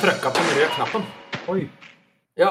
trykka 0.00 0.30
på 0.30 0.38
den 0.38 0.56
røde 0.56 0.68
knappen. 0.74 1.02
Oi. 1.48 1.68
Ja. 2.36 2.50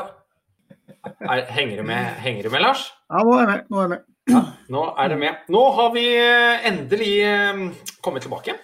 Er, 1.06 1.46
henger, 1.52 1.78
du 1.78 1.84
med, 1.84 2.06
henger 2.24 2.44
du 2.44 2.50
med, 2.50 2.62
Lars? 2.62 2.94
Ja, 3.10 3.24
nå 3.24 3.34
er 3.34 3.40
jeg 3.40 3.50
med. 3.50 3.60
Nå 3.70 3.78
er 3.78 3.82
jeg 3.82 3.90
med. 3.90 4.06
Ja, 4.30 4.42
nå 4.74 4.86
er 4.98 5.12
det 5.12 5.20
med. 5.22 5.46
Nå 5.52 5.62
har 5.78 5.94
vi 5.96 6.06
eh, 6.16 6.66
endelig 6.70 7.14
eh, 7.26 7.62
kommet 8.06 8.26
tilbake. 8.26 8.56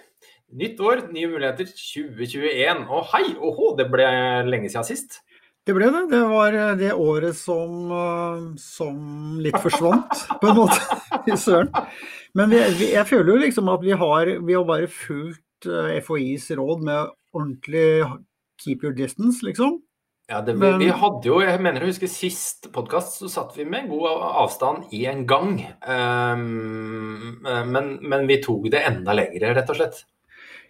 Nytt 0.56 0.80
år, 0.80 1.06
nye 1.14 1.30
muligheter 1.30 1.68
2021. 1.70 2.84
Og 2.86 3.08
hei, 3.14 3.24
åhå, 3.34 3.72
det 3.78 3.88
ble 3.92 4.10
lenge 4.46 4.70
siden 4.72 4.86
sist. 4.86 5.20
Det 5.66 5.74
ble 5.74 5.88
det. 5.90 6.04
Det 6.12 6.22
var 6.30 6.54
eh, 6.54 6.74
det 6.78 6.92
året 6.94 7.38
som, 7.38 7.90
som 8.60 9.40
litt 9.42 9.58
forsvant, 9.62 10.22
på 10.42 10.52
en 10.52 10.60
måte. 10.62 11.00
I 11.26 11.38
søren. 11.40 11.72
Men 12.36 12.52
vi, 12.52 12.62
vi, 12.78 12.92
jeg 12.94 13.08
føler 13.08 13.32
jo 13.32 13.42
liksom 13.46 13.72
at 13.72 13.82
vi 13.82 13.96
har, 13.96 14.36
vi 14.44 14.56
har 14.56 14.68
bare 14.68 14.90
fulgt 14.92 15.42
FHIs 15.66 16.50
råd 16.54 16.84
med 16.84 17.14
ordentlig 17.34 18.04
keep 18.60 18.84
your 18.84 18.94
distance, 18.94 19.42
liksom. 19.44 19.80
Ja, 20.26 20.40
det, 20.42 20.56
vi, 20.58 20.70
vi 20.80 20.90
hadde 20.90 21.28
jo, 21.28 21.36
jeg 21.38 21.60
mener 21.62 21.84
jeg 21.84 21.92
husker 21.92 22.10
sist 22.10 22.66
podkast, 22.74 23.20
så 23.20 23.28
satt 23.30 23.52
vi 23.54 23.62
med 23.68 23.86
god 23.92 24.24
avstand 24.42 24.90
i 24.96 25.04
en 25.06 25.22
gang. 25.30 25.60
Um, 25.86 27.44
men, 27.70 27.92
men 28.02 28.26
vi 28.26 28.40
tok 28.42 28.66
det 28.74 28.82
enda 28.88 29.14
lengre, 29.14 29.52
rett 29.54 29.70
og 29.70 29.78
slett. 29.78 30.00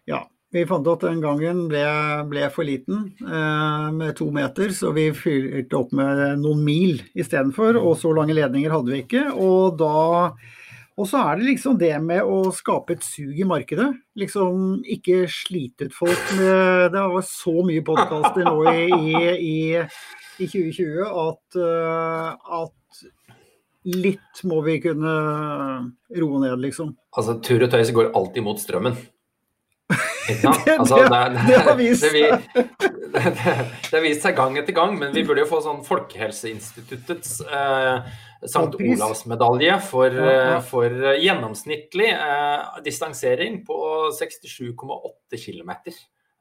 Ja. 0.04 0.26
Vi 0.54 0.62
fant 0.68 0.86
at 0.88 1.02
den 1.02 1.18
gangen 1.20 1.64
ble, 1.68 1.82
ble 2.30 2.44
for 2.54 2.64
liten 2.68 3.08
eh, 3.18 3.86
med 3.92 4.14
to 4.16 4.28
meter, 4.32 4.70
så 4.72 4.92
vi 4.94 5.08
fylte 5.16 5.74
opp 5.76 5.90
med 5.96 6.38
noen 6.40 6.62
mil 6.64 7.00
istedenfor. 7.18 7.76
Og 7.80 7.96
så 8.00 8.12
lange 8.14 8.36
ledninger 8.36 8.72
hadde 8.72 8.94
vi 8.94 9.00
ikke. 9.02 9.24
Og 9.34 9.74
da 9.80 10.30
og 10.96 11.08
så 11.10 11.20
er 11.28 11.36
det 11.36 11.50
liksom 11.50 11.76
det 11.80 11.92
med 12.00 12.24
å 12.24 12.52
skape 12.56 12.94
et 12.96 13.04
sug 13.04 13.36
i 13.36 13.44
markedet. 13.48 13.90
Liksom 14.16 14.78
ikke 14.96 15.26
slite 15.28 15.90
ut 15.90 15.96
folk 15.96 16.30
med 16.38 16.94
Det 16.94 17.02
var 17.12 17.26
så 17.28 17.52
mye 17.68 17.84
podkaster 17.84 18.46
nå 18.46 18.62
i, 18.70 18.86
i, 18.88 19.26
i, 19.36 19.58
i 20.40 20.48
2020 20.48 21.04
at, 21.04 21.58
eh, 21.60 22.30
at 22.62 23.02
litt 23.92 24.40
må 24.48 24.62
vi 24.64 24.78
kunne 24.86 25.12
roe 26.16 26.40
ned, 26.42 26.56
liksom. 26.64 26.96
Altså, 27.12 27.36
tur 27.44 27.66
og 27.66 27.70
tøys 27.76 27.92
går 27.94 28.10
alltid 28.16 28.46
mot 28.48 28.60
strømmen. 28.60 28.96
Det- 30.26 30.78
Altså, 30.78 30.96
det- 30.96 31.10
det, 31.10 31.42
det 31.48 31.58
har 31.66 31.76
vist 31.78 32.02
seg. 32.04 34.00
vist 34.06 34.26
gang 34.36 34.56
etter 34.58 34.74
gang, 34.76 34.98
men 34.98 35.12
vi 35.14 35.22
burde 35.24 35.44
jo 35.44 35.48
få 35.50 35.60
sånn 35.64 35.82
Folkehelseinstituttets 35.86 37.40
eh, 37.46 38.00
St. 38.46 38.74
Olavs-medalje 38.76 39.78
for, 39.86 40.10
Ja, 40.12 40.26
ja. 40.26 40.56
eh, 40.56 40.60
for 40.66 40.86
eh, 40.90 41.16
gjennomsnittlig 41.24 42.10
eh, 42.12 42.80
distansering 42.84 43.62
på 43.66 43.78
67,8 44.18 45.40
km 45.40 45.72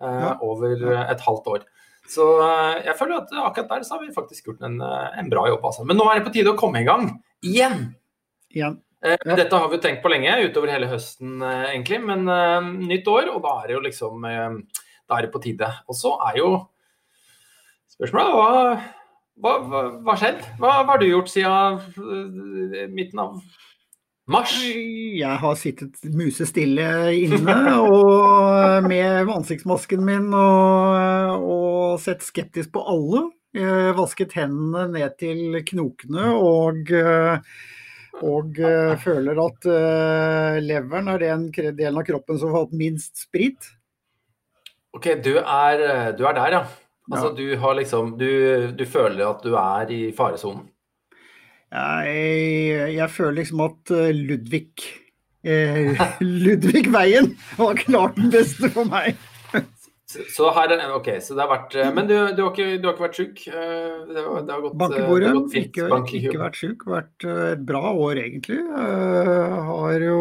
eh, 0.02 0.31
over 0.44 0.75
et 1.05 1.22
halvt 1.27 1.47
år. 1.55 1.66
Så 2.11 2.25
eh, 2.45 2.83
jeg 2.89 2.97
føler 2.99 3.22
at 3.23 3.31
akkurat 3.47 3.70
der 3.72 3.86
så 3.88 3.95
har 3.97 4.03
vi 4.05 4.14
faktisk 4.14 4.52
gjort 4.52 4.66
en, 4.67 4.80
eh, 4.81 5.20
en 5.22 5.30
bra 5.31 5.47
jobb. 5.49 5.64
Altså. 5.72 5.86
Men 5.88 5.97
nå 5.97 6.09
er 6.11 6.20
det 6.20 6.27
på 6.27 6.36
tide 6.36 6.53
å 6.53 6.59
komme 6.59 6.81
i 6.83 6.88
gang 6.89 7.08
igjen. 7.45 7.94
Igjen. 8.55 8.77
Eh, 9.03 9.17
Ja. 9.25 9.35
Dette 9.35 9.55
har 9.55 9.69
vi 9.69 9.77
tenkt 9.81 10.01
på 10.03 10.09
lenge, 10.09 10.33
utover 10.47 10.71
hele 10.71 10.88
høsten 10.89 11.41
eh, 11.41 11.73
egentlig. 11.73 12.02
Men 12.05 12.27
uh, 12.30 12.61
nytt 12.64 13.08
år, 13.08 13.30
og 13.33 13.43
da 13.43 13.58
er 13.61 13.67
det 13.67 13.75
jo 13.77 13.83
liksom 13.86 14.23
uh, 14.25 14.81
Da 15.05 15.17
er 15.17 15.27
det 15.27 15.33
på 15.33 15.42
tide. 15.43 15.70
Og 15.87 15.97
så 15.97 16.15
er 16.30 16.39
jo 16.42 16.52
spørsmålet 17.95 18.33
hva 18.39 18.49
hva, 19.36 19.52
hva, 19.67 19.80
hva 19.99 20.14
har 20.14 20.20
skjedd? 20.21 20.43
Hva, 20.61 20.70
hva 20.86 20.93
har 20.93 21.02
du 21.02 21.09
gjort 21.09 21.27
siden 21.27 21.80
uh, 21.99 22.86
midten 22.95 23.20
av 23.20 23.33
mars? 24.31 24.53
Jeg 24.64 25.39
har 25.41 25.58
sittet 25.59 25.99
musestille 26.15 26.87
inne 27.20 27.55
og 27.83 28.87
med 28.87 29.30
ansiktsmasken 29.36 30.05
min 30.08 30.31
og, 30.31 31.43
og 31.43 31.99
sett 32.02 32.23
skeptisk 32.23 32.71
på 32.77 32.86
alle. 32.87 33.25
Jeg 33.55 33.95
vasket 33.99 34.33
hendene 34.39 34.87
ned 34.95 35.20
til 35.20 35.59
knokene 35.67 36.31
og, 36.39 36.95
og 38.23 38.59
føler 39.03 39.39
at 39.43 39.67
uh, 39.67 40.55
leveren 40.64 41.09
er 41.11 41.20
den 41.26 41.49
delen 41.52 41.99
av 41.99 42.05
kroppen 42.08 42.39
som 42.39 42.53
har 42.53 42.64
hatt 42.64 42.77
minst 42.77 43.26
sprit. 43.26 43.67
Ok, 44.95 45.09
du 45.20 45.33
er, 45.42 46.14
du 46.15 46.23
er 46.23 46.37
der, 46.37 46.55
ja. 46.55 46.64
Altså, 47.11 47.30
du 47.37 47.55
har 47.61 47.76
liksom 47.77 48.15
du, 48.17 48.71
du 48.73 48.86
føler 48.89 49.27
at 49.27 49.43
du 49.45 49.53
er 49.59 49.92
i 49.93 49.99
faresonen? 50.15 50.65
Jeg, 51.76 52.93
jeg 52.95 53.09
føler 53.11 53.42
liksom 53.42 53.61
at 53.65 53.92
eh, 53.92 54.11
Ludvig 54.15 54.86
eh, 55.43 56.02
Ludvig 56.45 56.86
Veien 56.93 57.33
var 57.59 57.77
klart 57.82 58.17
den 58.17 58.32
beste 58.33 58.70
for 58.73 58.87
meg. 58.89 59.17
Så, 60.05 60.52
her, 60.54 60.70
ok, 60.93 61.08
så 61.20 61.33
det 61.33 61.42
har 61.42 61.49
vært 61.49 61.76
eh, 61.82 61.88
Men 61.95 62.05
du, 62.05 62.14
du, 62.38 62.42
har, 62.45 62.52
ikke, 62.54 62.77
du 62.77 62.83
har 62.86 62.93
ikke 62.93 63.05
vært 63.08 63.17
syk? 63.17 63.39
Eh, 63.49 64.04
Det, 64.11 64.21
har- 64.21 64.43
det 64.45 64.54
har 64.54 64.61
gått, 64.61 64.76
eh, 64.76 64.82
Bankebordet. 64.83 65.27
har 65.32 65.39
gått 65.39 65.55
fint. 65.55 65.80
Ikke, 65.82 66.20
ikke 66.30 66.42
vært 66.43 66.60
syk. 66.61 66.86
Vært 66.93 67.26
eh, 67.26 67.42
et 67.55 67.64
bra 67.66 67.82
år, 67.89 68.21
egentlig. 68.21 68.60
Eh, 68.61 69.55
har 69.71 70.05
jo 70.05 70.20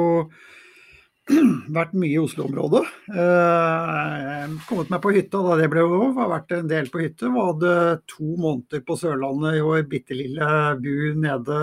vært 1.77 1.93
mye 2.01 2.15
i 2.17 2.23
Oslo-området. 2.23 2.83
Eh, 3.13 4.57
kommet 4.71 4.91
meg 4.93 5.03
på 5.05 5.13
hytta 5.19 5.43
da 5.45 5.59
det 5.61 5.69
ble 5.73 5.85
lov. 5.85 6.17
Har 6.17 6.33
vært 6.33 6.57
en 6.63 6.69
del 6.73 6.89
på 6.93 7.05
hytte. 7.05 7.29
Var 7.37 7.51
hadde 7.53 7.75
to 8.09 8.31
måneder 8.41 8.83
på 8.89 8.97
Sørlandet 9.01 9.61
i 9.61 9.65
vår 9.69 9.85
bitte 9.93 10.17
lille 10.17 10.49
bu 10.81 11.13
nede 11.21 11.61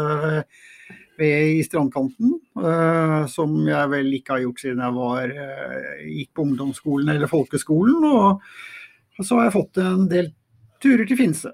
ved, 1.21 1.53
i 1.59 1.63
strandkanten. 1.67 2.35
eh, 2.57 3.21
som 3.31 3.55
jeg 3.69 3.93
vel 3.93 4.11
ikke 4.17 4.35
har 4.35 4.43
gjort 4.43 4.65
siden 4.65 4.83
jeg 4.83 4.97
var, 4.97 5.31
eh, 5.45 6.03
gikk 6.17 6.33
på 6.35 6.45
ungdomsskolen 6.49 7.15
eller 7.15 7.31
folkeskolen. 7.31 8.03
Og 8.11 9.25
så 9.25 9.37
har 9.37 9.49
jeg 9.49 9.57
fått 9.57 9.81
en 9.81 10.07
del 10.11 10.33
turer 10.81 11.05
til 11.07 11.19
Finse. 11.19 11.53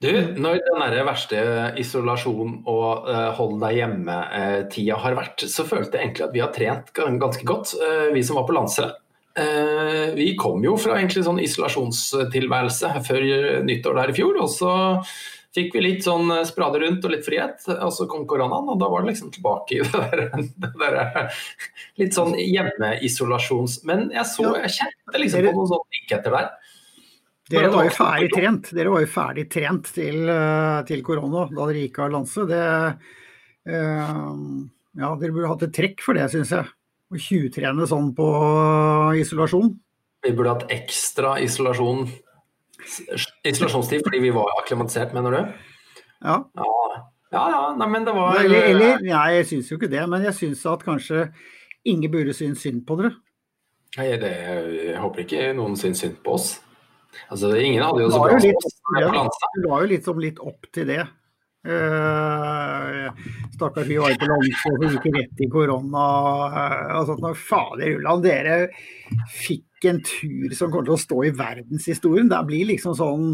Du, 0.00 0.10
når 0.36 0.60
den 0.66 1.06
verste 1.06 1.40
isolasjon 1.80 2.58
og 2.68 3.06
uh, 3.08 3.30
hold 3.38 3.56
deg 3.62 3.78
hjemme-tida 3.78 4.98
har 5.00 5.16
vært, 5.16 5.46
så 5.48 5.64
følte 5.68 5.96
jeg 5.96 6.10
egentlig 6.10 6.26
at 6.26 6.34
vi 6.34 6.42
har 6.42 6.52
trent 6.52 6.92
ganske 6.96 7.46
godt, 7.48 7.72
uh, 7.80 8.08
vi 8.12 8.24
som 8.26 8.36
var 8.40 8.44
på 8.48 8.56
landsrett. 8.56 8.98
Uh, 9.36 10.12
vi 10.16 10.30
kom 10.40 10.64
jo 10.64 10.76
fra 10.80 10.98
egentlig 10.98 11.24
sånn 11.26 11.40
isolasjonstilværelse 11.44 12.92
før 13.08 13.26
nyttår 13.68 13.98
der 14.00 14.12
i 14.12 14.16
fjor, 14.16 14.36
og 14.44 14.52
så 14.52 14.74
fikk 15.56 15.74
vi 15.76 15.82
litt 15.82 16.04
sånn 16.04 16.30
eh, 16.34 16.44
sprade 16.48 16.80
rundt 16.82 17.04
og 17.06 17.12
litt 17.14 17.24
frihet, 17.26 17.64
og 17.74 17.90
så 17.94 18.06
kom 18.10 18.26
koronaen, 18.28 18.68
og 18.72 18.78
da 18.80 18.90
var 18.92 19.04
det 19.04 19.14
liksom 19.14 19.32
tilbake 19.34 19.78
i 19.78 19.82
det 19.86 20.02
der, 20.04 20.46
det 20.62 20.72
der 20.80 21.42
litt 22.02 22.16
sånn 22.16 22.36
hjemmeisolasjons... 22.38 23.80
Men 23.88 24.08
jeg 24.14 24.28
så, 24.32 24.50
jeg 24.60 24.74
kjente 24.78 25.22
liksom 25.22 25.48
på 25.48 25.54
noen 25.56 25.70
sånne 25.72 26.00
likheter 26.00 26.36
der. 26.38 26.50
Dere 27.46 27.70
var 27.70 27.86
jo 27.86 27.92
ferdig 27.94 28.30
trent 28.34 28.72
Dere 28.74 28.90
var 28.90 29.04
jo 29.04 29.08
ferdig 29.10 29.44
trent 29.54 29.90
til, 29.94 30.24
eh, 30.32 30.80
til 30.88 31.04
korona 31.06 31.44
da 31.46 31.68
dere 31.68 31.84
gikk 31.84 32.00
av 32.02 32.12
lanse. 32.16 32.46
Det, 32.50 32.64
eh, 33.70 34.32
ja, 34.96 35.12
dere 35.20 35.34
burde 35.34 35.52
hatt 35.52 35.66
et 35.68 35.76
trekk 35.76 36.02
for 36.02 36.18
det, 36.18 36.26
syns 36.32 36.52
jeg. 36.56 36.66
Å 37.06 37.20
tjuvtrene 37.22 37.86
sånn 37.86 38.10
på 38.18 38.28
isolasjon. 39.20 39.76
Vi 40.26 40.32
burde 40.34 40.56
hatt 40.56 40.72
ekstra 40.74 41.36
isolasjon 41.44 42.08
isolasjonstid 43.44 44.04
fordi 44.06 44.22
vi 44.22 44.32
var 44.34 44.50
akklimatisert, 44.60 45.14
mener 45.16 45.34
du? 45.36 45.40
Ja. 46.24 46.40
Ja, 46.56 46.70
ja, 47.32 47.44
ja 47.52 47.62
nei, 47.76 47.88
men 47.92 48.06
det 48.06 48.14
var 48.16 48.38
Eller, 48.40 48.68
eller 48.70 49.02
Nei, 49.04 49.26
jeg 49.36 49.48
syns 49.50 49.70
jo 49.70 49.78
ikke 49.80 49.90
det, 49.92 50.04
men 50.08 50.24
jeg 50.24 50.36
syns 50.38 50.62
at 50.70 50.84
kanskje 50.86 51.26
ingen 51.86 52.12
burde 52.12 52.34
synes 52.36 52.62
synd 52.64 52.84
på 52.86 52.98
dere. 53.00 53.12
Nei, 53.96 54.08
det, 54.20 54.32
Jeg 54.92 55.00
håper 55.02 55.24
ikke 55.24 55.50
noen 55.56 55.76
syns 55.80 56.02
synd 56.04 56.18
på 56.24 56.36
oss. 56.38 56.48
Altså, 57.32 57.54
Ingen 57.56 57.82
hadde 57.82 58.04
jo 58.04 58.10
så 58.12 58.20
bra 58.22 58.36
oss 58.36 58.44
det 59.56 59.68
var 59.70 59.84
jo 59.84 59.88
liksom 59.90 60.18
litt 60.20 60.40
opp 60.44 60.66
til 60.74 60.90
det. 60.90 61.04
Uh, 61.66 63.10
Stakkars, 63.56 63.86
vi 63.88 63.96
var 63.98 64.12
jo 64.12 64.18
på 64.20 64.28
landslag 64.30 64.82
og 64.86 64.94
gikk 64.94 65.06
rett 65.16 65.42
i 65.42 65.48
korona. 65.50 66.06
eh, 66.46 66.96
og 66.98 67.06
sånt, 67.10 67.24
og 67.26 67.36
Fader 67.40 67.96
ulland, 67.96 68.22
dere 68.26 68.56
fikk 69.32 69.88
en 69.90 70.00
tur 70.04 70.54
som 70.56 70.70
kommer 70.70 70.86
til 70.88 70.96
å 70.96 71.00
stå 71.00 71.18
i 71.26 71.32
verdenshistorien. 71.36 72.28
Det 72.30 72.42
blir 72.48 72.68
liksom 72.72 72.94
sånn 72.98 73.26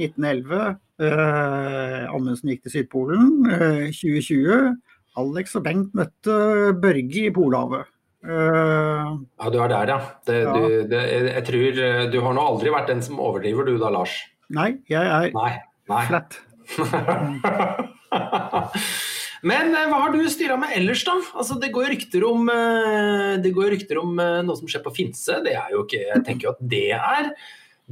1911. 0.00 0.76
Uh, 1.02 2.06
Amundsen 2.14 2.52
gikk 2.52 2.62
til 2.66 2.76
Sydpolen. 2.78 3.32
Uh, 3.48 3.88
2020. 3.92 4.76
Alex 5.20 5.56
og 5.58 5.64
Bengt 5.66 5.96
møtte 5.98 6.36
Børge 6.80 7.26
i 7.26 7.32
Polhavet. 7.34 7.90
Uh, 8.22 9.18
Ja, 9.42 9.50
du 9.50 9.58
er 9.60 9.68
der, 9.72 9.90
ja. 9.90 9.98
Det, 10.26 10.38
Ja. 10.46 10.52
Du, 10.54 10.88
det, 10.88 11.00
jeg 11.10 11.44
tror 11.48 11.80
eh, 11.82 12.04
Du 12.12 12.20
har 12.22 12.36
nå 12.36 12.44
aldri 12.52 12.70
vært 12.70 12.86
den 12.92 13.02
som 13.02 13.18
overdriver, 13.18 13.66
du 13.66 13.78
da, 13.82 13.90
Lars? 13.90 14.14
nei, 14.52 14.76
jeg 14.88 15.02
er 15.02 15.32
Nei. 15.34 15.52
nei. 15.90 16.04
flat. 16.06 16.38
Men 19.42 19.74
eh, 19.74 19.88
hva 19.90 19.98
har 20.04 20.12
du 20.14 20.20
styra 20.30 20.54
med 20.60 20.70
ellers, 20.76 21.00
da? 21.06 21.14
Altså, 21.34 21.54
det 21.60 21.72
går 21.74 21.88
rykter 21.96 22.22
om, 22.28 22.48
eh, 22.52 23.32
det 23.42 23.50
går 23.54 23.70
rykter 23.74 23.96
om 24.02 24.10
eh, 24.22 24.42
noe 24.46 24.56
som 24.58 24.68
skjer 24.70 24.82
på 24.84 24.94
Finse. 24.94 25.34
Det 25.44 25.54
er 25.58 25.68
jo 25.74 25.80
ikke, 25.86 26.02
jeg 26.12 26.22
tenker 26.28 26.44
jo 26.46 26.54
at 26.54 26.62
det 26.74 26.90
er 26.98 27.24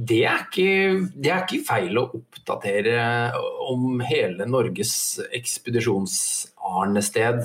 det 0.01 0.23
er, 0.25 0.39
ikke, 0.47 0.71
det 1.13 1.29
er 1.29 1.41
ikke 1.43 1.67
feil 1.67 1.97
å 1.99 2.11
oppdatere 2.17 2.95
om 3.69 3.99
hele 4.07 4.45
Norges 4.49 5.19
ekspedisjonsarnested. 5.35 7.37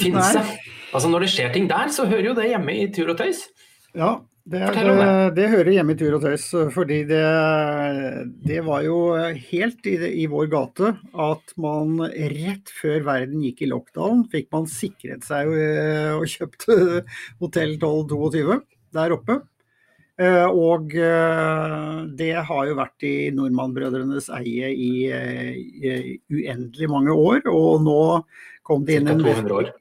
Finse. 0.00 0.40
Altså 0.94 1.08
Når 1.12 1.20
det 1.26 1.32
skjer 1.34 1.50
ting 1.52 1.66
der, 1.68 1.86
så 1.92 2.08
hører 2.08 2.26
jo 2.30 2.38
det 2.38 2.52
hjemme 2.54 2.72
i 2.78 2.88
tur 2.94 3.08
og 3.12 3.18
tøys. 3.20 3.40
Ja, 3.98 4.10
det, 4.46 4.60
det, 4.76 5.06
det, 5.34 5.48
hører 5.50 5.72
hjemme 5.74 5.96
i 5.96 5.98
tur 5.98 6.14
og 6.18 6.22
tøys. 6.22 6.44
Fordi 6.74 7.00
det, 7.08 7.22
det 8.46 8.60
var 8.66 8.84
jo 8.86 9.00
helt 9.50 9.88
i, 9.90 9.96
i, 10.22 10.28
vår 10.30 10.46
gate 10.52 10.92
at 11.26 11.56
man 11.58 11.98
rett 12.06 12.70
før 12.70 13.02
verden 13.08 13.42
gikk 13.42 13.64
i 13.66 13.70
lockdown, 13.72 14.22
fikk 14.30 14.52
man 14.54 14.70
sikret 14.70 15.26
seg 15.26 15.50
og, 15.50 16.22
og 16.22 16.30
kjøpt 16.30 16.68
hotell 17.42 17.74
1222 17.74 18.60
der 18.96 19.16
oppe. 19.18 19.40
Eh, 20.16 20.46
og 20.48 20.94
eh, 20.96 21.96
det 22.16 22.30
har 22.48 22.68
jo 22.70 22.76
vært 22.78 23.04
i 23.04 23.14
Nordmann-brødrenes 23.36 24.30
eie 24.38 24.70
i, 24.72 24.92
i, 25.10 25.96
uendelig 26.32 26.88
mange 26.92 27.12
år. 27.12 27.42
Og 27.52 27.82
nå 27.84 27.98
kom 28.66 28.86
det 28.86 29.00
inn 29.00 29.12
en 29.12 29.20
200 29.20 29.58
år. 29.58 29.74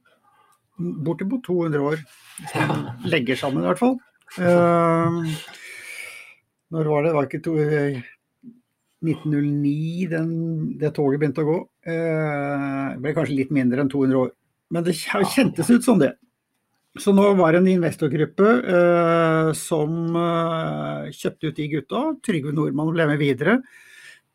Bortimot 1.06 1.46
200 1.48 1.88
år. 1.94 2.04
Som 2.52 2.90
legger 3.08 3.40
sammen, 3.40 3.64
i 3.64 3.70
hvert 3.70 3.80
fall. 3.80 3.96
Uh, 4.36 5.24
når 6.74 6.92
var 6.92 7.06
det? 7.06 7.10
Det 7.10 7.18
var 7.18 7.30
ikke 7.30 7.46
to, 7.46 7.56
1909 9.06 10.08
den, 10.12 10.30
det 10.82 10.92
toget 10.98 11.22
begynte 11.22 11.46
å 11.46 11.50
gå. 11.52 11.60
Uh, 11.88 12.96
det 12.96 13.02
ble 13.04 13.16
kanskje 13.18 13.40
litt 13.40 13.54
mindre 13.56 13.86
enn 13.86 13.92
200 13.94 14.22
år. 14.26 14.32
Men 14.74 14.86
det 14.86 14.98
kjentes 14.98 15.70
ut 15.70 15.86
som 15.86 16.02
det. 16.02 16.16
Så 16.96 17.12
nå 17.12 17.26
var 17.36 17.52
det 17.52 17.60
en 17.60 17.74
investorgruppe 17.74 18.52
eh, 18.72 19.50
som 19.60 20.16
eh, 20.16 21.10
kjøpte 21.12 21.50
ut 21.50 21.58
de 21.58 21.68
gutta. 21.74 22.04
Trygve 22.24 22.54
Nordmann 22.56 22.94
ble 22.96 23.08
med 23.10 23.20
videre. 23.20 23.58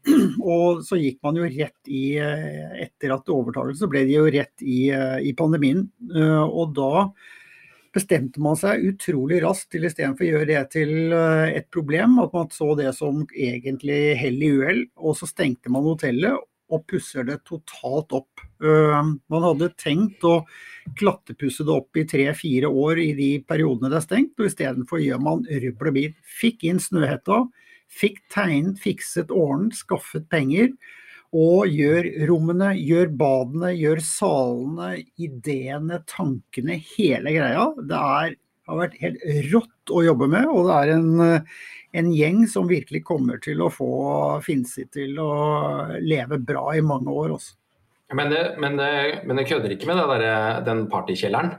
Og 0.45 0.83
så 0.85 0.99
gikk 1.01 1.19
man 1.25 1.41
jo 1.41 1.49
rett 1.49 1.89
i 1.93 2.05
eh, 2.21 2.85
Etter 2.85 3.15
at 3.17 3.33
overtakelse 3.33 3.89
ble 3.89 4.05
de 4.09 4.19
jo 4.19 4.27
rett 4.29 4.65
i, 4.65 4.91
eh, 4.93 5.19
i 5.31 5.33
pandemien. 5.37 5.87
Eh, 6.13 6.45
og 6.45 6.77
da 6.77 7.07
bestemte 7.95 8.43
man 8.43 8.59
seg 8.59 8.85
utrolig 8.93 9.41
raskt 9.45 9.73
til 9.75 9.87
istedenfor 9.89 10.27
å 10.27 10.31
gjøre 10.31 10.49
det 10.53 10.63
til 10.75 10.93
eh, 11.17 11.57
et 11.59 11.67
problem, 11.75 12.19
at 12.23 12.35
man 12.37 12.53
så 12.55 12.73
det 12.79 12.93
som 12.97 13.25
egentlig 13.31 14.01
hell 14.21 14.39
i 14.43 14.53
uhell. 14.61 14.85
Og 15.01 15.19
så 15.19 15.29
stengte 15.31 15.73
man 15.73 15.87
hotellet 15.89 16.39
og 16.71 16.85
pusser 16.87 17.27
det 17.27 17.41
totalt 17.49 18.13
opp. 18.15 18.43
Man 18.63 19.43
hadde 19.43 19.73
tenkt 19.81 20.23
å 20.27 20.37
klattepusse 20.99 21.67
det 21.67 21.75
opp 21.75 21.99
i 21.99 22.07
tre-fire 22.07 22.71
år 22.71 23.01
i 23.03 23.09
de 23.19 23.31
periodene 23.43 23.91
det 23.91 23.99
er 23.99 24.05
stengt, 24.07 24.37
og 24.39 24.47
istedenfor 24.47 25.03
gjør 25.03 25.23
man 25.25 25.43
rubbel 25.51 25.91
og 25.91 25.97
bit. 25.97 26.21
Fikk 26.23 26.63
inn 26.71 26.79
Snøhetta, 26.83 27.43
fikk 27.91 28.23
tegnet, 28.31 28.79
fikset, 28.83 29.35
ordnet, 29.35 29.81
skaffet 29.81 30.29
penger. 30.31 30.71
Og 31.37 31.71
gjør 31.71 32.09
rommene, 32.27 32.73
gjør 32.75 33.13
badene, 33.15 33.75
gjør 33.79 34.01
salene, 34.03 34.95
ideene, 35.21 36.01
tankene, 36.11 36.81
hele 36.97 37.35
greia. 37.37 37.69
Det 37.79 38.01
er, 38.01 38.35
har 38.67 38.81
vært 38.81 38.97
helt 39.03 39.29
rått 39.53 39.95
å 39.95 40.03
jobbe 40.09 40.27
med, 40.33 40.49
og 40.51 40.67
det 40.67 40.81
er 40.81 40.97
en 40.97 41.45
en 41.93 42.13
gjeng 42.15 42.45
som 42.49 42.69
virkelig 42.71 43.03
kommer 43.07 43.41
til 43.43 43.63
å 43.65 43.71
få 43.73 43.91
Finsi 44.45 44.87
til 44.93 45.19
å 45.23 45.31
leve 46.03 46.39
bra 46.39 46.69
i 46.79 46.85
mange 46.85 47.11
år 47.11 47.35
også. 47.39 47.57
Men 48.15 48.33
men 48.59 48.77
men 48.77 49.39
jeg 49.43 49.49
kødder 49.53 49.75
ikke 49.75 49.91
med 49.91 49.99
der, 49.99 50.63
den 50.67 50.87
partykjelleren? 50.91 51.55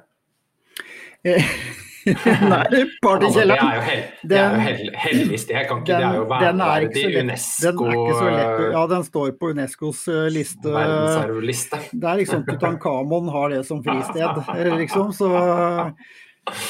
Nei, 2.53 2.81
partykjelleren. 3.03 3.67
Altså, 3.67 3.97
det 4.27 4.37
er 4.37 4.55
jo, 4.55 4.61
hel, 4.65 4.85
er 4.89 5.01
hellig 5.03 5.39
sted, 5.41 5.59
kan 5.69 5.81
ikke 5.81 5.91
den, 5.91 6.01
det 6.01 6.07
er 6.07 6.17
jo 6.17 6.23
verneverdig 6.31 7.03
UNESCO 7.21 7.71
Den 7.71 7.83
er 7.83 7.97
ikke 7.97 8.15
så 8.15 8.29
lett, 8.35 8.63
ja, 8.75 8.85
den 8.93 9.05
står 9.07 9.33
på 9.41 9.51
Unescos 9.53 10.01
eh, 10.11 10.23
liste. 10.33 10.71
Verdensarvliste. 10.71 11.81
Det 11.91 12.09
er 12.13 12.23
liksom 12.23 12.47
Tutankhamon 12.47 13.29
har 13.35 13.53
det 13.55 13.61
som 13.67 13.83
fristed, 13.85 14.41
liksom. 14.81 15.13
Så, 15.17 15.29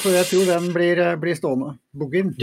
så 0.02 0.14
jeg 0.18 0.28
tror 0.32 0.52
den 0.52 0.68
blir, 0.76 1.02
blir 1.22 1.38
stående. 1.38 1.76
Boogien. 1.96 2.34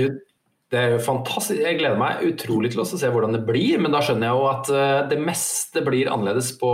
Det 0.70 0.78
er 0.78 0.92
jo 0.94 1.00
fantastisk. 1.02 1.64
Jeg 1.66 1.80
gleder 1.80 1.98
meg 1.98 2.22
utrolig 2.28 2.70
til 2.74 2.84
å 2.84 2.86
se 2.86 3.10
hvordan 3.10 3.34
det 3.34 3.42
blir, 3.48 3.80
men 3.82 3.94
da 3.94 4.04
skjønner 4.06 4.30
jeg 4.30 4.38
jo 4.38 4.50
at 4.52 4.68
eh, 4.70 4.98
det 5.10 5.18
meste 5.26 5.82
blir 5.86 6.12
annerledes 6.14 6.52
på 6.62 6.74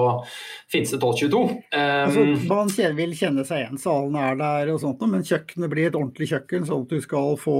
Finse 0.72 0.98
1222. 0.98 1.44
Um, 1.72 1.78
altså, 1.80 2.26
man 2.50 2.74
vil 2.98 3.14
kjenne 3.16 3.46
seg 3.48 3.62
igjen, 3.62 3.80
salen 3.80 4.18
er 4.20 4.36
der 4.42 4.74
og 4.74 4.82
sånt, 4.84 5.06
men 5.08 5.24
kjøkkenet 5.24 5.72
blir 5.72 5.88
et 5.88 5.96
ordentlig 5.96 6.28
kjøkken, 6.34 6.68
sånn 6.68 6.84
at 6.84 6.92
du 6.92 7.06
skal 7.06 7.38
få 7.40 7.56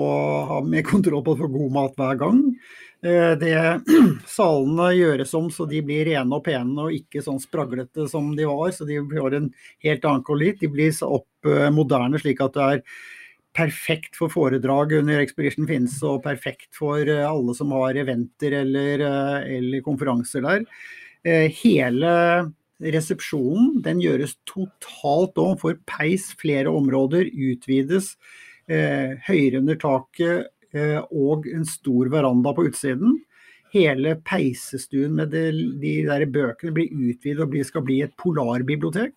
ha 0.52 0.60
mer 0.68 0.84
kontroll 0.92 1.24
på 1.24 1.38
å 1.38 1.42
få 1.46 1.52
god 1.56 1.78
mat 1.80 1.96
hver 2.02 2.20
gang. 2.26 2.44
Eh, 3.06 3.32
det, 3.40 3.56
salene 4.38 4.92
gjøres 4.98 5.34
om 5.40 5.48
så 5.54 5.68
de 5.72 5.82
blir 5.86 6.08
rene 6.10 6.36
og 6.36 6.44
pene 6.46 6.88
og 6.88 7.00
ikke 7.00 7.24
sånn 7.24 7.40
spraglete 7.44 8.10
som 8.12 8.32
de 8.36 8.48
var. 8.50 8.76
Så 8.76 8.88
de 8.90 9.00
får 9.00 9.40
en 9.40 9.52
helt 9.86 10.08
annen 10.12 10.26
kollit. 10.26 10.60
De 10.60 10.72
blir 10.72 10.96
opp 11.08 11.52
eh, 11.52 11.70
moderne 11.72 12.20
slik 12.22 12.42
at 12.44 12.58
det 12.58 12.72
er 12.74 12.84
perfekt 13.56 14.18
for 14.20 14.32
foredrag 14.32 14.94
under 15.00 15.22
Expedition 15.24 15.68
Finnes 15.70 15.96
og 16.06 16.24
perfekt 16.26 16.76
for 16.76 17.00
eh, 17.02 17.24
alle 17.24 17.56
som 17.58 17.72
har 17.76 17.98
eventer 18.02 18.58
eller, 18.62 19.04
eh, 19.06 19.58
eller 19.58 19.84
konferanser 19.86 20.44
der. 20.46 20.66
Eh, 21.26 21.48
hele 21.64 22.12
resepsjonen 22.84 23.80
den 23.86 24.02
gjøres 24.04 24.36
totalt 24.50 25.40
om, 25.40 25.56
for 25.62 25.80
peis 25.88 26.34
flere 26.40 26.74
områder, 26.74 27.30
utvides. 27.32 28.18
Høyere 28.68 29.60
under 29.62 29.78
taket 29.78 30.48
og 31.14 31.46
en 31.48 31.68
stor 31.70 32.10
veranda 32.10 32.52
på 32.58 32.66
utsiden. 32.68 33.20
Hele 33.72 34.16
peisestuen 34.26 35.14
med 35.16 35.30
de, 35.32 35.44
de 35.80 35.94
der 36.08 36.26
bøkene 36.26 36.74
blir 36.74 36.90
utvidet 36.90 37.46
og 37.46 37.56
skal 37.70 37.86
bli 37.86 38.00
et 38.04 38.16
polarbibliotek. 38.20 39.14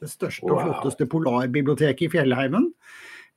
Det 0.00 0.10
største 0.10 0.48
og 0.48 0.64
flotteste 0.64 1.06
polarbiblioteket 1.12 2.08
i 2.08 2.10
fjellheimen. 2.16 2.72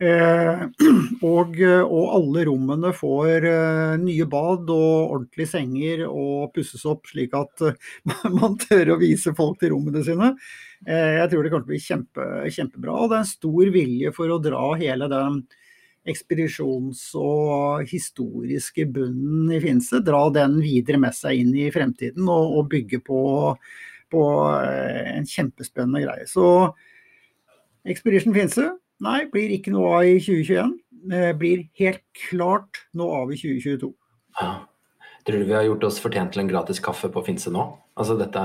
Eh, 0.01 0.61
og, 1.31 1.59
og, 1.61 2.05
alle 2.15 2.45
rommene 2.47 2.89
får 2.97 3.45
uh, 3.45 3.99
nye 4.01 4.25
bad 4.25 4.71
og 4.73 5.13
ordentlige 5.13 5.51
senger 5.51 6.07
og 6.07 6.49
pusses 6.55 6.87
opp, 6.89 7.05
slik 7.11 7.35
at 7.37 7.61
man 8.39 8.57
tør 8.63 8.95
å 8.95 8.99
vise 9.01 9.35
folk 9.37 9.59
til 9.61 9.75
rommene 9.75 10.01
sine. 10.07 10.33
Jeg 10.81 11.29
tror 11.29 11.45
det 11.45 11.51
kommer 11.53 11.67
til 11.67 11.69
å 11.69 11.75
bli 11.75 11.83
kjempe, 11.83 12.27
kjempebra. 12.49 12.95
Og 12.97 13.11
det 13.11 13.19
er 13.19 13.25
en 13.27 13.29
stor 13.29 13.73
vilje 13.75 14.13
for 14.15 14.33
å 14.33 14.39
dra 14.41 14.63
hele 14.79 15.05
den 15.11 15.43
ekspedisjons- 16.09 17.11
og 17.21 17.85
historiske 17.85 18.87
bunnen 18.89 19.51
i 19.53 19.61
Finse, 19.61 20.01
dra 20.01 20.23
den 20.33 20.57
videre 20.63 20.97
med 21.03 21.13
seg 21.13 21.43
inn 21.43 21.53
i 21.53 21.69
fremtiden 21.69 22.25
og, 22.25 22.55
og 22.57 22.71
bygge 22.73 23.03
på, 23.05 23.21
på 24.09 24.23
en 24.49 25.29
kjempespennende 25.29 26.01
greie. 26.07 26.25
Så 26.25 26.47
Expedition 27.85 28.33
Finse 28.33 28.71
Nei, 29.01 29.25
blir 29.33 29.53
ikke 29.55 29.73
noe 29.73 29.95
av 29.97 30.05
i 30.05 30.17
2021. 30.21 30.75
Det 31.11 31.23
blir 31.41 31.63
helt 31.81 32.03
klart 32.27 32.83
noe 32.97 33.23
av 33.23 33.31
i 33.33 33.39
2022. 33.39 33.89
Ja. 34.37 34.51
Tror 35.25 35.41
du 35.41 35.45
vi 35.49 35.55
har 35.57 35.65
gjort 35.65 35.85
oss 35.89 35.99
fortjent 36.01 36.33
til 36.33 36.43
en 36.43 36.49
gratis 36.49 36.81
kaffe 36.81 37.09
på 37.13 37.23
Finse 37.25 37.53
nå? 37.53 37.65
Altså 37.97 38.17
dette, 38.17 38.43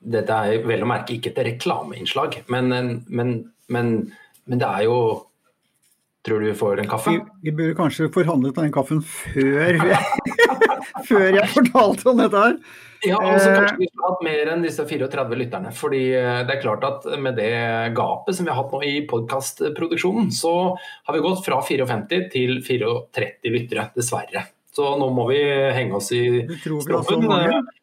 dette 0.00 0.36
er 0.48 0.66
vel 0.68 0.84
å 0.84 0.88
merke 0.88 1.16
ikke 1.16 1.32
et 1.32 1.42
reklameinnslag, 1.50 2.42
men, 2.52 2.72
men, 3.08 3.32
men, 3.68 3.96
men, 4.44 4.60
det 4.60 4.68
er 4.68 4.86
jo 4.88 5.00
Tror 6.26 6.40
du 6.42 6.48
vi 6.48 6.56
får 6.58 6.80
en 6.82 6.88
kaffe? 6.90 7.12
Vi, 7.14 7.20
vi 7.46 7.52
burde 7.54 7.76
kanskje 7.78 8.08
forhandlet 8.10 8.56
den 8.58 8.72
kaffen 8.74 8.98
før, 9.06 9.76
før 11.08 11.28
jeg 11.30 11.52
fortalte 11.54 12.10
om 12.12 12.20
dette 12.22 12.42
her. 12.46 12.58
Ja, 13.04 13.18
altså 13.20 13.52
kanskje 13.52 13.76
vi 13.82 13.88
skulle 13.90 14.08
hatt 14.08 14.24
mer 14.24 14.50
enn 14.54 14.64
disse 14.64 14.86
34 14.88 15.38
lytterne. 15.38 15.72
fordi 15.76 16.02
eh, 16.16 16.40
det 16.48 16.56
er 16.56 16.62
klart 16.62 16.84
at 16.88 17.06
med 17.20 17.38
det 17.38 17.52
gapet 17.96 18.36
som 18.38 18.48
vi 18.48 18.52
har 18.52 18.62
hatt 18.62 18.72
nå 18.74 18.82
i 18.86 18.96
podkastproduksjonen, 19.10 20.32
så 20.34 20.56
har 20.76 21.16
vi 21.16 21.24
gått 21.24 21.44
fra 21.46 21.60
54 21.62 22.20
til 22.32 22.60
34 22.64 23.54
lyttere, 23.54 23.90
dessverre. 23.96 24.46
Så 24.76 24.90
nå 25.00 25.06
må 25.16 25.24
vi 25.30 25.38
henge 25.72 25.96
oss 25.96 26.10
i 26.12 26.24
stroppen. 26.60 27.22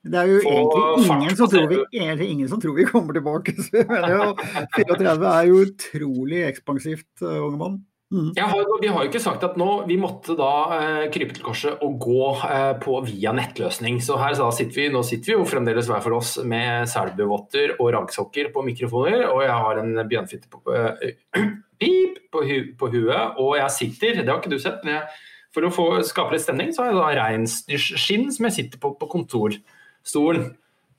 Det 0.05 0.19
er 0.19 0.27
jo 0.29 0.41
egentlig 0.43 1.15
ingen 1.15 1.39
som, 1.39 1.49
tror 1.49 1.71
vi, 1.71 1.79
ingen 2.27 2.51
som 2.51 2.61
tror 2.61 2.75
vi 2.77 2.85
kommer 2.85 3.17
tilbake. 3.17 3.55
Så 3.57 3.79
jeg 3.79 3.87
mener 3.89 4.13
jo, 4.13 4.27
34 4.75 5.31
er 5.31 5.47
jo 5.49 5.63
utrolig 5.63 6.43
ekspansivt, 6.51 7.09
eh, 7.25 7.39
unge 7.39 7.57
mann. 7.57 7.81
Mm. 8.13 8.29
Har, 8.37 8.81
vi 8.81 8.89
har 8.93 9.01
jo 9.01 9.09
ikke 9.09 9.21
sagt 9.23 9.41
at 9.41 9.55
nå 9.57 9.67
vi 9.89 9.95
måtte 9.97 10.35
da 10.37 10.51
eh, 10.75 11.05
krype 11.13 11.33
til 11.33 11.45
korset 11.47 11.81
og 11.81 11.95
gå 12.03 12.27
eh, 12.45 12.75
på 12.77 12.99
via 13.07 13.33
nettløsning. 13.33 13.97
Så 14.05 14.19
her 14.21 14.35
så 14.37 14.51
sitter 14.53 14.83
vi, 14.83 14.85
nå 14.93 15.01
sitter 15.07 15.31
vi 15.31 15.37
jo 15.39 15.47
fremdeles 15.49 15.89
hver 15.89 16.03
for 16.05 16.19
oss 16.19 16.35
med 16.45 16.85
selbuvotter 16.91 17.73
og 17.79 17.89
raggsokker 17.95 18.51
på 18.53 18.65
mikrofoner, 18.69 19.25
og 19.31 19.41
jeg 19.41 19.57
har 19.65 19.81
en 19.81 20.03
bjørnfitte 20.11 20.51
på, 20.53 20.61
eh, 20.77 21.17
pip 21.81 22.21
på, 22.29 22.45
hu, 22.45 22.57
på, 22.77 22.91
huet, 22.93 23.39
og 23.41 23.55
jeg 23.57 23.77
sitter, 23.79 24.21
det 24.21 24.29
har 24.29 24.43
ikke 24.43 24.53
du 24.53 24.61
sett, 24.61 24.85
men 24.85 24.99
jeg, 24.99 25.21
for 25.53 25.65
å 25.65 25.73
få 25.73 25.87
skape 26.05 26.37
litt 26.37 26.45
stemning, 26.45 26.69
så 26.73 26.85
har 26.85 26.93
jeg 26.93 27.01
da 27.01 27.09
reinsdyrskinn 27.17 28.29
som 28.33 28.49
jeg 28.49 28.59
sitter 28.59 28.81
på 28.81 28.93
på 28.99 29.09
kontorstolen. 29.09 30.51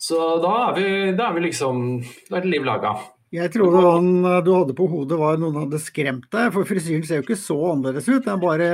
Så 0.02 0.18
da 0.42 0.54
er 0.66 0.78
vi, 0.80 0.88
da 1.16 1.30
er 1.30 1.37
vi 1.37 1.47
liksom 1.47 1.85
Da 2.28 2.37
er 2.37 2.42
det 2.44 2.50
liv 2.50 2.66
laga. 2.66 2.97
Jeg 3.34 3.50
trodde 3.50 3.80
han 3.82 4.12
du 4.46 4.52
hadde 4.54 4.76
på 4.78 4.86
hodet 4.86 5.18
var 5.18 5.40
noen 5.42 5.64
hadde 5.64 5.80
skremt 5.82 6.28
deg, 6.30 6.52
for 6.54 6.68
frisyren 6.68 7.02
ser 7.06 7.18
jo 7.18 7.26
ikke 7.26 7.40
så 7.40 7.56
annerledes 7.72 8.06
ut. 8.06 8.22
Den 8.22 8.36
er 8.36 8.42
bare 8.44 8.70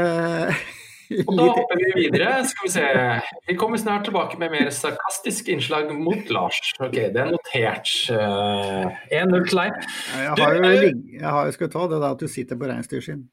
Og 1.26 1.35
da 1.35 1.47
hopper 1.57 1.81
vi 1.81 1.90
videre. 1.97 2.45
Skal 2.47 2.69
vi 2.69 2.73
se. 2.76 2.85
Vi 3.49 3.57
kommer 3.59 3.81
snart 3.83 4.05
tilbake 4.07 4.38
med 4.38 4.52
mer 4.55 4.71
sarkastisk 4.75 5.49
innslag 5.50 5.90
mot 5.99 6.31
Lars. 6.31 6.61
Ok, 6.79 6.95
det 6.95 7.19
er 7.19 7.33
notert. 7.33 7.90
Uh, 8.12 8.87
1-0 9.11 9.49
til 9.50 9.62
deg. 9.64 9.90
Jeg 10.14 10.38
har 10.38 10.57
jo 10.61 10.71
jeg 10.71 11.35
har, 11.35 11.52
skal 11.57 11.73
ta 11.73 11.88
det 11.90 11.99
der 11.99 12.09
at 12.14 12.23
du 12.23 12.31
sitter 12.31 12.61
på 12.61 12.71
reinsdyrskinn 12.71 13.25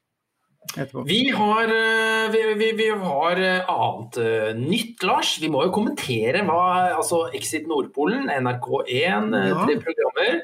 etterpå. 0.74 1.04
Vi 1.08 1.20
har, 1.32 1.70
eh, 1.72 2.30
vi, 2.34 2.42
vi, 2.60 2.72
vi 2.76 2.88
har 3.00 3.40
eh, 3.40 3.70
annet 3.72 4.18
eh, 4.20 4.50
nytt, 4.58 5.02
Lars. 5.06 5.36
Vi 5.40 5.48
må 5.52 5.62
jo 5.64 5.72
kommentere 5.74 6.42
hva 6.48 6.64
altså 6.98 7.28
Exit 7.36 7.68
Nordpolen, 7.70 8.28
NRK1, 8.28 8.90
eh, 9.38 9.48
Ja. 9.48 9.62
tre 9.64 9.78
programmer. 9.86 10.42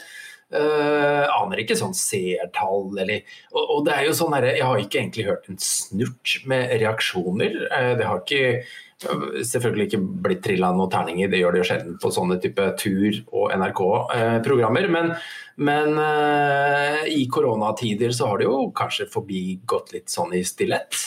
Eh, 0.52 1.24
aner 1.34 1.62
ikke 1.62 1.76
sånn 1.78 1.94
seertall 1.96 2.90
eller 3.02 3.22
og, 3.52 3.62
og 3.62 3.84
det 3.86 3.94
er 3.96 4.08
jo 4.08 4.16
sånn 4.16 4.34
herre 4.36 4.54
Jeg 4.56 4.66
har 4.68 4.82
ikke 4.82 5.00
egentlig 5.00 5.28
hørt 5.28 5.48
en 5.50 5.60
snurt 5.62 6.38
med 6.50 6.74
reaksjoner. 6.82 7.60
Uh, 7.70 7.92
det 8.00 8.10
har 8.10 8.24
ikke 8.24 8.64
Selvfølgelig 9.04 9.88
ikke 9.88 9.98
blitt 10.24 10.38
trilla 10.46 10.70
noen 10.72 10.88
terninger, 10.88 11.28
det 11.28 11.40
gjør 11.42 11.52
det 11.52 11.58
jo 11.60 11.66
sjelden 11.68 11.96
på 12.00 12.12
sånne 12.14 12.38
type 12.40 12.68
tur- 12.80 13.18
og 13.34 13.50
NRK-programmer. 13.52 14.86
Men, 14.94 15.10
men 15.60 15.98
uh, 15.98 17.02
i 17.10 17.26
koronatider 17.28 18.14
så 18.16 18.30
har 18.30 18.40
det 18.40 18.46
jo 18.48 18.70
kanskje 18.78 19.10
forbigått 19.12 19.92
litt 19.92 20.14
sånn 20.14 20.32
i 20.38 20.44
stillhet. 20.46 21.02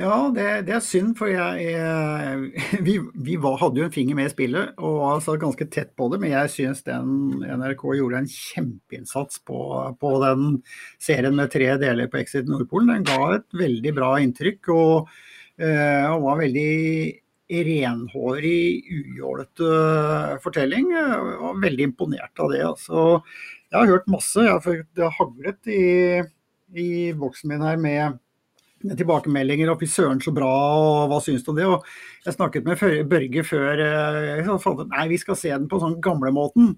Ja, 0.00 0.30
det, 0.32 0.44
det 0.64 0.72
er 0.78 0.84
synd, 0.84 1.12
for 1.18 1.28
jeg, 1.28 2.52
vi, 2.86 2.94
vi 3.20 3.34
var, 3.40 3.58
hadde 3.60 3.82
jo 3.82 3.86
en 3.88 3.92
finger 3.92 4.16
med 4.16 4.30
i 4.30 4.32
spillet 4.32 4.78
og 4.80 4.94
var 4.96 5.16
altså 5.18 5.34
ganske 5.40 5.66
tett 5.68 5.90
på 5.98 6.06
det. 6.12 6.20
Men 6.22 6.32
jeg 6.32 6.52
syns 6.54 6.80
NRK 6.88 7.84
gjorde 7.98 8.22
en 8.22 8.30
kjempeinnsats 8.32 9.42
på, 9.44 9.58
på 10.00 10.12
den 10.24 10.60
serien 11.02 11.36
med 11.36 11.52
tre 11.52 11.74
deler 11.82 12.08
på 12.08 12.22
Exit 12.22 12.48
Nordpolen. 12.48 12.94
Den 12.94 13.08
ga 13.10 13.34
et 13.36 13.60
veldig 13.60 13.92
bra 13.98 14.14
inntrykk 14.24 14.72
og, 14.72 15.10
eh, 15.60 16.06
og 16.08 16.24
var 16.24 16.40
veldig 16.46 16.72
renhårig, 17.50 18.64
ujålete 18.88 19.70
fortelling. 20.40 20.94
Jeg 20.96 21.20
var 21.44 21.62
veldig 21.66 21.88
imponert 21.90 22.40
av 22.40 22.54
det. 22.54 22.64
Altså, 22.70 23.04
jeg 23.68 23.82
har 23.82 23.92
hørt 23.92 24.10
masse. 24.16 24.48
Jeg 24.48 24.56
har, 24.56 24.82
det 24.96 25.04
har 25.04 25.16
haglet 25.18 25.72
i, 25.76 25.86
i 26.72 26.90
boksen 27.20 27.52
min 27.52 27.68
her 27.68 27.80
med 27.84 28.20
tilbakemeldinger 28.80 29.72
og 29.72 29.80
fy 29.82 29.88
søren 29.90 30.20
så 30.24 30.32
bra, 30.34 30.50
og 30.50 31.10
hva 31.10 31.18
syns 31.24 31.44
du 31.44 31.50
om 31.52 31.58
det? 31.58 31.66
Og 31.68 31.84
jeg 32.26 32.36
snakket 32.36 32.68
med 32.68 33.08
Børge 33.10 33.44
før 33.46 33.82
eh, 33.84 34.44
så 34.46 34.56
fant 34.62 34.80
ut 34.84 34.94
nei, 34.94 35.08
vi 35.12 35.18
skal 35.20 35.38
se 35.38 35.52
den 35.52 35.68
på 35.70 35.80
sånn 35.82 35.98
gamlemåten. 36.04 36.74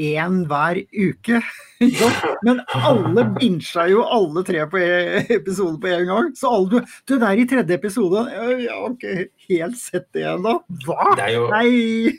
Én 0.00 0.40
hver 0.50 0.80
uke. 0.90 1.38
Men 2.46 2.60
alle 2.74 3.24
binsja 3.36 3.84
jo 3.90 4.02
alle 4.10 4.42
tre 4.46 4.64
på 4.70 4.80
e- 4.82 5.22
episoder 5.36 5.78
på 5.82 5.90
en 5.92 6.08
gang. 6.08 6.30
Så 6.38 6.50
alle 6.50 6.70
du 6.72 6.94
Du, 7.06 7.14
det 7.18 7.28
er 7.28 7.42
i 7.42 7.46
tredje 7.50 7.78
episode. 7.78 8.24
Jeg 8.32 8.70
har 8.72 8.94
ikke 8.96 9.28
helt 9.48 9.78
sett 9.78 10.08
det 10.16 10.26
ennå. 10.32 10.56
Hva? 10.86 11.12
Det 11.20 11.30
jo 11.36 11.46
Nei! 11.52 12.14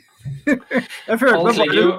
Jeg 1.10 1.20
følte 1.20 1.42
meg 1.44 1.58
bare 1.60 1.74
jo 1.76 1.90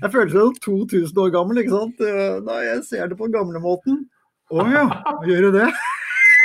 jeg 0.00 0.12
følte 0.14 0.38
meg 0.46 0.60
2000 0.64 1.18
år 1.20 1.32
gammel, 1.34 1.58
ikke 1.60 1.74
sant. 1.74 1.98
Eh, 2.00 2.36
Nei, 2.46 2.60
jeg 2.70 2.84
ser 2.86 3.10
det 3.10 3.18
på 3.18 3.26
gamlemåten. 3.32 3.98
Å 4.48 4.64
ja, 4.72 4.84
gjør 5.28 5.48
du 5.50 5.58
det? 5.58 5.66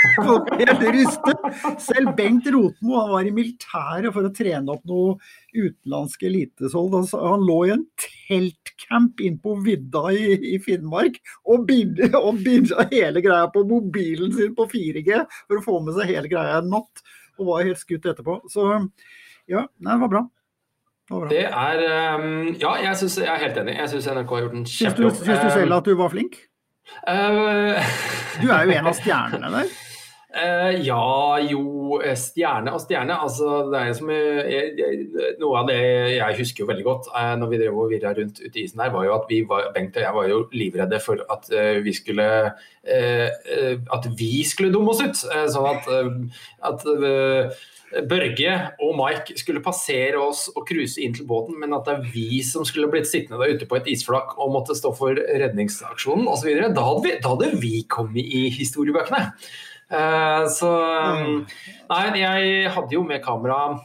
Folk 0.27 0.51
helt 0.59 0.83
rystet. 0.95 1.47
Selv 1.83 2.13
Bengt 2.17 2.47
Rotmo 2.53 3.00
han 3.00 3.12
var 3.13 3.27
i 3.27 3.33
militæret 3.35 4.13
for 4.15 4.27
å 4.27 4.31
trene 4.35 4.75
opp 4.75 4.85
noe 4.89 5.15
utenlandsk 5.55 6.25
elitesold. 6.29 6.95
Han, 7.15 7.45
lå 7.45 7.57
i 7.67 7.74
en 7.75 7.83
teltcamp 8.01 9.21
inn 9.25 9.38
på 9.41 9.57
vidda 9.65 10.05
i, 10.15 10.38
i 10.55 10.59
Finnmark 10.63 11.19
og 11.51 11.67
binda 11.67 12.88
hele 12.91 13.24
greia 13.25 13.50
på 13.53 13.65
mobilen 13.67 14.33
sin 14.35 14.55
på 14.57 14.67
4G 14.71 15.21
for 15.47 15.59
å 15.59 15.65
få 15.65 15.81
med 15.85 15.97
seg 15.97 16.15
hele 16.15 16.31
greia 16.31 16.62
en 16.62 16.71
natt. 16.74 17.05
Og 17.35 17.50
var 17.50 17.67
helt 17.67 17.81
skutt 17.81 18.05
etterpå. 18.07 18.39
Så 18.51 18.63
ja, 19.51 19.65
nei, 19.77 19.93
det 19.95 20.01
var 20.05 20.12
bra. 20.13 20.24
Det 21.05 21.13
var 21.13 21.25
bra. 21.25 21.29
Det 21.33 21.43
er 21.45 21.81
um, 22.19 22.53
Ja, 22.62 22.75
jeg, 22.81 22.97
synes, 23.01 23.17
jeg 23.21 23.29
er 23.29 23.41
helt 23.43 23.59
enig. 23.62 23.75
Jeg 23.77 23.91
syns 23.91 24.07
NRK 24.15 24.31
har 24.38 24.45
gjort 24.45 24.55
en 24.57 24.63
Syns 24.65 24.77
du, 24.77 25.03
kjempejobb. 25.03 25.17
syns 25.19 25.43
du 25.43 25.50
selv 25.59 25.75
at 25.79 25.89
du 25.89 25.97
var 26.00 26.13
flink? 26.15 26.39
Uh, 27.05 27.75
Du 28.41 28.47
er 28.51 28.65
jo 28.65 28.74
en 28.79 28.89
av 28.89 28.97
stjernene 28.97 29.51
der. 29.59 29.75
Eh, 30.36 30.82
ja, 30.84 31.39
jo, 31.48 32.01
eh, 32.04 32.15
stjerne 32.20 32.74
og 32.75 32.82
stjerne. 32.84 33.15
Altså, 33.24 33.70
det 33.72 33.80
er 33.80 33.94
som 33.96 34.10
eh, 34.12 34.50
jeg, 34.51 34.72
jeg, 34.82 35.27
Noe 35.39 35.62
av 35.62 35.70
det 35.70 35.77
jeg 36.18 36.39
husker 36.42 36.65
jo 36.65 36.68
veldig 36.68 36.84
godt 36.84 37.08
eh, 37.15 37.36
når 37.39 37.51
vi 37.54 37.60
drev 37.62 37.77
og 37.80 37.94
virra 37.94 38.12
rundt 38.18 38.42
ute 38.42 38.60
i 38.60 38.65
isen 38.65 38.82
der, 38.82 38.92
var 38.92 39.06
jo 39.08 39.13
at 39.15 39.30
vi 39.32 39.39
var, 39.48 39.70
Bengt 39.75 39.96
og 39.96 40.04
jeg 40.04 40.18
var 40.18 40.27
jo 40.27 40.42
livredde 40.51 41.00
for 41.04 41.24
at 41.32 41.48
eh, 41.56 41.80
vi 41.86 41.94
skulle 41.96 42.27
At 42.86 44.04
vi 44.20 44.44
skulle 44.46 44.74
dumme 44.74 44.92
oss 44.92 45.01
ut. 45.01 45.24
Sånn 45.50 45.65
at, 45.72 45.88
at 46.70 46.84
Børge 48.06 48.51
og 48.84 48.92
Mike 49.00 49.34
skulle 49.39 49.63
passere 49.65 50.20
oss 50.22 50.44
og 50.51 50.68
cruise 50.70 51.01
inn 51.01 51.15
til 51.15 51.25
båten, 51.25 51.58
men 51.58 51.74
at 51.74 51.88
det 51.88 51.96
er 51.96 52.10
vi 52.13 52.44
som 52.46 52.65
skulle 52.68 52.92
blitt 52.92 53.10
sittende 53.10 53.39
der 53.42 53.56
ute 53.56 53.65
på 53.70 53.80
et 53.80 53.89
isflak 53.89 54.36
og 54.38 54.51
måtte 54.54 54.77
stå 54.77 54.92
for 54.94 55.18
redningsaksjonen 55.18 56.30
osv. 56.30 56.51
Da, 56.62 56.70
da 56.75 57.32
hadde 57.32 57.50
vi 57.63 57.80
kommet 57.89 58.22
i 58.22 58.44
historiebøkene. 58.54 59.32
Eh, 59.89 60.46
så 60.50 60.70
um, 61.15 61.44
Nei, 61.92 62.06
jeg 62.18 62.72
hadde 62.74 62.96
jo 62.96 63.04
med 63.06 63.22
kamera 63.22 63.75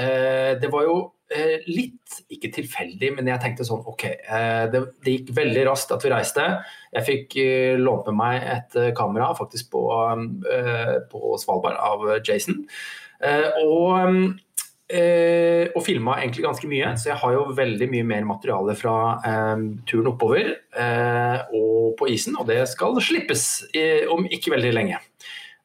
eh, 0.00 0.54
Det 0.56 0.70
var 0.72 0.86
jo 0.86 0.94
eh, 1.28 1.66
litt, 1.68 2.22
ikke 2.32 2.48
tilfeldig, 2.54 3.10
men 3.18 3.28
jeg 3.28 3.42
tenkte 3.42 3.66
sånn 3.68 3.84
OK. 3.88 4.06
det, 4.72 4.80
det 5.04 5.16
gikk 5.16 5.34
veldig 5.36 5.66
raskt 5.68 5.92
at 5.94 6.04
vi 6.04 6.12
reiste. 6.12 6.46
Jeg 6.92 7.06
fikk 7.08 7.36
lånt 7.80 8.08
med 8.10 8.18
meg 8.20 8.48
et 8.56 8.76
kamera 8.96 9.30
faktisk 9.36 9.70
på, 9.72 9.84
eh, 10.52 10.96
på 11.12 11.36
Svalbard 11.40 11.78
av 11.80 12.04
Jason. 12.20 12.64
Og 13.62 14.34
eh, 14.92 15.70
og 15.72 15.84
filma 15.86 16.18
egentlig 16.20 16.44
ganske 16.44 16.68
mye, 16.68 16.92
så 17.00 17.12
jeg 17.12 17.20
har 17.22 17.36
jo 17.36 17.46
veldig 17.56 17.88
mye 17.92 18.08
mer 18.08 18.26
materiale 18.28 18.74
fra 18.78 18.96
eh, 19.28 19.64
turen 19.88 20.10
oppover 20.12 20.52
eh, 20.52 21.38
og 21.56 21.94
på 21.98 22.10
isen, 22.12 22.36
og 22.38 22.48
det 22.50 22.60
skal 22.70 22.98
slippes 23.04 23.46
eh, 23.76 24.04
om 24.12 24.26
ikke 24.28 24.54
veldig 24.54 24.74
lenge. 24.76 25.00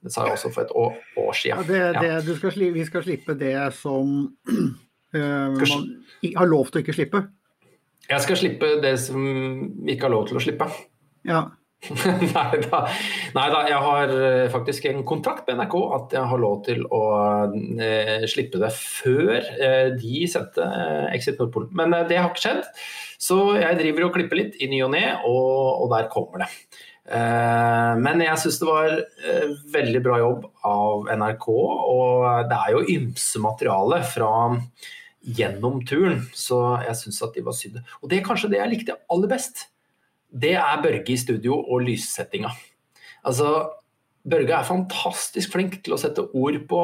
Det 0.07 0.13
sa 0.15 0.23
jeg 0.27 0.37
også 0.37 0.51
for 0.55 0.63
et 0.63 0.73
år, 0.79 0.97
år 1.19 1.29
Ja, 1.33 1.37
siden. 1.41 1.67
det, 1.67 1.83
det, 1.99 2.09
Ja. 2.13 2.19
du 2.23 2.33
skal, 2.39 2.73
vi 2.79 2.85
skal 2.87 3.03
slippe 3.03 3.35
det 3.37 3.53
som 3.75 4.13
uh, 5.15 5.51
man 5.51 5.87
har 6.37 6.47
lov 6.47 6.71
til 6.71 6.79
å 6.79 6.85
ikke 6.85 6.95
slippe. 6.95 7.25
Jeg 8.07 8.23
skal 8.23 8.39
slippe 8.39 8.73
det 8.83 8.95
som 9.03 9.23
vi 9.83 9.93
ikke 9.97 10.07
har 10.07 10.13
lov 10.15 10.29
til 10.29 10.39
å 10.39 10.43
slippe. 10.43 10.69
Ja. 11.27 11.49
Nei 11.93 12.59
da. 12.63 12.79
Jeg 13.69 13.79
har 13.83 14.09
eh, 14.15 14.47
faktisk 14.49 14.87
en 14.89 15.03
kontrakt 15.05 15.45
med 15.45 15.59
NRK 15.59 15.75
at 15.97 16.15
jeg 16.15 16.29
har 16.31 16.41
lov 16.41 16.63
til 16.65 16.81
å 16.89 17.01
eh, 17.83 18.23
slippe 18.31 18.61
det 18.63 18.71
før 18.73 19.35
eh, 19.37 19.91
de 19.99 20.23
sendte 20.31 20.63
eh, 20.65 21.11
Exit 21.13 21.37
Nordpolen. 21.37 21.69
Men 21.77 21.93
det 22.09 22.17
har 22.17 22.31
ikke 22.31 22.47
skjedd, 22.47 22.63
så 23.21 23.37
jeg 23.59 23.77
driver 23.83 24.07
og 24.07 24.15
klipper 24.17 24.39
litt 24.41 24.57
i 24.63 24.71
ny 24.71 24.81
og 24.87 24.95
ne, 24.95 25.03
og, 25.27 25.83
og 25.83 25.91
der 25.93 26.09
kommer 26.13 26.45
det. 26.45 26.49
Eh, 27.07 27.93
men 28.03 28.25
jeg 28.25 28.41
syns 28.43 28.59
det 28.59 28.67
var 28.67 28.91
eh, 28.97 29.55
veldig 29.73 30.03
bra 30.03 30.19
jobb 30.19 30.49
av 30.67 31.07
NRK, 31.21 31.47
og 31.53 32.27
det 32.49 32.59
er 32.59 32.75
jo 32.75 32.85
ymse 32.97 33.41
materiale 33.43 34.01
fra 34.11 34.31
gjennom 35.27 35.81
turen, 35.87 36.21
så 36.35 36.77
jeg 36.85 36.99
syns 37.01 37.23
at 37.25 37.33
de 37.35 37.43
var 37.47 37.55
sydde. 37.55 37.81
Og 38.01 38.11
det 38.11 38.19
er 38.19 38.27
kanskje 38.27 38.51
det 38.51 38.61
jeg 38.61 38.73
likte 38.75 39.01
aller 39.11 39.31
best 39.31 39.67
det 40.31 40.55
er 40.59 40.81
Børge 40.83 41.13
i 41.13 41.19
studio 41.19 41.57
og 41.61 41.83
lyssettinga. 41.87 42.51
Altså, 43.27 43.69
Børge 44.27 44.53
er 44.53 44.67
fantastisk 44.67 45.53
flink 45.53 45.79
til 45.83 45.95
å 45.95 46.01
sette 46.01 46.25
ord 46.35 46.59
på 46.67 46.81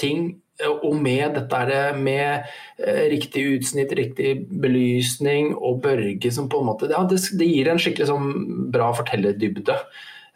ting, 0.00 0.40
og 0.70 0.94
med 1.02 1.36
dette 1.36 1.60
er 1.74 1.98
med 1.98 2.46
eh, 2.78 3.04
riktig 3.12 3.44
utsnitt, 3.56 3.92
riktig 3.98 4.34
belysning, 4.62 5.52
og 5.56 5.82
Børge 5.84 6.32
som 6.34 6.48
på 6.50 6.62
en 6.62 6.70
måte 6.70 6.90
ja, 6.92 7.02
det, 7.08 7.20
det 7.38 7.48
gir 7.48 7.70
en 7.70 7.80
skikkelig 7.82 8.08
sånn 8.10 8.28
bra 8.74 8.90
fortellerdybde 8.96 9.76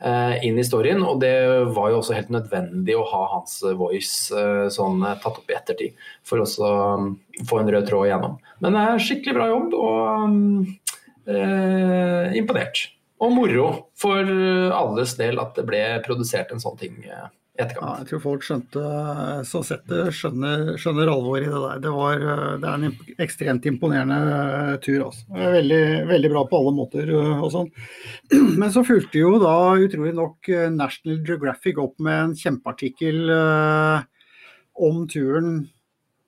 eh, 0.01 0.35
inn 0.47 0.59
i 0.59 0.67
storyen, 0.67 1.05
og 1.07 1.21
det 1.23 1.35
var 1.77 1.93
jo 1.93 2.01
også 2.01 2.17
helt 2.17 2.33
nødvendig 2.35 2.97
å 2.99 3.07
ha 3.13 3.23
hans 3.37 3.61
voice 3.79 4.35
eh, 4.35 4.67
sånn 4.73 5.05
eh, 5.05 5.17
tatt 5.23 5.41
opp 5.41 5.53
i 5.53 5.57
ettertid, 5.59 6.03
for 6.27 6.43
også 6.45 6.73
um, 6.97 7.15
få 7.49 7.63
en 7.63 7.73
rød 7.73 7.89
tråd 7.91 8.11
igjennom. 8.11 8.37
Men 8.65 8.77
det 8.77 8.85
er 8.85 9.07
skikkelig 9.09 9.39
bra 9.39 9.49
jobb, 9.53 9.79
og 9.79 10.27
um, 10.27 10.77
eh, 11.31 12.37
imponert. 12.39 12.89
Og 13.17 13.33
moro 13.33 13.69
for 13.97 14.29
alles 14.77 15.15
del 15.17 15.39
at 15.41 15.57
det 15.57 15.65
ble 15.65 15.83
produsert 16.05 16.51
en 16.53 16.61
sånn 16.61 16.77
ting 16.77 16.99
eh, 17.09 17.31
i 17.57 17.65
ja, 17.65 17.91
jeg 18.03 18.07
tror 18.11 18.21
folk 18.21 18.43
skjønte 18.45 18.81
så 19.49 19.61
sett 19.65 19.87
det, 19.89 20.03
skjønner, 20.13 20.75
skjønner 20.81 21.09
alvoret 21.09 21.47
i 21.47 21.51
det 21.53 21.61
der. 21.63 21.79
Det, 21.87 21.93
var, 21.95 22.21
eh, 22.21 22.51
det 22.61 22.69
er 22.69 22.85
en 22.89 23.15
ekstremt 23.25 23.69
imponerende 23.71 24.19
eh, 24.37 24.73
tur. 24.85 25.07
Altså. 25.07 25.25
Veldig, 25.33 25.81
veldig 26.11 26.33
bra 26.35 26.43
på 26.51 26.61
alle 26.61 26.75
måter 26.77 27.13
eh, 27.17 27.41
og 27.41 27.49
sånn. 27.55 27.71
Men 28.61 28.69
så 28.75 28.85
fulgte 28.85 29.23
jo 29.23 29.37
da 29.41 29.55
utrolig 29.81 30.13
nok 30.19 30.53
eh, 30.53 30.69
National 30.75 31.23
Geographic 31.25 31.81
opp 31.81 31.97
med 32.05 32.21
en 32.27 32.37
kjempeartikkel 32.37 33.33
eh, 33.33 34.05
om 34.87 35.07
turen 35.09 35.63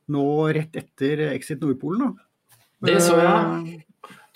nå 0.08 0.26
rett 0.56 0.80
etter 0.80 1.26
Exit 1.34 1.60
Nordpolen. 1.60 2.08
Da. 2.08 2.58
Det 2.88 3.00
så 3.04 3.18
jeg. 3.20 3.76
Eh, 3.76 3.84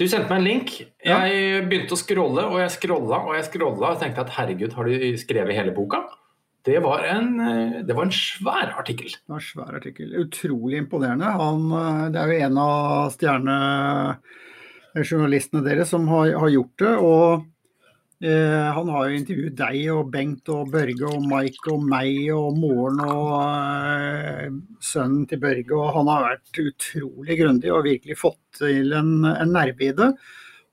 Du 0.00 0.08
sendte 0.11 0.28
meg 0.28 0.40
en 0.40 0.46
link. 0.49 0.72
Jeg 1.06 1.62
begynte 1.70 1.94
å 1.94 2.00
scrolle, 2.00 2.44
og 2.50 2.58
jeg 2.61 2.72
scrolla 2.75 3.22
og 3.28 3.37
jeg 3.38 3.46
scrolla 3.49 3.94
og 3.94 4.00
tenkte 4.02 4.25
at 4.25 4.32
herregud, 4.37 4.75
har 4.76 4.88
du 4.88 5.16
skrevet 5.20 5.56
hele 5.56 5.72
boka? 5.76 6.02
Det 6.62 6.78
var 6.78 7.02
en, 7.02 7.40
eh, 7.40 7.83
det 7.83 7.95
var 7.95 8.04
en 8.07 8.12
svær 8.14 8.78
artikkel. 8.78 9.11
Det 9.11 9.33
var 9.33 9.40
en 9.40 9.42
svær 9.42 9.75
artikkel. 9.81 10.14
Utrolig 10.14 10.78
imponerende. 10.78 11.25
Han, 11.25 11.73
eh, 11.73 12.11
det 12.14 12.21
er 12.21 12.26
jo 12.31 12.38
en 12.47 12.59
av 12.62 13.11
stjernejournalistene 13.16 15.62
deres 15.66 15.88
som 15.90 16.07
har, 16.09 16.33
har 16.38 16.49
gjort 16.49 16.78
det. 16.78 16.97
og 16.97 17.45
eh, 18.23 18.75
Han 18.76 18.88
har 18.95 19.09
jo 19.09 19.14
intervjuet 19.19 19.57
deg 19.59 19.90
og 19.90 20.11
Bengt 20.12 20.49
og 20.54 20.71
Børge 20.71 21.04
og 21.11 21.26
Mike 21.26 21.73
og 21.73 21.83
meg 21.83 22.31
og 22.37 22.59
moren 22.61 23.00
og 23.09 23.42
eh, 23.42 24.50
sønnen 24.78 25.26
til 25.26 25.38
Børge. 25.42 25.75
og 25.75 25.95
Han 25.99 26.07
har 26.12 26.23
vært 26.28 26.59
utrolig 26.62 27.38
grundig 27.42 27.75
og 27.75 27.87
virkelig 27.88 28.14
fått 28.21 28.38
til 28.61 28.92
en, 28.95 29.25
en 29.35 29.50
nerve 29.50 29.83
i 29.88 29.92
det. 29.99 30.14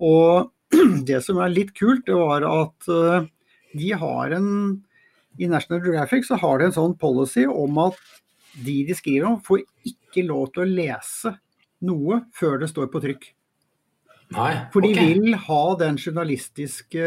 Og 0.05 0.53
det 1.09 1.17
som 1.25 1.41
er 1.41 1.49
litt 1.49 1.73
kult, 1.73 2.05
det 2.05 2.13
var 2.13 2.45
at 2.45 2.85
eh, 2.93 3.25
de 3.73 3.89
har 4.05 4.29
en 4.37 4.85
i 5.39 5.49
National 5.49 5.81
Geographic 5.83 6.27
så 6.27 6.37
har 6.41 6.59
de 6.59 6.69
en 6.69 6.75
sånn 6.75 6.95
policy 6.99 7.45
om 7.47 7.79
at 7.87 7.99
de 8.59 8.81
de 8.87 8.95
skriver 8.97 9.27
om, 9.29 9.41
får 9.45 9.63
ikke 9.87 10.25
lov 10.27 10.49
til 10.53 10.65
å 10.65 10.69
lese 10.69 11.35
noe 11.87 12.23
før 12.35 12.59
det 12.61 12.71
står 12.71 12.89
på 12.91 13.01
trykk. 13.03 13.27
Nei, 14.35 14.51
For 14.69 14.85
de 14.85 14.91
vil 14.93 15.33
ha 15.47 15.61
den 15.79 15.95
journalistiske 15.97 17.05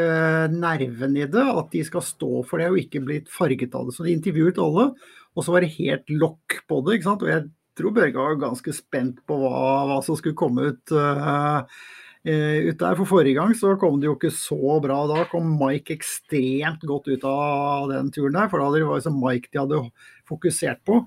nerven 0.51 1.19
i 1.21 1.27
det, 1.31 1.45
at 1.45 1.69
de 1.71 1.83
skal 1.87 2.03
stå 2.03 2.41
for 2.49 2.59
det 2.59 2.71
og 2.73 2.81
ikke 2.81 3.03
bli 3.05 3.21
farget 3.31 3.77
av 3.79 3.87
det. 3.87 3.95
Så 3.95 4.07
de 4.07 4.15
intervjuet 4.17 4.59
alle, 4.63 4.89
og 5.37 5.47
så 5.47 5.55
var 5.55 5.63
det 5.63 5.77
helt 5.77 6.11
lokk 6.11 6.65
på 6.67 6.81
det. 6.83 6.97
ikke 6.99 7.09
sant? 7.11 7.23
Og 7.23 7.31
jeg 7.31 7.45
tror 7.79 7.95
Børge 7.95 8.19
var 8.19 8.41
ganske 8.43 8.75
spent 8.75 9.23
på 9.29 9.39
hva, 9.39 9.53
hva 9.89 10.01
som 10.03 10.19
skulle 10.19 10.39
komme 10.39 10.73
ut. 10.73 10.95
eh, 10.99 11.79
ut 12.23 12.79
der. 12.79 12.97
For 13.01 13.09
forrige 13.09 13.39
gang 13.41 13.55
så 13.59 13.75
kom 13.81 13.99
det 14.01 14.07
jo 14.07 14.17
ikke 14.17 14.31
så 14.35 14.79
bra. 14.85 15.03
Da 15.11 15.27
kom 15.31 15.53
Mike 15.59 15.97
ekstremt 15.97 16.85
godt 16.87 17.11
ut 17.11 17.27
av 17.29 17.91
den 17.91 18.11
turen 18.15 18.39
der, 18.39 18.51
for 18.53 18.63
da 18.63 18.71
var 18.71 18.79
det 18.79 18.87
liksom 18.87 19.21
Mike 19.23 19.51
de 19.51 19.63
hadde 19.63 19.85
fokusert 20.31 20.85
på. 20.87 21.03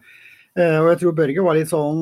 Eh, 0.55 0.77
og 0.79 0.86
jeg 0.88 1.00
tror 1.01 1.15
Børge 1.17 1.43
var 1.43 1.57
litt 1.57 1.67
sånn 1.67 1.98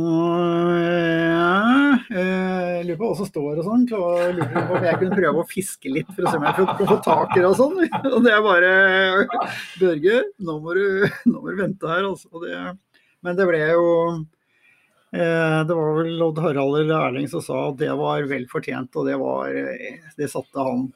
eh, 0.78 2.04
eh, 2.14 2.84
Lurer 2.86 3.00
på 3.00 3.08
hva 3.08 3.16
som 3.18 3.26
står 3.26 3.62
og 3.64 3.66
sånn. 3.66 3.88
Lurer 3.90 4.52
på 4.54 4.76
om 4.78 4.86
jeg 4.86 5.00
kunne 5.02 5.18
prøve 5.18 5.42
å 5.42 5.48
fiske 5.50 5.90
litt 5.90 6.12
for 6.14 6.22
å 6.22 6.30
se 6.30 6.38
om 6.38 6.46
jeg 6.46 6.58
kunne 6.60 6.90
få 6.92 6.98
tak 7.08 7.34
i 7.34 7.40
det 7.40 7.48
og 7.50 7.58
sånn. 7.58 7.82
Og 8.12 8.20
det 8.22 8.36
er 8.36 8.46
bare 8.46 8.76
Børge, 9.82 10.20
nå 10.46 10.60
må 10.62 10.78
du, 10.78 10.86
nå 11.32 11.40
må 11.40 11.48
du 11.48 11.64
vente 11.64 11.90
her, 11.90 12.06
altså. 12.12 12.30
Det, 12.44 12.62
men 13.26 13.42
det 13.42 13.50
ble 13.50 13.64
jo 13.64 13.88
eh, 14.12 14.22
Det 15.14 15.76
var 15.78 15.92
vel 16.00 16.16
Lodd 16.18 16.40
Harald 16.42 16.80
eller 16.80 17.08
Erling 17.08 17.28
som 17.30 17.44
sa 17.46 17.68
at 17.68 17.78
det 17.78 17.92
var 18.00 18.26
vel 18.26 18.48
fortjent, 18.50 18.96
og 18.98 19.06
det 19.06 19.18
var 19.22 19.52
eh, 19.54 20.00
Det 20.18 20.26
satte 20.32 20.66
han 20.66 20.88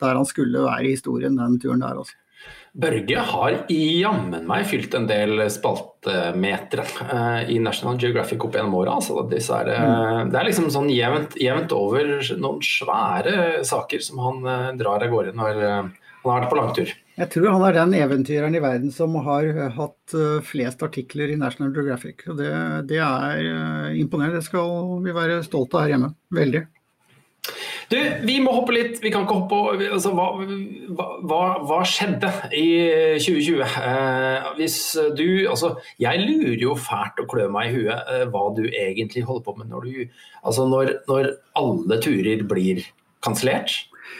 der 0.00 0.14
han 0.18 0.28
skulle 0.28 0.62
være 0.66 0.84
i 0.84 0.94
historien, 0.94 1.38
den 1.40 1.58
turen 1.60 1.82
der, 1.82 1.98
altså. 1.98 2.14
Børge 2.76 3.22
har 3.30 3.54
jammen 3.72 4.44
meg 4.46 4.66
fylt 4.68 4.92
en 4.98 5.06
del 5.08 5.40
spaltemeter 5.48 6.82
uh, 7.08 7.40
i 7.48 7.56
National 7.62 7.96
Geographic 8.00 8.44
opp 8.44 8.58
gjennom 8.58 8.76
åra. 8.76 8.98
Altså, 9.00 9.22
er, 9.56 9.70
eh, 9.72 10.20
det 10.28 10.36
er 10.36 10.48
liksom 10.50 10.68
sånn 10.74 10.90
jevnt, 10.92 11.38
jevnt 11.40 11.72
over 11.72 12.12
noen 12.36 12.60
svære 12.60 13.64
saker 13.66 14.04
som 14.04 14.20
han 14.20 14.44
uh, 14.44 14.68
drar 14.76 15.06
av 15.06 15.14
gårde 15.14 15.32
når 15.38 15.62
eh, 15.64 15.80
han 15.80 16.28
har 16.28 16.44
vært 16.44 16.52
på 16.52 16.60
langtur. 16.60 16.92
Jeg 17.16 17.30
tror 17.32 17.48
han 17.48 17.64
er 17.64 17.76
den 17.78 17.94
eventyreren 17.96 18.56
i 18.58 18.60
verden 18.60 18.90
som 18.92 19.14
har 19.24 19.46
eh, 19.48 19.72
hatt 19.72 20.16
eh, 20.16 20.42
flest 20.44 20.82
artikler 20.84 21.32
i 21.32 21.38
National 21.40 21.72
Geographic. 21.72 22.26
Og 22.28 22.36
det, 22.42 22.52
det 22.90 23.00
er 23.00 23.40
eh, 23.40 24.00
imponerende. 24.02 24.42
Det 24.42 24.48
skal 24.50 24.98
vi 25.04 25.14
være 25.16 25.40
stolte 25.46 25.78
av 25.78 25.86
her 25.86 25.94
hjemme. 25.94 26.12
Veldig. 26.36 26.66
Du, 27.88 27.96
vi 28.26 28.36
må 28.42 28.52
hoppe 28.56 28.74
litt. 28.74 28.98
Vi 29.02 29.12
kan 29.14 29.24
ikke 29.24 29.38
hoppe 29.38 29.86
altså, 29.86 30.10
hva, 30.16 30.26
hva, 31.22 31.40
hva 31.62 31.80
skjedde 31.86 32.30
i 32.58 32.66
2020? 33.22 33.62
Eh, 33.62 34.48
hvis 34.58 34.78
du 35.16 35.26
Altså, 35.46 35.76
jeg 36.02 36.24
lurer 36.24 36.62
jo 36.66 36.74
fælt 36.78 37.22
og 37.22 37.30
klør 37.30 37.52
meg 37.54 37.70
i 37.70 37.76
huet 37.76 38.12
eh, 38.12 38.24
hva 38.32 38.48
du 38.56 38.64
egentlig 38.66 39.22
holder 39.28 39.46
på 39.46 39.54
med 39.60 39.70
når 39.70 39.86
du 39.86 39.92
Altså, 40.42 40.66
når, 40.66 40.96
når 41.08 41.30
alle 41.58 42.00
turer 42.02 42.42
blir 42.48 42.82
kansellert. 43.24 43.72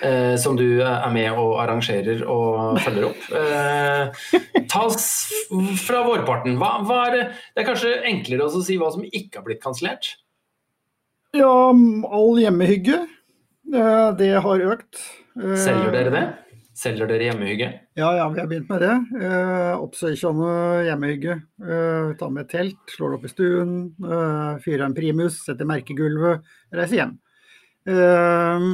Eh, 0.04 0.34
som 0.36 0.56
du 0.58 0.82
er 0.84 1.08
med 1.14 1.30
og 1.40 1.54
arrangerer 1.62 2.20
og 2.28 2.76
følger 2.84 3.06
opp. 3.08 3.22
Eh, 3.32 4.64
ta 4.68 4.82
oss 4.84 5.06
fra 5.86 6.02
vårparten. 6.04 6.58
Hva, 6.60 6.74
hva 6.84 6.98
er 7.06 7.14
det, 7.14 7.22
det 7.54 7.62
er 7.62 7.68
kanskje 7.70 7.92
enklere 8.10 8.44
også 8.44 8.60
å 8.60 8.66
si 8.66 8.76
hva 8.76 8.90
som 8.92 9.06
ikke 9.08 9.38
har 9.40 9.46
blitt 9.46 9.62
kansellert? 9.64 10.10
Ja, 11.36 11.48
all 11.48 12.36
hjemmehygge. 12.42 12.98
eh, 13.72 14.10
Det 14.20 14.34
har 14.44 14.66
økt. 14.72 15.00
Eh, 15.40 15.56
Selger 15.64 15.92
dere 15.94 16.12
det? 16.12 16.24
Selger 16.76 17.08
dere 17.08 17.30
hjemmehygge? 17.30 17.68
Ja, 17.96 18.10
ja, 18.18 18.26
vi 18.28 18.40
har 18.42 18.48
begynt 18.50 18.68
med 18.68 18.82
det. 18.84 18.94
Eh, 19.24 19.80
Oppsøkende 19.80 20.50
hjemmehygge. 20.90 21.38
Eh, 21.64 22.10
ta 22.20 22.28
med 22.28 22.50
telt, 22.52 22.76
slår 22.92 23.14
det 23.14 23.18
opp 23.22 23.24
i 23.24 23.32
stuen, 23.32 23.72
eh, 24.04 24.58
fyrer 24.60 24.84
en 24.90 24.94
primus, 24.98 25.40
setter 25.46 25.64
merkegulvet, 25.64 26.44
reiser 26.76 27.00
hjem. 27.00 27.16
Eh, 27.88 28.68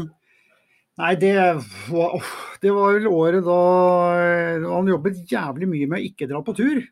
nei, 1.02 1.12
det 1.18 1.34
var, 1.90 2.16
oh, 2.16 2.32
det 2.62 2.72
var 2.74 2.96
vel 2.96 3.08
året 3.10 3.44
da 3.46 3.60
eh, 4.22 4.66
han 4.70 4.90
jobbet 4.90 5.22
jævlig 5.30 5.68
mye 5.70 5.88
med 5.90 6.00
å 6.00 6.08
ikke 6.08 6.28
dra 6.30 6.42
på 6.46 6.54
tur. 6.58 6.82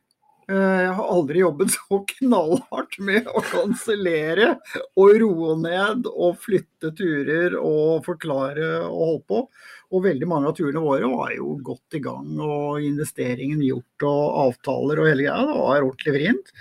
Eh, 0.51 0.81
Jeg 0.85 0.95
har 0.99 1.13
aldri 1.15 1.43
jobbet 1.45 1.75
så 1.77 2.01
knallhardt 2.15 2.99
med 3.07 3.29
å 3.31 3.43
kansellere 3.47 4.55
og 4.99 5.21
roe 5.23 5.57
ned 5.63 6.09
og 6.11 6.41
flytte 6.43 6.93
turer 6.99 7.55
og 7.61 8.03
forklare 8.09 8.73
og 8.89 8.99
holde 9.05 9.27
på. 9.31 9.45
Og 9.91 10.05
veldig 10.07 10.27
mange 10.31 10.51
av 10.51 10.59
turene 10.59 10.83
våre 10.85 11.09
var 11.11 11.33
jo 11.35 11.57
godt 11.67 11.97
i 11.99 12.03
gang, 12.05 12.29
og 12.39 12.83
investeringen 12.87 13.63
gjort 13.67 14.05
og 14.07 14.37
avtaler 14.45 15.01
og 15.03 15.09
hele 15.11 15.27
greia. 15.27 15.49
Det 15.49 15.57
var 15.59 15.83
ordentlig 15.87 16.15
vrient. 16.15 16.53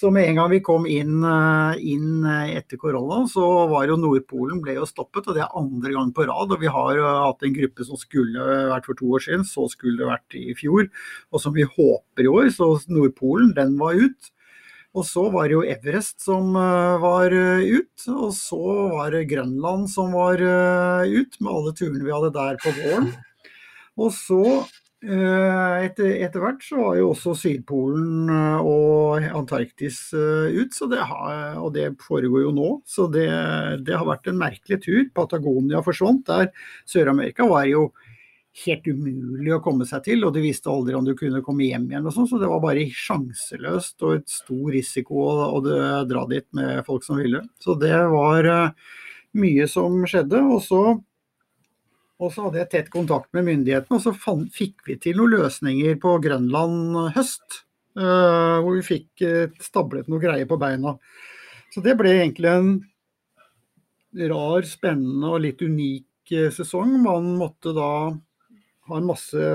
Så 0.00 0.08
med 0.08 0.30
en 0.30 0.38
gang 0.38 0.48
vi 0.48 0.62
kom 0.64 0.86
inn, 0.88 1.18
eh, 1.28 1.80
inn 1.92 2.24
etter 2.24 2.80
korona, 2.80 3.26
så 3.28 3.44
var 3.68 3.84
jo 3.90 3.98
Nordpolen 4.00 4.62
ble 4.64 4.78
jo 4.78 4.88
stoppet. 4.88 5.28
Og 5.28 5.36
det 5.36 5.44
er 5.44 5.58
andre 5.60 5.92
gang 5.92 6.12
på 6.16 6.24
rad. 6.24 6.54
Og 6.56 6.62
vi 6.62 6.72
har 6.72 6.96
eh, 6.96 7.20
hatt 7.26 7.44
en 7.44 7.56
gruppe 7.58 7.84
som 7.84 8.00
skulle 8.00 8.50
vært 8.72 8.88
for 8.88 8.96
to 8.96 9.12
år 9.18 9.26
siden, 9.26 9.44
så 9.44 9.68
skulle 9.68 10.00
det 10.00 10.08
vært 10.08 10.38
i 10.40 10.56
fjor. 10.56 10.88
Og 11.28 11.44
som 11.44 11.52
vi 11.52 11.68
håper 11.68 12.24
i 12.24 12.32
år. 12.32 12.48
Så 12.56 12.72
Nordpolen, 12.88 13.52
den 13.58 13.76
var 13.80 14.00
ut. 14.00 14.32
Og 14.90 15.06
så 15.06 15.28
var 15.30 15.46
det 15.46 15.54
jo 15.54 15.66
Everest 15.70 16.18
som 16.24 16.56
eh, 16.58 16.96
var 17.02 17.30
eh, 17.30 17.62
ut, 17.78 18.06
og 18.10 18.32
så 18.34 18.62
var 18.90 19.14
det 19.14 19.28
Grønland 19.30 19.86
som 19.92 20.16
var 20.16 20.42
eh, 20.42 21.12
ut, 21.14 21.36
med 21.38 21.52
alle 21.52 21.74
turene 21.78 22.02
vi 22.02 22.14
hadde 22.14 22.32
der 22.34 22.58
på 22.58 22.72
våren. 22.80 23.12
Og 24.00 24.10
så, 24.16 24.42
eh, 24.64 24.80
etter, 25.86 26.10
etter 26.26 26.42
hvert, 26.44 26.60
så 26.60 26.76
var 26.76 26.98
jo 26.98 27.06
også 27.14 27.32
Sydpolen 27.40 28.28
eh, 28.28 28.66
og 28.68 29.24
Antarktis 29.32 30.02
eh, 30.12 30.52
ut, 30.60 30.76
det 30.92 31.00
har, 31.08 31.56
og 31.56 31.72
det 31.72 31.86
foregår 32.04 32.44
jo 32.44 32.52
nå. 32.52 32.68
Så 32.84 33.06
det, 33.12 33.24
det 33.86 33.96
har 33.96 34.04
vært 34.08 34.28
en 34.28 34.40
merkelig 34.42 34.80
tur. 34.84 35.02
Patagonia 35.16 35.80
forsvant. 35.86 36.26
Der 36.28 36.50
Sør-Amerika 36.84 37.48
var 37.48 37.64
jo 37.70 37.86
helt 38.66 38.86
umulig 38.90 39.52
å 39.54 39.60
komme 39.64 39.86
seg 39.88 40.02
til, 40.04 40.24
og 40.26 40.34
du 40.34 40.40
visste 40.42 40.68
aldri 40.68 40.96
om 40.98 41.04
du 41.06 41.14
kunne 41.16 41.40
komme 41.46 41.68
hjem 41.68 41.86
igjen. 41.92 42.04
og 42.10 42.12
sånn, 42.16 42.28
Så 42.28 42.40
det 42.42 42.48
var 42.50 42.60
bare 42.60 42.84
sjanseløst 42.92 44.02
og 44.04 44.16
et 44.18 44.28
stor 44.28 44.72
risiko 44.74 45.22
å, 45.22 45.36
å 45.56 45.60
dra- 45.64 46.26
dit 46.28 46.44
med 46.58 46.82
folk 46.84 47.06
som 47.06 47.20
ville. 47.22 47.40
Så 47.62 47.78
det 47.80 47.94
var 48.12 48.44
eh, 48.50 48.90
mye 49.38 49.68
som 49.70 50.02
skjedde. 50.04 50.42
Og 50.50 50.60
så, 50.66 50.82
og 52.20 52.32
så 52.34 52.46
hadde 52.46 52.60
jeg 52.60 52.70
tett 52.74 52.92
kontakt 52.92 53.30
med 53.36 53.46
myndighetene, 53.48 53.96
og 53.96 54.04
så 54.04 54.12
fikk 54.52 54.84
vi 54.86 54.98
til 55.00 55.16
noen 55.16 55.38
løsninger 55.38 55.96
på 56.02 56.18
Grønland 56.22 57.14
høst. 57.16 57.62
eh, 57.98 58.56
hvor 58.62 58.76
vi 58.76 58.84
fikk 58.86 59.22
eh, 59.26 59.50
stablet 59.60 60.08
noe 60.08 60.20
greier 60.22 60.46
på 60.46 60.58
beina. 60.60 60.94
Så 61.74 61.82
det 61.82 61.96
ble 61.98 62.12
egentlig 62.20 62.50
en 62.50 62.70
rar, 64.30 64.62
spennende 64.66 65.32
og 65.32 65.42
litt 65.44 65.62
unik 65.62 66.34
eh, 66.36 66.50
sesong. 66.54 66.96
Man 67.02 67.32
måtte 67.40 67.74
da 67.74 67.90
ha 68.90 69.00
masse, 69.04 69.50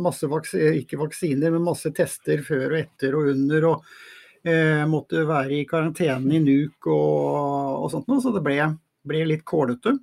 masse 0.00 0.28
vaksiner, 0.28 0.80
ikke 0.80 1.00
vaksiner, 1.00 1.52
men 1.54 1.64
masse 1.64 1.92
tester 1.96 2.42
før 2.46 2.72
og 2.72 2.80
etter 2.82 3.16
og 3.16 3.30
under. 3.34 3.68
Og 3.74 4.48
eh, 4.48 4.84
måtte 4.88 5.24
være 5.28 5.60
i 5.60 5.64
karantene 5.68 6.38
i 6.38 6.42
Nuuk 6.44 6.88
og, 6.88 7.84
og 7.84 7.88
sånt 7.92 8.08
noe, 8.08 8.22
så 8.24 8.32
det 8.34 8.44
ble, 8.44 8.60
ble 9.08 9.24
litt 9.28 9.44
kålete. 9.48 9.98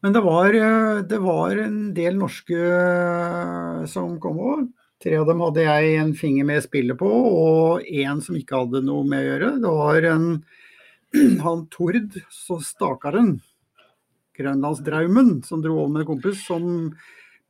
Men 0.00 0.12
det 0.14 0.20
var, 0.20 0.54
eh, 0.54 1.02
det 1.02 1.18
var 1.18 1.56
en 1.56 1.78
del 1.94 2.18
norske 2.18 2.58
eh, 2.58 3.84
som 3.90 4.20
kom 4.22 4.38
over. 4.38 4.68
Tre 5.02 5.16
av 5.18 5.26
dem 5.26 5.42
hadde 5.42 5.64
jeg 5.66 5.98
en 5.98 6.14
finger 6.18 6.46
med 6.46 6.62
spillet 6.62 6.98
på, 6.98 7.08
og 7.08 7.86
én 7.86 8.22
som 8.22 8.38
ikke 8.38 8.62
hadde 8.62 8.82
noe 8.86 9.06
med 9.06 9.22
å 9.22 9.28
gjøre. 9.28 9.50
Det 9.62 9.74
var 9.80 10.08
en, 10.12 10.26
han 11.46 11.66
Tord, 11.74 12.18
så 12.34 12.58
stakaren, 12.62 13.38
Grønlandsdraumen, 14.38 15.40
som 15.46 15.62
dro 15.64 15.80
over 15.80 15.96
med 15.96 16.04
en 16.04 16.10
kompis, 16.12 16.44
som 16.46 16.92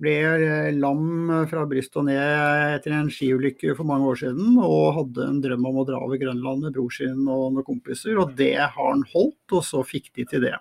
ble 0.00 0.14
eh, 0.24 0.70
lam 0.78 1.28
fra 1.50 1.66
bryst 1.68 1.96
og 2.00 2.06
ned 2.08 2.76
etter 2.78 2.94
en 2.96 3.10
skiulykke 3.12 3.74
for 3.76 3.88
mange 3.88 4.08
år 4.08 4.22
siden, 4.22 4.56
og 4.56 4.96
hadde 5.02 5.28
en 5.28 5.44
drøm 5.44 5.68
om 5.68 5.82
å 5.82 5.86
dra 5.88 6.00
over 6.00 6.20
Grønland 6.20 6.64
med 6.64 6.76
bror 6.78 6.92
sin 6.96 7.26
og 7.26 7.50
noen 7.52 7.66
kompiser, 7.66 8.16
og 8.16 8.32
det 8.40 8.54
har 8.56 8.72
han 8.72 9.04
holdt, 9.12 9.42
og 9.52 9.64
så 9.68 9.84
fikk 9.84 10.14
de 10.16 10.28
til 10.32 10.48
det. 10.48 10.56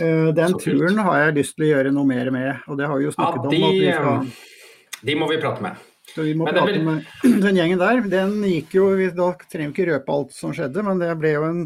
Eh, 0.00 0.32
Den 0.34 0.54
turen 0.58 0.98
har 1.04 1.18
jeg 1.26 1.34
lyst 1.42 1.56
til 1.56 1.66
å 1.66 1.70
gjøre 1.74 1.92
noe 1.92 2.08
mer 2.08 2.30
med, 2.34 2.62
og 2.68 2.78
det 2.80 2.86
har 2.88 2.98
vi 2.98 3.04
jo 3.04 3.12
Ja, 3.12 3.16
snakket 3.18 3.50
de, 3.52 3.62
om. 3.98 4.28
skal... 4.30 5.00
de 5.04 5.16
må 5.20 5.28
vi 5.30 5.40
prate 5.42 5.62
med. 5.62 5.88
Så 6.12 6.24
vi 6.26 6.32
må 6.34 6.44
Men 6.48 6.54
prate 6.56 6.72
vil... 6.72 6.84
med 6.84 7.04
den 7.44 7.56
gjengen 7.60 7.78
der. 7.82 8.00
Den 8.10 8.38
gikk 8.48 8.74
jo, 8.78 8.88
vi- 8.98 9.10
trenger 9.12 9.70
ikke 9.74 9.88
røpe 9.92 10.12
alt 10.16 10.32
som 10.36 10.54
skjedde, 10.56 10.82
men 10.86 10.98
det 11.02 11.12
ble 11.20 11.34
jo 11.36 11.44
en 11.48 11.60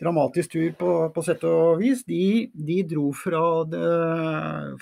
dramatisk 0.00 0.52
tur 0.52 0.70
på, 0.78 0.92
på 1.14 1.24
sett 1.24 1.42
og 1.48 1.80
vis. 1.80 2.04
De, 2.04 2.50
de 2.52 2.82
dro 2.90 3.10
fra, 3.16 3.42
det, 3.70 3.82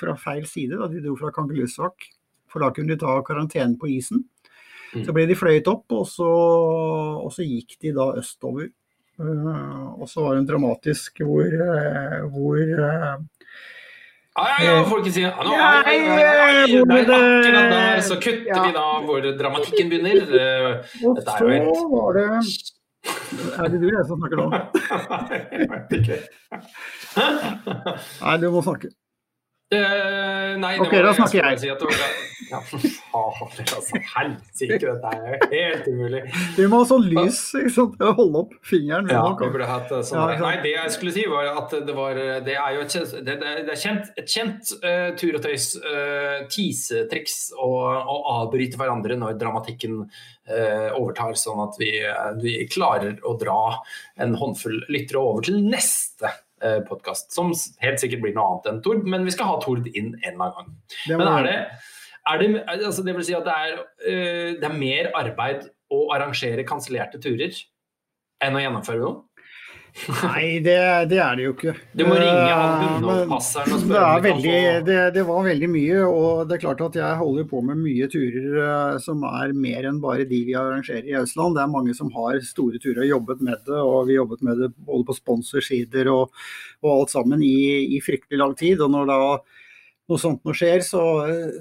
fra 0.00 0.16
feil 0.20 0.44
side, 0.48 0.76
da. 0.80 0.88
de 0.90 1.02
dro 1.04 1.16
fra 1.20 1.30
Kangelussak, 1.34 2.08
For 2.52 2.60
da 2.60 2.68
kunne 2.74 2.92
de 2.92 3.00
ta 3.00 3.14
karantene 3.24 3.78
på 3.80 3.88
isen. 3.88 4.24
Mm. 4.92 5.06
Så 5.06 5.12
ble 5.16 5.24
de 5.30 5.36
fløyet 5.38 5.68
opp, 5.72 5.86
og 5.96 6.04
så, 6.10 6.26
og 6.28 7.30
så 7.32 7.44
gikk 7.46 7.78
de 7.80 7.94
da 7.96 8.10
østover. 8.20 8.68
Eh, 9.20 10.00
og 10.00 10.08
så 10.08 10.22
var 10.24 10.32
en 10.40 10.48
dramatisk 10.48 11.20
hvor, 11.26 11.44
eh, 11.44 12.24
hvor 12.32 12.56
Nei, 14.32 14.32
Ja, 14.32 14.64
ja, 14.64 14.72
ja, 14.78 14.84
får 14.88 14.96
ikke 15.02 15.12
si 15.12 15.20
nå, 15.28 15.32
Akkurat 15.36 15.84
der 17.74 18.00
så 18.00 18.16
kutter 18.16 18.64
vi 18.64 18.72
da 18.72 19.04
hvor 19.04 19.20
dramatikken 19.36 19.92
begynner. 19.92 20.24
Eh, 20.24 20.80
Dette 21.02 21.28
er 21.28 21.36
så 21.36 21.44
jo 21.44 21.52
helt- 21.52 21.92
var 21.92 22.16
det 22.16 22.24
Er 23.58 23.66
det 23.68 23.76
du 23.82 23.88
jeg 23.90 24.04
som 24.08 24.16
snakker 24.22 24.38
nå? 24.40 24.46
Nei, 28.22 28.36
du 28.38 28.46
må 28.54 28.62
snakke. 28.64 28.88
Eh, 29.72 30.56
nei, 30.60 30.74
det 30.76 30.84
Ok, 30.84 30.92
var- 30.92 31.02
da 31.08 31.12
snakker 31.16 31.38
jeg. 31.50 31.60
Si 31.62 31.70
at 31.72 31.80
det 31.80 31.88
var, 31.88 32.12
ja, 32.52 32.60
fader, 32.60 33.64
altså. 33.76 34.00
Helsike, 34.12 34.78
dette 34.82 35.12
er 35.12 35.22
jo 35.22 35.48
helt 35.52 35.86
umulig. 35.88 36.22
Vi 36.58 36.66
må 36.68 36.82
ha 36.82 36.88
sånn 36.90 37.06
lys, 37.08 37.38
ikke 37.56 37.72
sant. 37.72 37.96
Holde 38.18 38.42
opp 38.42 38.52
fingeren. 38.68 39.08
Ja, 39.08 39.22
vi 39.40 39.48
burde 39.54 39.68
hatt 39.70 39.90
eh, 39.92 40.02
sånn 40.04 40.20
Ja. 40.20 40.36
Nei, 40.42 40.56
det 40.62 40.74
jeg 40.74 40.92
skulle 40.92 41.14
si 41.16 41.24
var 41.30 41.48
at 41.56 41.70
det 41.86 41.94
var 41.96 42.14
Det 42.44 42.56
er 42.58 42.76
jo 42.76 42.84
et, 42.84 42.98
det, 43.24 43.38
det 43.40 43.52
det 43.64 43.72
er 43.72 43.80
kjent, 43.80 44.12
et 44.20 44.28
kjent 44.28 44.72
uh, 44.84 45.16
tur 45.16 45.38
og 45.38 45.42
tøys 45.46 45.70
uh, 45.80 46.44
teasetriks 46.52 47.52
å, 47.56 47.70
å 48.04 48.16
avbryte 48.42 48.76
hverandre 48.76 49.16
når 49.16 49.38
dramatikken 49.40 50.02
uh, 50.04 50.90
overtar, 50.98 51.32
sånn 51.38 51.62
at 51.64 51.78
vi, 51.80 51.94
eh, 52.04 52.32
vi 52.42 52.58
klarer 52.68 53.16
å 53.24 53.36
dra 53.40 53.78
en 54.20 54.34
håndfull 54.36 54.82
lyttere 54.92 55.22
over 55.22 55.46
til 55.48 55.60
neste 55.64 56.28
uh, 56.28 56.40
podkast, 56.88 57.32
som 57.34 57.50
helt 57.82 58.02
sikkert 58.02 58.22
blir 58.24 58.36
noe 58.36 58.46
annet 58.50 58.70
enn 58.70 58.80
Tord, 58.84 59.02
men 59.08 59.26
vi 59.26 59.34
skal 59.34 59.50
ha 59.50 59.58
Tord 59.62 59.88
inn 59.90 60.14
en 60.22 60.32
eller 60.34 60.46
annen 60.48 60.56
gang. 60.58 60.70
Det 61.08 61.18
Men 61.18 61.30
er 61.32 61.48
det, 61.48 61.56
er 62.32 62.42
det, 62.42 62.48
altså 62.78 63.04
det 63.06 63.16
vil 63.18 63.26
si 63.26 63.36
at 63.38 63.48
det 63.48 63.58
er, 63.66 63.82
eh, 64.06 64.50
det 64.60 64.68
er 64.68 64.78
mer 64.78 65.10
arbeid 65.18 65.66
å 65.92 66.04
arrangere 66.14 66.66
kansellerte 66.68 67.20
turer 67.22 67.56
enn 68.42 68.58
å 68.58 68.62
gjennomføre 68.62 69.02
noe? 69.02 69.22
Nei, 69.92 70.58
det, 70.64 70.76
det 71.10 71.18
er 71.20 71.36
det 71.36 71.44
jo 71.44 71.52
ikke. 71.52 71.74
Du 71.92 72.02
må 72.08 72.16
ringe 72.16 72.48
han 72.48 72.72
Eh, 72.72 72.94
hundeopppasseren 72.94 73.74
og 73.76 73.82
spørre 73.82 74.08
kan 74.08 74.24
veldig, 74.24 74.56
det, 74.88 74.98
det 75.16 75.24
var 75.28 75.44
veldig 75.46 75.68
mye, 75.70 75.98
og 76.08 76.42
det 76.48 76.56
er 76.56 76.62
klart 76.64 76.82
at 76.86 76.98
jeg 76.98 77.20
holder 77.20 77.48
på 77.50 77.60
med 77.66 77.80
mye 77.82 78.08
turer 78.12 78.58
eh, 78.64 78.98
som 79.04 79.22
er 79.28 79.54
mer 79.56 79.88
enn 79.90 80.00
bare 80.02 80.26
de 80.28 80.42
vi 80.48 80.56
arrangerer 80.58 81.10
i 81.10 81.16
Østland. 81.20 81.58
Det 81.58 81.64
er 81.64 81.74
mange 81.74 81.96
som 81.98 82.12
har 82.16 82.40
store 82.46 82.80
turer 82.82 83.04
og 83.04 83.10
jobbet 83.12 83.44
med 83.44 83.66
det, 83.68 83.80
og 83.80 84.08
vi 84.08 84.18
jobbet 84.18 84.46
med 84.48 84.62
det 84.64 84.70
både 84.80 85.08
på 85.10 85.18
sponsorsider 85.20 86.10
og, 86.12 86.32
og 86.82 86.94
alt 86.96 87.12
sammen 87.14 87.44
i, 87.44 87.58
i 87.96 88.00
fryktelig 88.04 88.40
lang 88.40 88.56
tid. 88.58 88.80
Og 88.82 88.94
når 88.96 89.12
da 89.12 89.20
noe 90.10 90.20
sånt 90.20 90.42
noe 90.44 90.56
skjer, 90.56 90.82
så, 90.84 91.02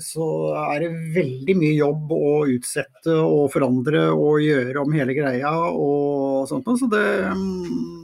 så 0.01 0.27
er 0.65 0.83
det 0.83 0.91
veldig 1.15 1.55
mye 1.59 1.75
jobb 1.77 2.11
å 2.15 2.31
utsette 2.51 3.13
og 3.21 3.51
forandre 3.53 4.07
og 4.15 4.41
gjøre 4.43 4.81
om 4.81 4.95
hele 4.95 5.15
greia 5.17 5.51
og 5.69 6.49
sånt 6.49 6.67
noe. 6.67 6.79
Så 6.79 6.89
det, 6.91 7.05
mm, 7.37 8.00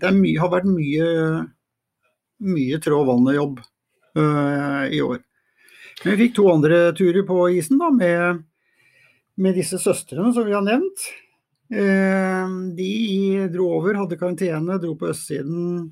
det 0.00 0.12
mye, 0.16 0.38
har 0.40 0.50
vært 0.52 0.68
mye, 0.70 1.08
mye 2.50 2.78
trå 2.82 3.00
vannet-jobb 3.08 3.60
uh, 4.18 4.84
i 4.90 5.00
år. 5.04 5.20
Men 6.04 6.14
vi 6.14 6.18
fikk 6.24 6.36
to 6.38 6.46
andre 6.52 6.78
turer 6.96 7.26
på 7.28 7.42
isen 7.58 7.80
da, 7.80 7.90
med, 7.92 8.40
med 9.36 9.58
disse 9.58 9.78
søstrene 9.82 10.32
som 10.36 10.46
vi 10.48 10.54
har 10.56 10.64
nevnt. 10.64 11.06
Uh, 11.70 12.72
de 12.78 12.90
dro 13.52 13.68
over, 13.78 13.98
hadde 14.00 14.18
karantene, 14.20 14.78
dro 14.82 14.94
på 14.98 15.10
østsiden. 15.12 15.90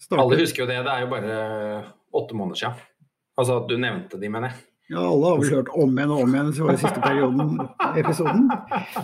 startet- 0.00 0.24
Alle 0.24 0.40
husker 0.40 0.64
jo 0.64 0.70
det, 0.70 0.80
det 0.86 0.94
er 0.96 1.04
jo 1.04 1.12
bare 1.12 1.36
åtte 2.16 2.34
måneder 2.34 2.62
siden. 2.64 2.80
Altså 3.38 3.60
at 3.60 3.68
du 3.70 3.76
nevnte 3.78 4.18
de, 4.20 4.28
mener 4.32 4.50
jeg. 4.50 4.66
Ja, 4.90 5.04
alle 5.06 5.28
har 5.28 5.36
vel 5.38 5.52
hørt 5.54 5.68
om 5.78 5.92
igjen 5.94 6.10
og 6.10 6.20
om 6.24 6.32
igjen 6.34 6.48
så 6.56 6.64
var 6.66 6.74
det 6.74 6.80
siste 6.82 7.02
perioden, 7.04 7.50
episoden. 8.00 8.48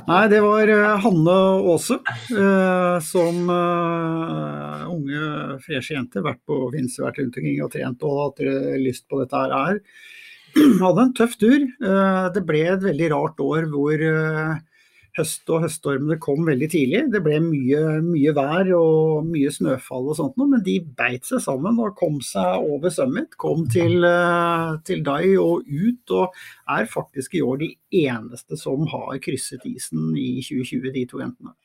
Nei, 0.08 0.22
det 0.32 0.40
var 0.42 0.72
eh, 0.74 1.04
Hanne 1.04 1.36
Aase, 1.70 2.00
eh, 2.34 2.96
som 3.06 3.52
eh, 3.54 4.82
unge, 4.90 5.28
freshe 5.62 5.94
jente, 5.94 6.24
vært 6.26 6.42
på 6.42 6.58
Finse, 6.74 7.04
vært 7.04 7.20
rundt 7.22 7.38
omkring 7.38 7.62
og 7.62 7.70
trent 7.70 8.02
og 8.08 8.18
hatt 8.24 8.42
eh, 8.42 8.74
lyst 8.82 9.06
på 9.06 9.20
dette 9.22 9.44
her. 9.44 9.54
er. 9.60 9.78
Hadde 10.82 11.04
en 11.04 11.14
tøff 11.20 11.38
tur. 11.38 11.60
Eh, 11.62 12.26
det 12.34 12.42
ble 12.48 12.64
et 12.72 12.82
veldig 12.82 13.12
rart 13.14 13.46
år 13.46 13.70
hvor 13.70 14.02
eh, 14.10 14.56
høst 15.16 15.48
og 15.52 15.62
høststormene 15.64 16.18
kom 16.22 16.44
veldig 16.46 16.68
tidlig. 16.72 17.02
Det 17.12 17.22
ble 17.24 17.38
mye, 17.44 17.80
mye 18.04 18.34
vær 18.36 18.70
og 18.76 19.26
mye 19.30 19.52
snøfall 19.52 20.10
og 20.12 20.18
sånt 20.18 20.36
noe, 20.36 20.50
men 20.52 20.64
de 20.66 20.76
beit 20.98 21.26
seg 21.28 21.42
sammen 21.44 21.80
og 21.82 21.96
kom 21.98 22.18
seg 22.24 22.66
over 22.66 22.92
Summit. 22.92 23.36
Kom 23.40 23.64
til, 23.72 24.04
eh, 24.04 24.76
til 24.86 25.02
Dai 25.06 25.36
og 25.40 25.64
ut, 25.64 26.14
og 26.16 26.36
er 26.76 26.90
faktisk 26.90 27.36
i 27.36 27.44
år 27.44 27.62
de 27.64 27.70
eneste 28.04 28.60
som 28.60 28.86
har 28.92 29.16
krysset 29.24 29.64
isen 29.68 30.12
i 30.16 30.42
2020, 30.44 30.92
de 30.92 31.06
to 31.08 31.22
jentene. 31.24 31.56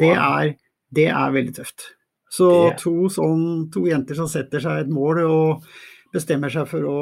Det 0.00 0.12
er, 0.12 0.54
det 0.94 1.08
er 1.10 1.34
veldig 1.34 1.56
tøft. 1.56 1.90
Så 2.34 2.48
to, 2.80 3.08
sånn, 3.12 3.68
to 3.72 3.84
jenter 3.86 4.18
som 4.18 4.28
setter 4.30 4.62
seg 4.62 4.84
et 4.84 4.92
mål 4.92 5.20
og 5.24 5.68
bestemmer 6.14 6.52
seg 6.52 6.68
for 6.70 6.86
å 6.88 7.00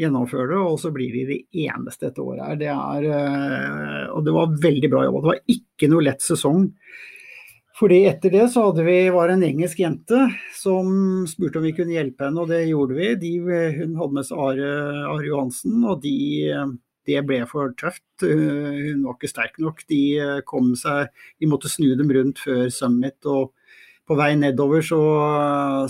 gjennomføre 0.00 0.48
det, 0.54 0.60
og 0.62 0.78
så 0.80 0.92
blir 0.94 1.12
de 1.12 1.24
de 1.28 1.66
eneste 1.66 2.08
dette 2.08 2.22
året 2.22 2.44
her. 2.44 2.60
Det 2.60 2.70
er, 2.72 3.10
eh, 3.18 4.06
og 4.12 4.24
det 4.26 4.34
var 4.36 4.56
veldig 4.62 4.90
bra 4.92 5.04
jobba. 5.04 5.20
Det 5.20 5.32
var 5.32 5.56
ikke 5.56 5.90
noe 5.92 6.06
lett 6.06 6.24
sesong. 6.24 6.70
Fordi 7.76 7.98
etter 8.08 8.32
det 8.32 8.46
så 8.54 8.70
hadde 8.70 8.86
vi, 8.86 8.96
var 9.12 9.28
det 9.28 9.36
en 9.36 9.46
engelsk 9.50 9.82
jente 9.82 10.22
som 10.56 10.88
spurte 11.28 11.60
om 11.60 11.66
vi 11.68 11.74
kunne 11.76 11.92
hjelpe 11.92 12.24
henne, 12.24 12.40
og 12.40 12.48
det 12.48 12.62
gjorde 12.70 12.96
vi. 12.96 13.10
De, 13.20 13.32
hun 13.76 13.98
hadde 14.00 14.16
med 14.16 14.28
seg 14.28 14.40
Are, 14.46 14.70
Are 15.10 15.26
Johansen, 15.26 15.82
og 15.84 16.00
de, 16.06 16.14
det 17.04 17.20
ble 17.28 17.42
for 17.50 17.76
tøft. 17.76 18.06
Hun 18.24 19.04
var 19.04 19.18
ikke 19.18 19.28
sterk 19.28 19.60
nok. 19.60 19.84
De 19.92 20.00
kom 20.48 20.72
seg 20.80 21.12
De 21.36 21.50
måtte 21.50 21.68
snu 21.68 21.90
dem 22.00 22.08
rundt 22.16 22.40
før 22.40 22.64
Summit, 22.72 23.20
og 23.28 23.52
på 24.06 24.16
vei 24.18 24.32
nedover 24.38 24.84
så, 24.86 25.00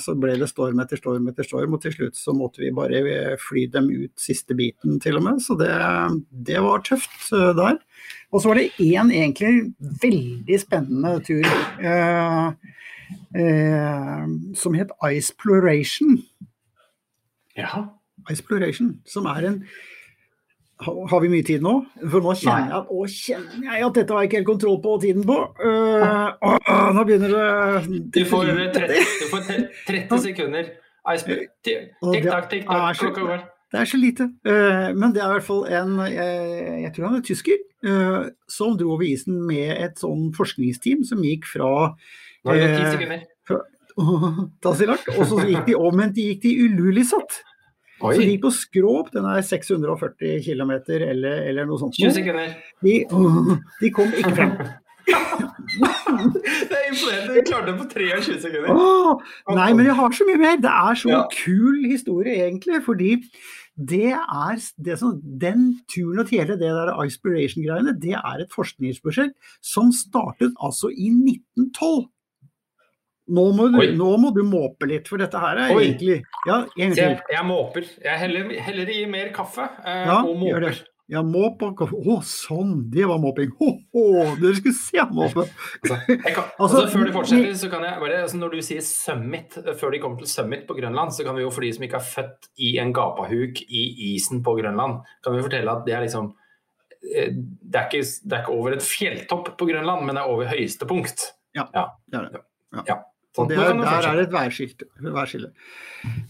så 0.01 0.15
ble 0.17 0.37
det 0.41 0.49
storm 0.49 0.81
etter 0.81 1.01
storm 1.01 1.29
etter 1.31 1.47
storm, 1.47 1.77
og 1.77 1.83
til 1.85 1.93
slutt 1.93 2.17
så 2.19 2.33
måtte 2.37 2.63
vi 2.65 2.73
bare 2.75 3.37
fly 3.41 3.67
dem 3.73 3.91
ut 3.93 4.15
siste 4.21 4.57
biten 4.57 4.97
til 5.05 5.19
og 5.21 5.27
med. 5.27 5.43
Så 5.45 5.59
det, 5.61 5.73
det 6.49 6.63
var 6.65 6.85
tøft 6.87 7.29
eh, 7.37 7.53
der. 7.59 7.77
Og 8.33 8.43
så 8.43 8.51
var 8.51 8.61
det 8.61 8.71
én 8.81 9.13
egentlig 9.13 9.75
veldig 10.03 10.61
spennende 10.63 11.13
tur 11.27 11.45
eh, 11.45 12.49
eh, 13.37 14.25
som 14.57 14.79
het 14.79 14.97
Iceploration. 15.13 16.17
Ja. 17.57 17.85
Iceploration, 18.33 18.97
som 19.07 19.29
er 19.31 19.45
en 19.47 19.61
har 20.85 21.21
vi 21.25 21.29
mye 21.33 21.45
tid 21.47 21.63
nå? 21.65 21.73
For 22.03 22.21
nå 22.21 22.35
kjenner 22.37 22.75
jeg 22.75 22.93
å, 22.93 23.05
kjenner 23.09 23.69
jeg 23.71 23.85
at 23.87 23.97
dette 23.97 24.13
har 24.13 24.25
jeg 24.25 24.31
ikke 24.31 24.41
helt 24.43 24.49
kontroll 24.51 24.79
på 24.85 24.97
tiden 25.01 25.25
på. 25.29 25.37
Uh, 25.57 26.35
å, 26.37 26.57
nå 26.97 27.05
begynner 27.09 27.33
det 27.33 28.01
Du 28.13 28.23
får 28.29 28.51
30, 28.77 29.15
du 29.23 29.29
får 29.31 29.47
30 29.89 30.25
sekunder. 30.27 30.73
Ice- 31.15 31.39
Tikk-takk, 31.65 32.49
tikk-takk, 32.51 32.99
klokka 33.01 33.25
går. 33.25 33.45
Det 33.73 33.81
er 33.81 33.89
så 33.89 33.99
lite. 33.99 34.29
Uh, 34.47 34.93
men 34.93 35.15
det 35.15 35.23
er 35.23 35.31
i 35.31 35.37
hvert 35.39 35.47
fall 35.47 35.65
en 35.81 35.97
Jeg, 36.11 36.37
jeg 36.85 36.93
tror 36.97 37.09
han 37.09 37.17
er 37.19 37.25
tysker. 37.27 37.65
uh, 37.87 38.29
som 38.51 38.77
dro 38.77 38.93
over 38.95 39.07
isen 39.09 39.41
med 39.49 39.73
et 39.81 39.97
sånn 40.03 40.29
forskningsteam 40.37 41.07
som 41.09 41.25
gikk 41.25 41.49
fra 41.49 41.71
Nå 42.45 42.53
er 42.53 42.61
det 42.61 42.69
gått 42.69 42.77
10 42.77 42.85
eh, 42.85 42.93
sekunder. 42.99 43.25
Tassilak, 44.63 45.09
og 45.17 45.25
så 45.25 45.41
gikk 45.49 45.71
de 45.71 45.77
om, 45.81 45.95
men 45.97 46.13
de 46.13 46.29
gikk 46.31 46.45
til 46.45 46.67
Ululisat. 48.01 48.17
Så 48.17 48.23
de 48.23 48.33
gikk 48.35 48.43
på 48.43 48.53
Skråp, 48.53 49.13
den 49.15 49.25
er 49.31 49.41
640 49.43 50.43
km 50.45 50.73
eller, 51.01 51.43
eller 51.49 51.69
noe 51.69 51.79
sånt. 51.81 51.97
20 51.97 52.13
sekunder. 52.19 52.57
De, 52.85 52.97
de 53.83 53.91
kom 53.97 54.13
ikke 54.13 54.35
frem. 54.37 54.57
Det 55.07 56.75
er 56.75 56.89
imponerende. 56.91 57.35
Du 57.37 57.43
klarte 57.47 57.73
det 57.73 57.77
på 57.79 57.87
23 57.93 58.39
sekunder. 58.43 58.73
Åh, 58.73 59.21
nei, 59.55 59.69
men 59.77 59.87
jeg 59.87 59.95
har 59.99 60.15
så 60.17 60.27
mye 60.29 60.41
mer. 60.41 60.57
Det 60.63 60.73
er 60.73 60.99
så 60.99 61.11
Ja. 61.13 61.21
kul 61.33 61.85
historie, 61.87 62.35
egentlig. 62.47 62.83
Fordi 62.85 63.11
det 63.77 64.13
er 64.17 64.57
det 64.83 64.99
som, 64.99 65.21
den 65.23 65.81
turen 65.93 66.19
og 66.23 66.29
hele 66.33 66.57
det 66.57 66.71
der 66.73 66.93
Ispiration-greiene, 67.05 67.93
det 68.01 68.15
er 68.17 68.41
et 68.41 68.53
forskningsprosjekt 68.55 69.35
som 69.61 69.93
startet 69.93 70.55
altså 70.63 70.89
i 70.91 71.11
1912. 71.13 72.09
Nå 73.27 73.45
må, 73.57 73.69
du, 73.75 73.81
nå 73.99 74.11
må 74.23 74.31
du 74.35 74.43
måpe 74.47 74.87
litt, 74.87 75.09
for 75.11 75.19
dette 75.19 75.39
her 75.43 75.59
er 75.59 75.73
Oi. 75.75 75.81
egentlig 75.89 76.21
Ja, 76.47 76.61
en 76.79 76.93
til. 76.95 77.17
jeg 77.33 77.47
måper. 77.49 77.89
Jeg 78.05 78.21
heller, 78.21 78.53
heller 78.63 78.93
i 78.95 79.01
mer 79.11 79.33
kaffe 79.35 79.65
eh, 79.83 80.05
Ja, 80.07 80.21
og 80.23 80.45
gjør 80.47 80.63
det. 80.69 80.77
måper. 80.77 80.85
Ja, 81.07 81.21
måp 81.23 81.61
og 81.63 81.77
kaffe. 81.79 81.95
Å, 82.03 82.17
sånn! 82.27 82.73
Det 82.91 83.05
var 83.07 83.21
måping. 83.23 83.53
Ho, 83.61 83.69
ho, 83.95 84.05
dere 84.41 84.57
skulle 84.59 84.75
se 84.75 84.99
han 84.99 85.13
måpe. 85.15 85.45
Altså, 85.83 85.99
kan, 86.09 86.49
Altså, 86.63 86.81
altså, 86.81 86.81
før 86.91 87.05
de 87.07 87.13
fortsetter, 87.15 87.53
så 87.61 87.69
kan 87.71 87.85
jeg 87.87 88.01
bare 88.03 88.23
altså, 88.25 88.41
Når 88.41 88.57
du 88.57 88.63
sier 88.67 88.83
summit, 88.87 89.55
eh, 89.63 89.75
før 89.79 89.95
de 89.95 90.01
kommer 90.03 90.23
til 90.23 90.31
summit 90.33 90.65
på 90.67 90.75
Grønland, 90.79 91.15
så 91.15 91.27
kan 91.27 91.39
vi 91.39 91.45
jo 91.45 91.53
for 91.55 91.63
de 91.67 91.71
som 91.77 91.87
ikke 91.87 92.01
er 92.01 92.09
født 92.11 92.51
i 92.59 92.73
en 92.83 92.91
gapahuk 92.95 93.63
i 93.67 93.85
isen 94.13 94.43
på 94.47 94.57
Grønland, 94.59 95.03
kan 95.23 95.35
vi 95.39 95.45
fortelle 95.47 95.75
at 95.79 95.87
det 95.87 95.95
er 95.95 96.07
liksom 96.09 96.33
eh, 97.07 97.31
det 97.39 97.83
er, 97.83 97.87
ikke, 97.87 98.03
det 98.27 98.39
er 98.39 98.43
ikke 98.43 98.57
over 98.59 98.75
et 98.79 98.87
fjelltopp 98.87 99.53
på 99.59 99.71
Grønland, 99.71 100.07
men 100.07 100.19
det 100.19 100.25
er 100.25 100.35
over 100.35 100.51
høyeste 100.51 100.91
punkt. 100.91 101.29
Ja, 101.55 101.69
ja. 101.75 101.87
det 102.11 102.19
er 102.19 102.31
det. 102.35 102.43
ja. 102.91 102.99
Og 103.37 103.51
det 103.51 103.59
er, 103.61 103.73
der 103.77 104.09
er 104.09 104.19
det 104.19 104.27
et 104.29 104.35
værskilt, 104.35 104.85
værskille. 105.01 105.51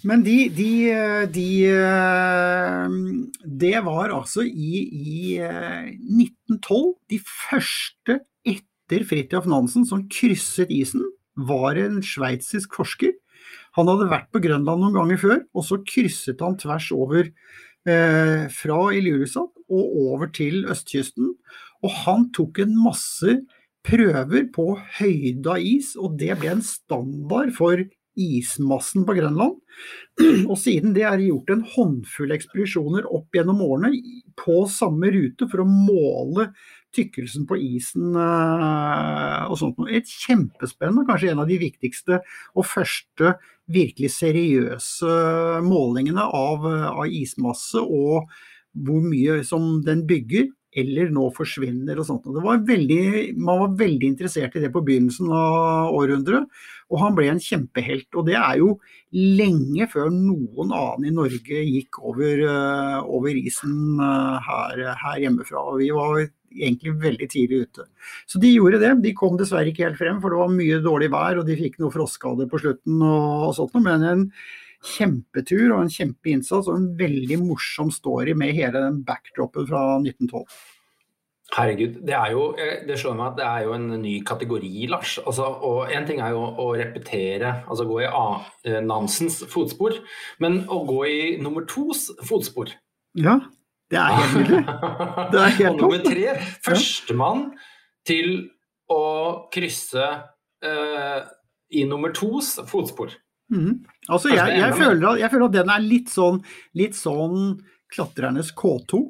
Men 0.08 0.24
de, 0.26 0.36
de, 0.56 0.70
de 1.32 1.48
eh, 1.70 2.96
Det 3.62 3.76
var 3.86 4.14
altså 4.14 4.46
i, 4.46 4.82
i 4.86 5.36
eh, 5.38 5.92
1912 5.92 6.94
de 7.12 7.20
første 7.20 8.18
etter 8.46 9.06
Fridtjof 9.06 9.46
Nansen 9.50 9.86
som 9.86 10.06
krysset 10.10 10.72
isen, 10.72 11.04
var 11.36 11.76
en 11.76 12.00
sveitsisk 12.04 12.78
forsker. 12.78 13.12
Han 13.76 13.90
hadde 13.90 14.08
vært 14.08 14.30
på 14.32 14.40
Grønland 14.40 14.80
noen 14.80 14.96
ganger 14.96 15.20
før, 15.20 15.42
og 15.52 15.66
så 15.68 15.82
krysset 15.84 16.40
han 16.40 16.56
tvers 16.60 16.88
over 16.96 17.26
eh, 17.26 18.46
fra 18.54 18.78
Ilulissat 18.96 19.52
og 19.66 19.98
over 20.06 20.30
til 20.32 20.64
østkysten. 20.72 21.34
Og 21.84 21.92
han 22.06 22.30
tok 22.34 22.62
en 22.64 22.72
masse 22.80 23.36
prøver 23.86 24.48
på 24.54 24.72
høyde 24.98 25.52
av 25.52 25.62
is, 25.62 25.94
og 25.98 26.18
det 26.20 26.34
ble 26.40 26.56
en 26.56 26.64
standard 26.64 27.52
for 27.56 27.84
ismassen 28.16 29.04
på 29.06 29.16
Grønland. 29.18 29.58
Og 30.50 30.56
siden 30.58 30.94
det 30.96 31.04
er 31.04 31.20
gjort 31.20 31.52
en 31.52 31.66
håndfull 31.74 32.32
ekspedisjoner 32.36 33.06
opp 33.12 33.36
gjennom 33.36 33.60
årene 33.66 33.92
på 34.40 34.62
samme 34.72 35.12
rute 35.12 35.48
for 35.50 35.62
å 35.62 35.68
måle 35.68 36.48
tykkelsen 36.96 37.44
på 37.48 37.58
isen 37.60 38.16
eh, 38.16 39.42
og 39.50 39.58
sånt. 39.60 39.76
noe. 39.76 39.92
Et 39.92 40.08
kjempespennende, 40.08 41.04
kanskje 41.08 41.34
en 41.34 41.44
av 41.44 41.50
de 41.50 41.60
viktigste 41.60 42.22
og 42.56 42.68
første 42.68 43.36
virkelig 43.68 44.14
seriøse 44.14 45.16
målingene 45.66 46.24
av, 46.24 46.64
av 46.64 47.04
ismasse 47.10 47.82
og 47.82 48.30
hvor 48.86 49.04
mye 49.04 49.42
som 49.44 49.80
den 49.84 50.04
bygger 50.08 50.48
eller 50.76 51.10
nå 51.14 51.26
forsvinner 51.36 51.98
og 51.98 52.06
sånt. 52.08 52.26
Og 52.28 52.36
Det 52.36 52.44
var 52.44 52.64
veldig, 52.68 53.02
man 53.40 53.62
var 53.64 53.76
veldig 53.80 54.10
interessert 54.12 54.56
i 54.56 54.62
det 54.64 54.72
på 54.74 54.84
begynnelsen 54.84 55.30
av 55.32 55.94
århundret, 55.96 56.48
og 56.92 57.00
han 57.02 57.16
ble 57.16 57.30
en 57.32 57.42
kjempehelt. 57.42 58.08
Og 58.14 58.28
det 58.28 58.36
er 58.38 58.60
jo 58.60 58.76
lenge 59.16 59.88
før 59.90 60.10
noen 60.12 60.74
annen 60.76 61.08
i 61.08 61.14
Norge 61.14 61.62
gikk 61.64 62.00
over, 62.02 62.42
eh, 62.44 62.98
over 63.08 63.40
isen 63.40 64.02
eh, 64.02 64.50
her, 64.50 64.84
her 65.00 65.22
hjemmefra. 65.24 65.64
Og 65.72 65.80
vi 65.80 65.90
var 65.96 66.26
egentlig 66.56 66.94
veldig 67.02 67.28
tidlig 67.32 67.64
ute. 67.66 67.88
Så 68.28 68.40
de 68.42 68.52
gjorde 68.52 68.80
det. 68.82 68.92
De 69.04 69.16
kom 69.16 69.40
dessverre 69.40 69.72
ikke 69.72 69.88
helt 69.88 70.00
frem, 70.00 70.20
for 70.22 70.32
det 70.32 70.42
var 70.42 70.54
mye 70.54 70.78
dårlig 70.84 71.10
vær, 71.12 71.40
og 71.40 71.48
de 71.48 71.58
fikk 71.58 71.80
noe 71.80 71.94
frostskader 71.94 72.48
på 72.52 72.62
slutten 72.62 73.02
og, 73.02 73.48
og 73.48 73.58
sånt 73.58 73.76
noe. 73.76 73.86
Men 73.88 74.06
en 74.06 74.24
kjempetur 74.86 75.74
og 75.74 75.82
en 75.82 75.92
kjempeinnsats 75.92 76.70
og 76.70 76.78
en 76.78 76.88
veldig 76.98 77.40
morsom 77.42 77.90
story 77.94 78.34
med 78.38 78.54
hele 78.56 78.80
den 78.82 79.02
backdropen 79.06 79.68
fra 79.68 79.82
1912. 80.00 80.46
Herregud, 81.54 82.00
det 82.02 82.14
er 82.18 82.32
jo 82.34 82.46
eh, 82.58 82.80
Det 82.88 82.96
slår 82.98 83.14
meg 83.14 83.26
at 83.28 83.36
det 83.38 83.44
er 83.46 83.60
jo 83.68 83.74
en 83.76 83.84
ny 84.02 84.14
kategori, 84.26 84.70
Lars. 84.90 85.12
Altså, 85.22 85.44
og 85.46 85.92
En 85.94 86.06
ting 86.08 86.18
er 86.20 86.32
jo 86.34 86.42
å 86.42 86.72
repetere, 86.74 87.52
altså 87.70 87.86
gå 87.86 88.00
i 88.02 88.08
A. 88.08 88.24
eh, 88.66 88.80
Nansens 88.82 89.38
fotspor, 89.52 89.94
men 90.42 90.64
å 90.66 90.80
gå 90.88 90.98
i 91.06 91.20
nummer 91.42 91.66
tos 91.70 92.08
fotspor. 92.26 92.74
Ja, 93.16 93.38
det 93.90 94.00
er 94.02 94.18
helt 94.18 94.36
nydelig. 94.40 94.64
Det 95.32 95.40
er 95.44 95.54
helt 95.60 95.70
og 95.70 95.84
nummer 95.84 96.02
tre, 96.02 96.34
førstemann 96.66 97.46
til 98.06 98.32
å 98.90 99.02
krysse 99.54 100.08
eh, 100.66 101.20
i 101.78 101.86
nummer 101.86 102.10
tos 102.14 102.56
fotspor. 102.66 103.14
Mhm. 103.52 103.86
Altså, 104.08 104.32
jeg, 104.34 104.58
jeg, 104.58 104.74
føler 104.74 105.08
at, 105.12 105.20
jeg 105.22 105.30
føler 105.32 105.46
at 105.46 105.56
den 105.56 105.72
er 105.72 105.84
litt 105.84 106.12
sånn, 106.12 106.40
litt 106.78 106.98
sånn 106.98 107.56
klatrernes 107.94 108.52
K2. 108.56 109.02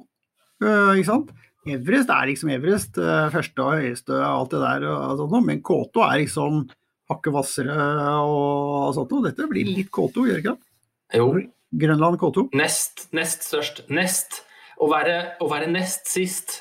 Uh, 0.62 0.92
ikke 0.96 1.08
sant? 1.08 1.32
Everest 1.66 2.10
er 2.12 2.28
liksom 2.30 2.50
Everest, 2.54 2.98
uh, 3.00 3.26
første 3.32 3.64
og 3.64 3.80
høyeste 3.80 4.14
og 4.14 4.26
alt 4.26 4.52
det 4.54 4.60
der, 4.62 4.86
og 4.92 5.22
sånt, 5.22 5.48
men 5.48 5.62
K2 5.66 6.04
er 6.06 6.20
liksom 6.22 6.66
hakket 7.10 7.34
hvassere 7.34 7.76
og 8.20 8.94
sånt. 8.96 9.12
noe. 9.14 9.28
Dette 9.28 9.48
blir 9.50 9.68
litt 9.68 9.90
K2, 9.94 10.28
gjør 10.30 10.42
ikke 10.42 10.54
det? 10.54 10.72
Jo, 11.16 11.28
Grønland 11.76 12.18
K2. 12.20 12.48
nest, 12.58 13.08
nest 13.16 13.46
størst. 13.46 13.84
Nest. 13.92 14.42
Å 14.76 14.88
være, 14.90 15.16
å 15.40 15.48
være 15.48 15.70
nest 15.72 16.10
sist 16.10 16.60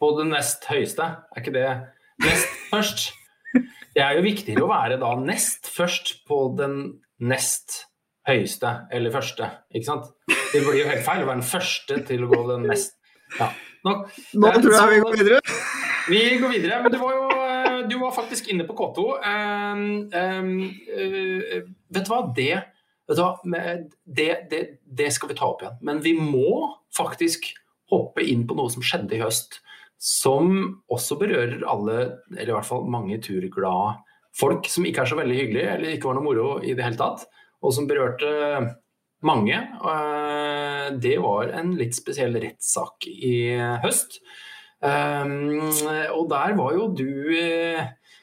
på 0.00 0.14
det 0.16 0.30
nest 0.30 0.64
høyeste, 0.70 1.04
er 1.04 1.42
ikke 1.42 1.52
det 1.52 1.68
nest 2.24 2.60
først? 2.70 3.10
Det 3.90 4.04
er 4.04 4.14
jo 4.14 4.22
viktigere 4.22 4.62
å 4.62 4.70
være 4.70 5.00
da 5.02 5.08
nest 5.18 5.66
først 5.66 6.20
på 6.28 6.36
den 6.54 6.76
nest 7.20 7.84
høyeste 8.28 8.72
eller 8.92 9.14
første, 9.14 9.48
ikke 9.74 9.88
sant? 9.88 10.08
Det 10.52 10.62
blir 10.64 10.82
jo 10.82 10.88
helt 10.90 11.04
feil 11.06 11.24
å 11.24 11.28
være 11.28 11.40
den 11.40 11.50
første 11.50 12.00
til 12.08 12.26
å 12.26 12.30
gå 12.30 12.40
den 12.52 12.66
nest 12.70 12.96
Ja. 13.38 13.52
Nå, 13.86 13.94
Nå 14.36 14.48
er 14.48 14.58
tror 14.60 14.74
jeg 14.74 14.90
vi 14.90 15.04
går 15.04 15.14
videre. 15.16 15.38
Vi 16.10 16.20
går 16.40 16.50
videre, 16.52 16.80
men 16.82 16.92
du 16.92 16.98
var 17.00 17.14
jo 17.14 17.28
eh, 17.30 17.78
du 17.88 17.96
var 18.00 18.12
faktisk 18.12 18.50
inne 18.52 18.66
på 18.68 18.74
K2. 18.76 19.04
Um, 19.24 19.84
um, 20.12 20.50
uh, 20.90 21.56
vet 21.94 22.06
du 22.06 22.10
hva, 22.10 22.20
det, 22.36 22.58
det, 24.04 24.28
det, 24.50 24.60
det 24.84 25.08
skal 25.14 25.30
vi 25.30 25.38
ta 25.38 25.48
opp 25.48 25.64
igjen. 25.64 25.78
Men 25.86 26.02
vi 26.04 26.12
må 26.18 26.74
faktisk 26.96 27.48
hoppe 27.90 28.26
inn 28.26 28.44
på 28.46 28.58
noe 28.58 28.70
som 28.72 28.84
skjedde 28.84 29.16
i 29.16 29.22
høst, 29.22 29.62
som 30.00 30.82
også 30.92 31.18
berører 31.20 31.64
alle, 31.68 31.98
eller 32.34 32.52
i 32.52 32.56
hvert 32.58 32.68
fall 32.68 32.86
mange 32.90 33.18
turglade 33.24 33.98
folk 34.36 34.68
som 34.70 34.84
ikke 34.86 35.02
er 35.04 35.10
så 35.10 35.16
veldig 35.18 35.36
hyggelige, 35.40 35.72
eller 35.76 35.94
ikke 35.96 36.10
var 36.10 36.18
noe 36.18 36.26
moro 36.28 36.48
i 36.62 36.74
det 36.76 36.84
hele 36.86 36.98
tatt, 37.00 37.26
og 37.62 37.72
som 37.76 37.88
berørte 37.90 38.30
mange. 39.26 39.56
Eh, 39.56 40.90
Det 41.00 41.16
var 41.22 41.50
en 41.54 41.74
litt 41.78 41.94
spesiell 41.94 42.34
rettssak 42.40 43.06
i 43.10 43.34
høst. 43.84 44.20
Um, 44.80 45.60
og 46.16 46.30
der 46.30 46.54
var 46.56 46.72
jo 46.72 46.86
du 46.96 47.04
eh, 47.36 47.82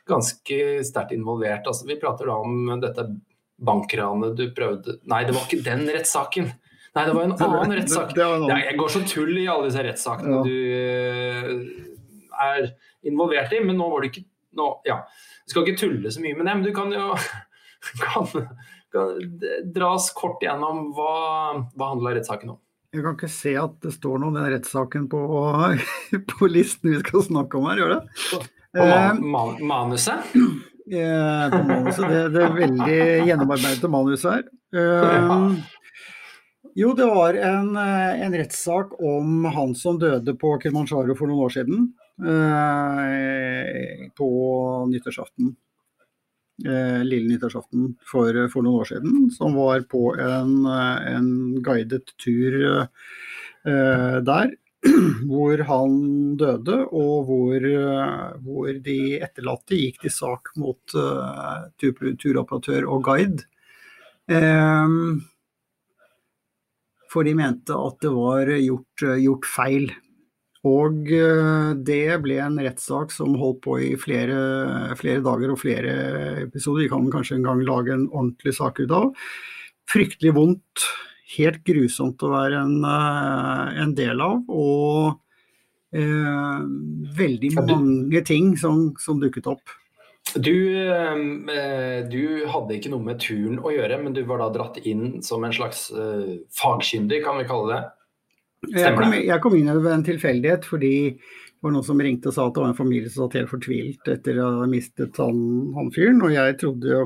ganske 0.10 0.58
sterkt 0.88 1.12
involvert. 1.13 1.67
Altså, 1.70 1.86
vi 1.86 2.00
prater 2.02 2.26
da 2.32 2.38
om 2.41 2.80
dette 2.82 3.06
bankranet 3.58 4.36
du 4.38 4.48
prøvde 4.58 4.98
Nei, 5.10 5.24
det 5.28 5.36
var 5.36 5.46
ikke 5.46 5.62
den 5.65 5.86
rettssaken. 5.89 6.50
Nei, 6.98 7.04
det 7.06 7.13
var 7.13 7.28
en 7.28 7.36
annen 7.46 7.76
rettssak. 7.78 8.15
Ja, 8.17 8.32
jeg 8.58 8.78
går 8.80 8.89
så 8.96 9.04
tull 9.06 9.38
i 9.38 9.46
alle 9.54 9.70
disse 9.70 9.86
rettssakene 9.86 10.34
Ja. 10.34 10.41
du 10.48 10.58
eh, 10.82 11.54
er 12.48 12.72
involvert 13.08 13.54
i, 13.54 13.62
men 13.65 13.78
nå 13.78 13.88
var 13.93 14.02
det 14.04 14.12
ikke 14.15 14.26
nå, 14.58 14.70
ja. 14.88 15.02
Du 15.46 15.54
skal 15.54 15.65
ikke 15.65 15.80
tulle 15.80 16.12
så 16.13 16.24
mye 16.24 16.38
med 16.38 16.48
det, 16.48 16.56
men 16.58 16.65
du 16.65 16.74
kan 16.76 16.91
jo 16.93 17.13
kan, 18.06 18.28
kan 18.93 19.26
dra 19.74 19.93
oss 19.96 20.10
kort 20.17 20.43
gjennom 20.43 20.89
hva, 20.98 21.13
hva 21.78 21.93
handla 21.93 22.17
rettssaken 22.17 22.58
om. 22.58 22.62
Jeg 22.96 23.04
kan 23.04 23.17
ikke 23.17 23.30
se 23.30 23.52
at 23.60 23.74
det 23.84 23.91
står 23.93 24.22
noe 24.22 24.32
om 24.32 24.38
den 24.39 24.52
rettssaken 24.54 25.10
på, 25.12 25.24
på 26.34 26.52
listen 26.52 26.93
vi 26.96 27.02
skal 27.04 27.26
snakke 27.30 27.60
om 27.60 27.67
her, 27.70 27.84
gjør 27.84 27.98
det? 27.98 28.04
På 28.30 28.43
på 28.78 28.86
man, 28.86 29.30
man, 29.32 29.67
manuset. 29.67 30.13
eh, 30.91 31.52
på 31.52 31.63
manuset. 31.63 32.10
Det, 32.10 32.22
det 32.36 32.43
er 32.43 32.56
veldig 32.58 33.00
gjennomarbeidede 33.30 33.91
manuset 33.91 34.32
her. 34.32 34.43
Eh, 34.76 35.56
jo, 36.78 36.91
det 36.93 37.08
var 37.10 37.39
en, 37.41 37.72
eh, 37.82 38.26
en 38.28 38.38
rettssak 38.38 38.98
om 39.02 39.48
han 39.56 39.74
som 39.76 39.98
døde 40.00 40.36
på 40.38 40.58
Kilimanjaro 40.62 41.15
for 41.17 41.32
noen 41.32 41.48
år 41.48 41.56
siden. 41.56 41.88
Eh, 42.26 44.10
på 44.18 44.30
nyttårsaften. 44.92 45.56
Eh, 46.66 47.04
lille 47.06 47.30
nyttårsaften 47.30 47.92
for, 48.02 48.48
for 48.50 48.66
noen 48.66 48.82
år 48.82 48.90
siden. 48.92 49.28
Som 49.36 49.58
var 49.60 49.84
på 49.90 50.16
en, 50.18 50.66
en 50.66 51.30
guidet 51.66 52.16
tur 52.22 52.58
eh, 52.66 54.18
der. 54.32 54.56
Hvor 55.30 55.62
han 55.68 55.94
døde, 56.38 56.76
og 56.94 57.26
hvor, 57.26 57.64
hvor 58.46 58.68
de 58.86 59.00
etterlatte 59.18 59.76
gikk 59.76 59.98
til 60.04 60.14
sak 60.14 60.52
mot 60.62 60.94
uh, 60.96 61.66
turoperatør 61.82 62.86
og 62.86 63.02
guide. 63.10 63.48
Um, 64.30 65.26
for 67.12 67.28
de 67.28 67.34
mente 67.36 67.74
at 67.74 68.00
det 68.06 68.14
var 68.14 68.54
gjort, 68.54 69.06
gjort 69.26 69.50
feil. 69.50 69.90
Og 70.68 71.12
eh, 71.14 71.72
det 71.88 72.20
ble 72.24 72.40
en 72.44 72.58
rettssak 72.62 73.14
som 73.14 73.36
holdt 73.40 73.62
på 73.66 73.78
i 73.86 73.92
flere, 74.00 74.38
flere 75.00 75.24
dager 75.26 75.54
og 75.54 75.62
flere 75.62 75.94
episoder. 76.48 76.86
Vi 76.86 76.92
kan 76.92 77.12
kanskje 77.14 77.38
en 77.38 77.48
gang 77.48 77.64
lage 77.68 77.94
en 77.94 78.08
ordentlig 78.10 78.56
sak 78.58 78.82
ut 78.84 78.96
av. 78.96 79.12
Fryktelig 79.88 80.34
vondt. 80.36 80.88
Helt 81.38 81.64
grusomt 81.68 82.24
å 82.24 82.32
være 82.32 82.62
en, 82.64 82.78
eh, 82.88 83.82
en 83.84 83.94
del 83.96 84.22
av. 84.24 84.46
Og 84.48 85.20
eh, 85.94 86.62
veldig 87.20 87.52
mange 87.60 88.24
ting 88.28 88.56
som, 88.60 88.90
som 89.00 89.20
dukket 89.20 89.52
opp. 89.52 89.76
Du, 90.36 90.56
eh, 90.76 92.02
du, 92.12 92.24
hadde 92.52 92.76
ikke 92.76 92.92
noe 92.92 93.04
med 93.04 93.22
turen 93.24 93.60
å 93.60 93.72
gjøre, 93.76 94.00
men 94.04 94.16
du 94.16 94.24
var 94.28 94.44
da 94.44 94.50
dratt 94.56 94.82
inn 94.84 95.22
som 95.24 95.46
en 95.48 95.56
slags 95.56 95.88
fagkyndig, 96.58 97.22
kan 97.24 97.40
vi 97.40 97.48
kalle 97.48 97.72
det? 97.74 97.84
Jeg 98.65 98.96
kom, 98.98 99.13
jeg 99.13 99.41
kom, 99.43 99.56
inn 99.58 99.70
ved 99.70 99.91
en 99.93 100.06
tilfeldighet 100.06 100.65
fordi 100.65 100.96
det 101.13 101.65
var 101.65 101.74
noen 101.74 101.86
som 101.86 102.00
ringte 102.02 102.30
og 102.30 102.36
sa 102.36 102.46
at 102.48 102.56
det 102.56 102.62
var 102.62 102.72
en 102.72 102.78
familie 102.78 103.10
som 103.10 103.26
satt 103.26 103.38
helt 103.39 103.52
fortvilt 103.52 104.10
etter 104.12 104.38
å 104.41 104.48
ha 104.60 104.65
mistet 104.70 105.17
han, 105.22 105.39
han, 105.74 105.89
fyren. 105.93 106.22
Og 106.26 106.34
jeg 106.34 106.58
trodde 106.62 106.91
jo 106.91 107.00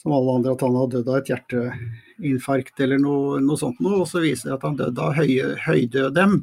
som 0.00 0.14
alle 0.16 0.36
andre 0.38 0.54
at 0.54 0.64
han 0.64 0.78
hadde 0.80 1.00
dødd 1.00 1.10
av 1.12 1.18
et 1.18 1.30
hjerteinfarkt 1.32 2.82
eller 2.84 3.02
noe, 3.02 3.40
noe 3.44 3.60
sånt 3.60 3.82
noe. 3.84 4.02
Og 4.04 4.08
så 4.08 4.22
viser 4.24 4.48
det 4.50 4.56
at 4.56 4.64
han 4.68 4.78
døde 4.80 5.04
av 5.04 5.16
høye, 5.20 5.50
høydødem. 5.66 6.38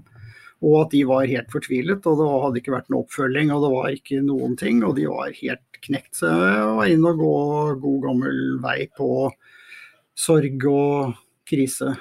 Og 0.60 0.76
at 0.82 0.94
de 0.94 1.02
var 1.08 1.30
helt 1.32 1.50
fortvilet, 1.54 2.06
og 2.10 2.20
det 2.20 2.28
hadde 2.44 2.62
ikke 2.62 2.76
vært 2.76 2.94
noe 2.94 3.06
oppfølging. 3.06 3.54
Og 3.56 3.66
det 3.66 3.72
var 3.74 3.98
ikke 3.98 4.22
noen 4.28 4.58
ting, 4.60 4.84
og 4.86 4.94
de 5.00 5.08
var 5.10 5.34
helt 5.40 5.82
knekt. 5.88 6.12
Så 6.20 6.30
jeg 6.30 6.70
var 6.82 6.94
inne 6.94 7.16
og 7.16 7.24
gå 7.24 7.34
god 7.88 8.06
gammel 8.06 8.44
vei 8.62 8.78
på 8.98 9.10
sorg 10.20 10.70
og 10.70 11.18
krise 11.50 11.96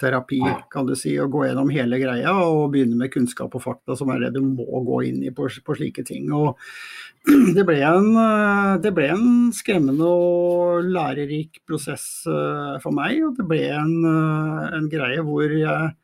terapi, 0.00 0.40
kan 0.72 0.86
du 0.88 0.94
si, 0.98 1.14
å 1.18 1.28
gå 1.32 1.46
gjennom 1.46 1.70
hele 1.72 1.98
greia 2.00 2.34
og 2.44 2.70
begynne 2.74 2.98
med 3.00 3.12
kunnskap 3.14 3.54
og 3.56 3.64
fakta, 3.64 3.96
som 3.98 4.10
er 4.12 4.26
det 4.26 4.34
du 4.36 4.42
må 4.44 4.82
gå 4.84 5.02
inn 5.08 5.22
i 5.24 5.32
på, 5.34 5.48
på 5.48 5.76
slike 5.78 6.04
ting. 6.06 6.28
Og 6.36 6.56
det 7.56 7.64
ble, 7.66 7.78
en, 7.86 8.10
det 8.82 8.92
ble, 8.96 9.10
en, 9.14 9.28
skremmende 9.56 10.08
og 10.08 10.90
lærerik 10.92 11.62
prosess 11.66 12.26
eh, 12.30 12.76
for 12.82 12.94
meg, 12.94 13.22
og 13.26 13.38
det 13.38 13.46
ble 13.48 13.62
en, 13.74 13.94
eh, 14.10 14.66
en 14.78 14.90
greie 14.92 15.24
hvor 15.26 15.50
jeg 15.50 15.94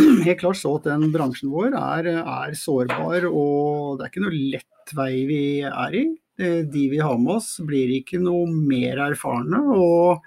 helt 0.26 0.42
klart 0.42 0.60
så 0.60 0.74
at 0.78 0.90
den 0.90 1.10
bransjen 1.14 1.52
vår 1.52 1.76
er, 1.78 2.10
er 2.20 2.58
sårbar, 2.58 3.28
og 3.30 4.00
det 4.00 4.06
er 4.08 4.12
ikke 4.12 4.26
noe 4.26 4.42
lett 4.56 4.96
vei 4.96 5.12
vi 5.28 5.44
er 5.68 5.96
i 6.00 6.08
de 6.40 6.88
vi 6.88 6.98
har 6.98 7.18
med 7.20 7.34
oss, 7.36 7.58
blir 7.66 7.90
ikke 7.98 8.20
noe 8.22 8.48
mer 8.48 9.00
erfarne, 9.10 9.60
og, 9.76 10.22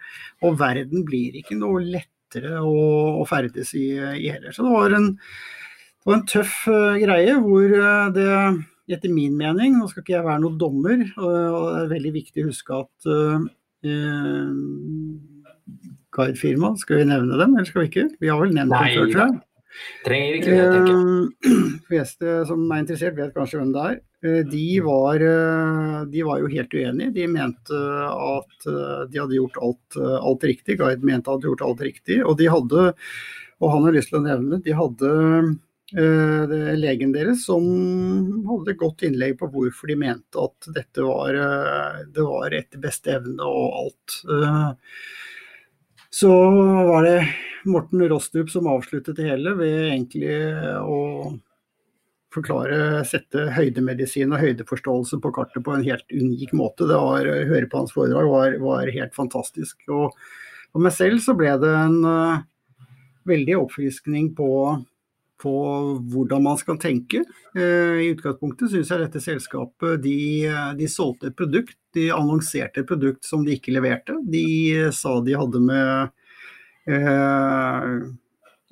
og 0.45 0.57
verden 0.59 1.05
blir 1.07 1.39
ikke 1.39 1.57
noe 1.57 1.81
lett 1.81 2.12
lettere 2.33 2.61
å, 2.61 2.73
å 3.21 3.25
ferdes 3.29 3.73
i, 3.77 3.93
i, 4.17 4.29
heller. 4.31 4.53
Så 4.53 4.65
det 4.65 4.73
var 4.73 4.95
en, 4.97 5.11
det 5.13 6.09
var 6.09 6.19
en 6.19 6.27
tøff 6.29 6.55
uh, 6.71 6.95
greie 7.01 7.35
hvor 7.39 7.75
uh, 7.77 8.09
det 8.13 8.29
etter 8.93 9.13
min 9.13 9.37
mening, 9.39 9.77
nå 9.79 9.87
skal 9.87 10.03
ikke 10.03 10.17
jeg 10.17 10.25
være 10.25 10.41
noen 10.43 10.57
dommer, 10.59 11.05
og, 11.15 11.29
og 11.31 11.67
det 11.71 11.83
er 11.85 11.93
veldig 11.93 12.11
viktig 12.17 12.43
å 12.43 12.49
huske 12.49 12.81
at 12.81 13.07
uh, 13.07 13.45
guidefirma, 16.13 16.73
skal 16.81 16.99
vi 16.99 17.07
nevne 17.09 17.39
dem, 17.39 17.55
eller 17.55 17.69
skal 17.69 17.85
vi 17.85 17.91
ikke? 17.91 18.09
Vi 18.21 18.29
har 18.31 18.41
vel 18.41 18.53
nevnt 18.55 18.75
dem 18.75 18.91
før, 18.97 19.09
tror 19.13 19.23
jeg. 19.23 19.39
Trenger 20.05 20.39
ikke 20.39 20.55
det, 20.55 20.65
tenker 20.73 20.95
jeg. 20.95 21.59
fleste 21.89 22.39
som 22.49 22.65
er 22.69 22.83
interessert, 22.83 23.17
vet 23.17 23.35
kanskje 23.35 23.61
hvem 23.61 23.71
det 23.75 23.85
er. 23.91 24.01
Eh, 24.23 24.39
de 24.47 24.79
var, 24.85 25.15
eh, 25.15 26.05
de 26.05 26.23
var, 26.23 26.39
jo 26.39 26.51
helt 26.51 26.73
uenige. 26.73 27.11
De 27.11 27.27
mente 27.27 27.81
at 28.13 28.67
eh, 28.69 29.03
de 29.11 29.19
hadde 29.19 29.37
gjort 29.39 29.59
alt, 29.67 29.99
alt 29.99 30.47
riktig. 30.47 30.79
Guide 30.79 31.03
mente 31.03 31.27
at 31.27 31.41
de 31.41 31.47
hadde 31.47 31.51
gjort 31.51 31.67
alt 31.67 31.85
riktig. 31.89 32.21
Og 32.23 32.37
de 32.39 32.49
hadde, 32.51 32.87
og 33.59 33.75
han 33.75 33.87
har 33.87 33.97
lyst 33.97 34.13
til 34.13 34.21
å 34.21 34.25
nevne, 34.27 34.61
de 34.63 34.77
hadde 34.77 35.11
eh, 35.97 36.53
legen 36.79 37.15
deres 37.15 37.43
som 37.49 37.65
hadde 38.47 38.77
godt 38.79 39.03
innlegg 39.07 39.35
på 39.41 39.51
hvorfor 39.51 39.91
de 39.91 39.99
mente 39.99 40.39
at 40.39 40.71
dette 40.75 41.03
var, 41.03 41.37
det 42.13 42.29
var 42.29 42.55
etter 42.55 42.83
beste 42.83 43.17
evne 43.17 43.43
og 43.43 43.83
alt. 43.83 44.21
Så 46.13 46.29
var 46.87 47.03
det 47.07 47.17
Morten 47.65 48.03
Rostrup 48.09 48.51
som 48.53 48.67
avsluttet 48.69 49.17
det 49.17 49.25
hele 49.25 49.55
ved 49.57 49.79
egentlig 49.87 50.35
å 50.85 50.99
forklare, 52.33 53.01
sette 53.09 53.47
høydemedisin 53.55 54.33
og 54.33 54.41
høydeforståelse 54.43 55.17
på 55.21 55.31
kartet 55.33 55.65
på 55.65 55.73
en 55.73 55.85
helt 55.85 56.05
unik 56.13 56.53
måte. 56.57 56.85
Det 56.89 56.97
var, 56.97 57.25
Å 57.25 57.49
høre 57.49 57.69
på 57.69 57.81
hans 57.81 57.93
foredrag 57.95 58.29
var, 58.29 58.57
var 58.61 58.93
helt 58.93 59.13
fantastisk. 59.15 59.81
Og 59.89 60.13
for 60.69 60.85
meg 60.85 60.93
selv 60.93 61.21
så 61.25 61.35
ble 61.37 61.53
det 61.61 61.73
en 61.77 61.99
uh, 62.05 62.43
veldig 63.29 63.57
oppfriskning 63.63 64.31
på, 64.37 64.49
på, 65.43 65.53
hvordan 66.13 66.45
man 66.47 66.59
skal 66.61 66.79
tenke. 66.81 67.23
Uh, 67.57 67.99
I 67.99 68.09
utgangspunktet 68.15 68.71
syns 68.71 68.93
jeg 68.93 69.03
dette 69.03 69.23
selskapet 69.23 70.01
de, 70.05 70.17
de, 70.79 70.89
solgte 70.91 71.29
et 71.29 71.37
produkt. 71.37 71.77
De 71.93 72.07
annonserte 72.15 72.81
et 72.81 72.89
produkt 72.89 73.27
som 73.27 73.43
de 73.45 73.57
ikke 73.57 73.75
leverte. 73.75 74.15
De 74.25 74.45
sa 74.95 75.19
de 75.21 75.35
hadde 75.37 75.59
med 75.61 76.09
eh, 76.89 77.91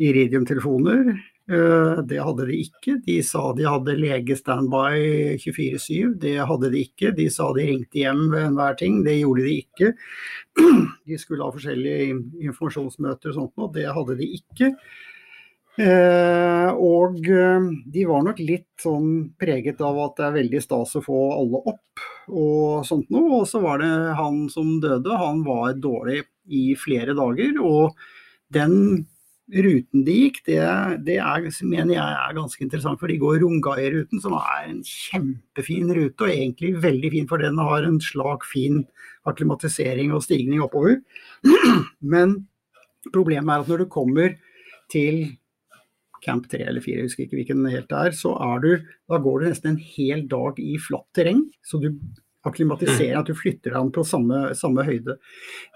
Iridium-telefoner 0.01 1.11
Eh, 1.51 1.99
det 2.07 2.19
hadde 2.23 2.45
de 2.47 2.57
ikke. 2.63 2.95
De 3.03 3.17
sa 3.25 3.41
de 3.57 3.65
hadde 3.67 3.97
lege-standby 3.99 5.37
24-7. 5.41 6.13
Det 6.21 6.37
hadde 6.47 6.69
de 6.71 6.83
ikke. 6.85 7.11
De 7.17 7.27
sa 7.33 7.49
de 7.57 7.65
ringte 7.67 7.99
hjem 7.99 8.27
ved 8.31 8.45
enhver 8.47 8.77
ting. 8.79 9.01
Det 9.07 9.17
gjorde 9.19 9.47
de 9.47 9.55
ikke. 9.65 9.91
De 11.09 11.17
skulle 11.19 11.43
ha 11.43 11.51
forskjellige 11.51 12.11
informasjonsmøter 12.45 13.31
og 13.31 13.37
sånt, 13.37 13.53
noe. 13.59 13.71
det 13.75 13.87
hadde 13.91 14.15
de 14.19 14.27
ikke. 14.37 14.71
Eh, 15.79 16.69
og 16.75 17.21
eh, 17.31 17.67
de 17.93 18.01
var 18.09 18.25
nok 18.25 18.41
litt 18.43 18.67
sånn 18.83 19.31
preget 19.39 19.79
av 19.87 20.01
at 20.03 20.17
det 20.17 20.25
er 20.25 20.35
veldig 20.41 20.59
stas 20.63 20.97
å 20.99 21.03
få 21.05 21.19
alle 21.37 21.61
opp 21.71 22.03
og 22.27 22.83
sånt 22.87 23.07
noe. 23.13 23.41
Og 23.41 23.47
så 23.47 23.61
var 23.63 23.79
det 23.83 23.91
han 24.19 24.43
som 24.51 24.79
døde, 24.83 25.15
han 25.15 25.45
var 25.47 25.79
dårlig 25.79 26.25
i 26.51 26.71
flere 26.79 27.15
dager. 27.17 27.55
Og 27.63 27.95
den 28.51 29.07
ruten 29.51 30.05
de 30.07 30.17
gikk, 30.25 30.41
det, 30.47 30.59
det 31.07 31.17
er, 31.23 31.47
mener 31.67 31.95
jeg 31.95 32.19
er 32.19 32.37
ganske 32.37 32.63
interessant. 32.63 32.99
For 32.99 33.11
de 33.11 33.19
går 33.21 33.41
Rungai-ruten, 33.43 34.21
som 34.23 34.35
er 34.39 34.69
en 34.69 34.79
kjempefin 34.87 35.91
rute, 35.95 36.27
og 36.27 36.31
egentlig 36.35 36.75
veldig 36.83 37.15
fin 37.15 37.31
for 37.31 37.43
den 37.43 37.59
har 37.59 37.87
en 37.87 37.99
slag 38.03 38.47
fin 38.47 38.83
akklimatisering 39.29 40.11
og 40.15 40.23
stigning 40.25 40.63
oppover. 40.63 40.99
Men 42.13 42.41
problemet 43.11 43.53
er 43.53 43.63
at 43.63 43.71
når 43.71 43.85
du 43.85 43.91
kommer 43.91 44.35
til 44.91 45.23
camp 46.23 46.49
3 46.51 46.65
eller 46.69 46.83
4, 46.83 46.97
jeg 46.97 47.09
husker 47.09 47.25
ikke 47.25 47.39
hvilken 47.39 47.69
helt 47.71 47.89
det 47.91 48.01
er, 48.09 48.17
så 48.17 48.33
er 48.41 48.63
du, 48.63 48.71
da 49.09 49.21
går 49.21 49.39
du 49.39 49.47
nesten 49.49 49.73
en 49.73 49.79
hel 49.81 50.27
dag 50.31 50.59
i 50.61 50.75
flatt 50.81 51.07
terreng. 51.17 51.45
Så 51.65 51.81
du 51.81 51.91
akklimatiserer, 52.47 53.19
at 53.19 53.29
du 53.29 53.37
flytter 53.37 53.75
deg 53.75 53.89
på 53.93 54.03
samme, 54.07 54.43
samme, 54.57 54.85
høyde. 54.87 55.17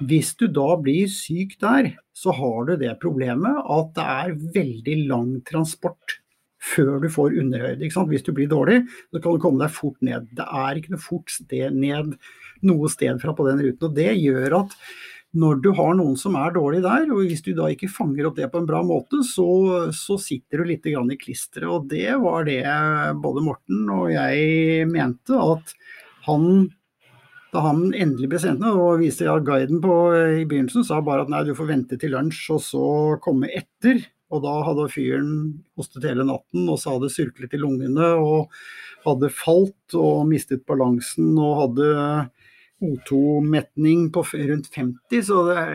Hvis 0.09 0.33
du 0.39 0.47
da 0.49 0.71
blir 0.81 1.09
syk 1.13 1.59
der, 1.61 1.91
så 2.15 2.33
har 2.33 2.69
du 2.69 2.75
det 2.81 2.95
problemet 3.03 3.59
at 3.75 3.91
det 3.97 4.05
er 4.15 4.37
veldig 4.55 4.95
lang 5.11 5.35
transport 5.45 6.19
før 6.65 6.97
du 7.03 7.09
får 7.13 7.37
underhøyde. 7.43 7.91
Hvis 8.09 8.25
du 8.25 8.31
blir 8.33 8.49
dårlig, 8.49 8.79
så 9.13 9.21
kan 9.21 9.35
du 9.35 9.43
komme 9.43 9.61
deg 9.61 9.75
fort 9.75 9.99
ned. 10.05 10.31
Det 10.33 10.47
er 10.47 10.79
ikke 10.79 10.95
noe 10.95 11.05
fort 11.05 11.29
sted 11.29 11.77
ned 11.77 12.15
noe 12.65 12.89
sted 12.91 13.19
fra 13.21 13.35
på 13.35 13.45
den 13.49 13.61
ruten. 13.61 13.89
og 13.89 13.95
Det 13.95 14.11
gjør 14.17 14.61
at 14.61 14.75
når 15.35 15.59
du 15.63 15.69
har 15.75 15.97
noen 15.97 16.15
som 16.19 16.37
er 16.39 16.53
dårlig 16.55 16.81
der, 16.85 17.09
og 17.11 17.25
hvis 17.27 17.43
du 17.45 17.51
da 17.57 17.67
ikke 17.71 17.91
fanger 17.91 18.29
opp 18.29 18.37
det 18.39 18.47
på 18.53 18.61
en 18.61 18.69
bra 18.69 18.81
måte, 18.85 19.19
så, 19.27 19.47
så 19.95 20.17
sitter 20.21 20.63
du 20.63 20.71
litt 20.71 20.87
i 20.87 20.95
klisteret. 21.19 21.67
Og 21.67 21.89
det 21.91 22.15
var 22.23 22.47
det 22.47 22.63
både 23.23 23.43
Morten 23.43 23.89
og 23.91 24.09
jeg 24.13 24.87
mente, 24.91 25.35
at 25.35 25.75
han 26.29 26.71
da 27.55 27.61
han 27.63 27.93
endelig 27.95 28.27
ble 28.33 28.39
sendt 28.41 28.59
ned 28.59 28.75
og 28.75 28.99
viste 28.99 29.27
ja, 29.27 29.37
guiden 29.39 29.79
på, 29.83 29.93
i 30.41 30.43
begynnelsen, 30.43 30.83
sa 30.83 30.99
bare 30.99 31.23
at 31.23 31.31
nei, 31.31 31.45
du 31.47 31.53
får 31.55 31.69
vente 31.69 31.99
til 32.01 32.11
lunsj 32.11 32.49
og 32.57 32.61
så 32.65 32.87
komme 33.23 33.47
etter. 33.55 34.01
Og 34.33 34.41
da 34.43 34.55
hadde 34.65 34.89
fyren 34.91 35.29
hostet 35.77 36.07
hele 36.09 36.25
natten 36.27 36.65
og 36.65 36.79
så 36.81 36.95
hadde 36.95 37.11
surklet 37.13 37.53
i 37.55 37.61
lungene 37.61 38.09
og 38.19 38.51
hadde 39.05 39.29
falt 39.31 39.95
og 39.95 40.25
mistet 40.27 40.65
balansen 40.67 41.35
og 41.37 41.59
hadde 41.61 41.89
O2-metning 42.85 44.07
på 44.13 44.23
rundt 44.31 44.69
50, 44.73 45.25
så 45.27 45.41
det, 45.49 45.65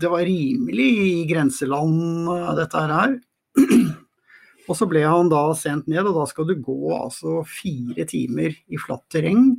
det 0.00 0.10
var 0.12 0.26
rimelig 0.26 0.88
i 1.04 1.12
grenseland 1.30 2.30
dette 2.58 2.88
her. 2.92 3.16
Og 4.66 4.74
så 4.74 4.88
ble 4.90 5.04
han 5.06 5.30
da 5.30 5.44
sendt 5.54 5.86
ned, 5.90 6.08
og 6.08 6.16
da 6.18 6.24
skal 6.26 6.48
du 6.48 6.56
gå 6.58 6.90
altså 6.96 7.40
fire 7.46 8.06
timer 8.10 8.56
i 8.66 8.80
flatt 8.82 9.04
terreng. 9.14 9.52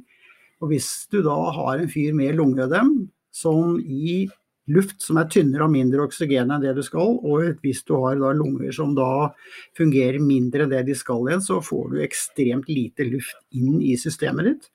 Og 0.60 0.74
hvis 0.74 0.90
du 1.14 1.22
da 1.24 1.38
har 1.56 1.78
en 1.78 1.92
fyr 1.92 2.16
med 2.18 2.36
lungeødem 2.36 2.92
som 3.32 3.78
i 3.80 4.26
luft 4.68 5.00
som 5.04 5.20
er 5.22 5.30
tynnere 5.32 5.64
og 5.64 5.72
mindre 5.72 6.04
oksygen 6.04 6.52
enn 6.52 6.64
det 6.64 6.74
du 6.76 6.84
skal, 6.84 7.18
og 7.24 7.62
hvis 7.64 7.84
du 7.88 7.96
har 8.02 8.18
da 8.20 8.34
lunger 8.36 8.74
som 8.76 8.94
da 8.98 9.30
fungerer 9.78 10.20
mindre 10.20 10.66
enn 10.66 10.74
det 10.74 10.84
de 10.90 10.98
skal 10.98 11.24
igjen, 11.30 11.44
så 11.46 11.62
får 11.64 11.94
du 11.94 12.02
ekstremt 12.04 12.68
lite 12.72 13.08
luft 13.08 13.40
inn 13.56 13.80
i 13.80 13.96
systemet 14.00 14.52
ditt. 14.52 14.68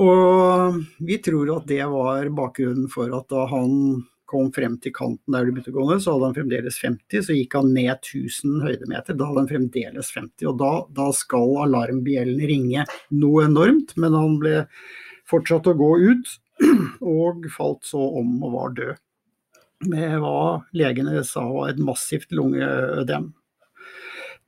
Og 0.00 0.78
vi 1.04 1.18
tror 1.20 1.50
at 1.58 1.68
det 1.68 1.82
var 1.90 2.30
bakgrunnen 2.32 2.88
for 2.92 3.12
at 3.12 3.28
da 3.32 3.44
han 3.50 3.74
kom 4.32 4.48
frem 4.54 4.78
til 4.80 4.94
kanten 4.96 5.34
der 5.34 5.44
du 5.44 5.52
begynte 5.52 5.72
å 5.74 5.76
gå 5.76 5.84
ned, 5.90 6.00
så 6.00 6.14
hadde 6.14 6.30
han 6.30 6.36
fremdeles 6.38 6.78
50. 6.80 7.24
Så 7.26 7.36
gikk 7.36 7.56
han 7.58 7.72
ned 7.74 7.92
1000 7.92 8.62
høydemeter, 8.64 9.16
da 9.18 9.28
hadde 9.28 9.44
han 9.44 9.50
fremdeles 9.50 10.12
50. 10.14 10.48
Og 10.48 10.56
da, 10.62 10.72
da 10.96 11.10
skal 11.16 11.58
alarmbjellen 11.66 12.40
ringe 12.48 12.86
noe 13.12 13.44
enormt, 13.50 13.92
men 14.00 14.16
han 14.16 14.38
ble 14.40 14.62
fortsatt 15.28 15.68
å 15.68 15.76
gå 15.76 15.90
ut, 16.08 16.32
og 17.18 17.44
falt 17.52 17.84
så 17.88 18.00
om 18.22 18.38
og 18.40 18.56
var 18.56 18.74
død. 18.78 19.04
Med 19.92 20.18
hva 20.22 20.62
legene 20.78 21.24
sa 21.26 21.44
var 21.50 21.72
et 21.72 21.80
massivt 21.82 22.32
lungeødem. 22.32 23.32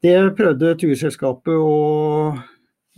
Det 0.05 0.17
prøvde 0.39 0.77
turselskapet 0.79 1.57
å 1.59 1.75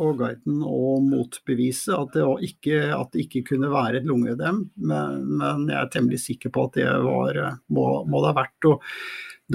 og 0.02 0.18
guiden 0.20 0.60
å 0.66 0.98
motbevise 1.00 1.94
at 1.96 2.16
det, 2.16 2.24
ikke, 2.48 2.80
at 2.92 3.14
det 3.14 3.24
ikke 3.24 3.44
kunne 3.52 3.70
være 3.72 4.00
et 4.00 4.08
lungeødem, 4.08 4.60
men, 4.76 5.22
men, 5.40 5.64
jeg 5.70 5.78
er 5.80 5.92
temmelig 5.92 6.20
sikker 6.24 6.52
på 6.52 6.66
at 6.68 6.76
det 6.76 6.90
var, 7.06 7.40
må, 7.72 7.86
må 8.04 8.20
det 8.22 8.32
ha 8.32 8.36
vært. 8.42 8.68
Og 8.68 8.84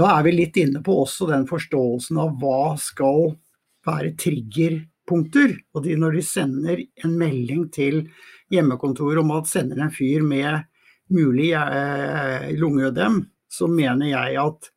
da 0.02 0.10
er 0.16 0.26
vi 0.26 0.34
litt 0.36 0.58
inne 0.62 0.82
på 0.86 0.96
også 1.04 1.30
den 1.30 1.46
forståelsen 1.50 2.20
av 2.24 2.34
hva 2.42 2.74
skal 2.82 3.36
være 3.88 4.16
triggerpunkter. 4.22 5.56
Og 5.76 5.86
de, 5.86 5.98
når 6.00 6.18
de 6.18 6.26
sender 6.26 6.84
en 7.04 7.18
melding 7.20 7.68
til 7.76 8.06
hjemmekontoret 8.52 9.22
om 9.22 9.34
at 9.38 9.52
sender 9.52 9.84
en 9.84 9.94
fyr 9.94 10.26
med 10.26 10.64
mulig 11.12 11.52
eh, 11.58 12.52
lungeødem, 12.58 13.26
så 13.52 13.68
mener 13.68 14.14
jeg 14.14 14.40
at 14.40 14.72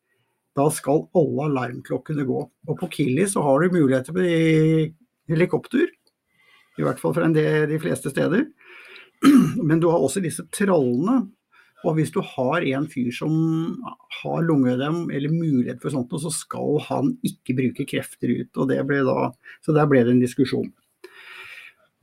da 0.55 0.67
skal 0.71 1.07
alle 1.15 1.49
alarmklokkene 1.49 2.25
gå. 2.27 2.43
Og 2.67 2.77
på 2.79 2.89
Killy 2.91 3.25
så 3.27 3.43
har 3.43 3.63
du 3.63 3.75
muligheter 3.75 4.19
i 4.23 4.91
helikopter, 5.31 5.87
i 6.75 6.83
hvert 6.83 6.99
fall 7.01 7.15
fra 7.15 7.29
del, 7.31 7.69
de 7.71 7.79
fleste 7.81 8.11
steder. 8.11 8.45
Men 9.67 9.81
du 9.81 9.89
har 9.91 10.03
også 10.03 10.23
disse 10.23 10.45
trallene. 10.53 11.25
Og 11.85 11.99
hvis 11.99 12.09
du 12.09 12.17
har 12.25 12.63
en 12.65 12.87
fyr 12.89 13.11
som 13.13 13.33
har 14.21 14.41
lungeødem 14.41 15.11
eller 15.13 15.29
mulighet 15.29 15.83
for 15.83 15.93
sånt, 15.93 16.13
så 16.17 16.31
skal 16.33 16.79
han 16.87 17.11
ikke 17.25 17.53
bruke 17.59 17.85
krefter 17.91 18.31
ut. 18.31 18.49
Og 18.57 18.71
det 18.71 18.79
ble 18.89 19.03
da, 19.05 19.29
så 19.61 19.75
der 19.75 19.85
ble 19.91 20.01
det 20.07 20.15
en 20.15 20.23
diskusjon. 20.23 20.71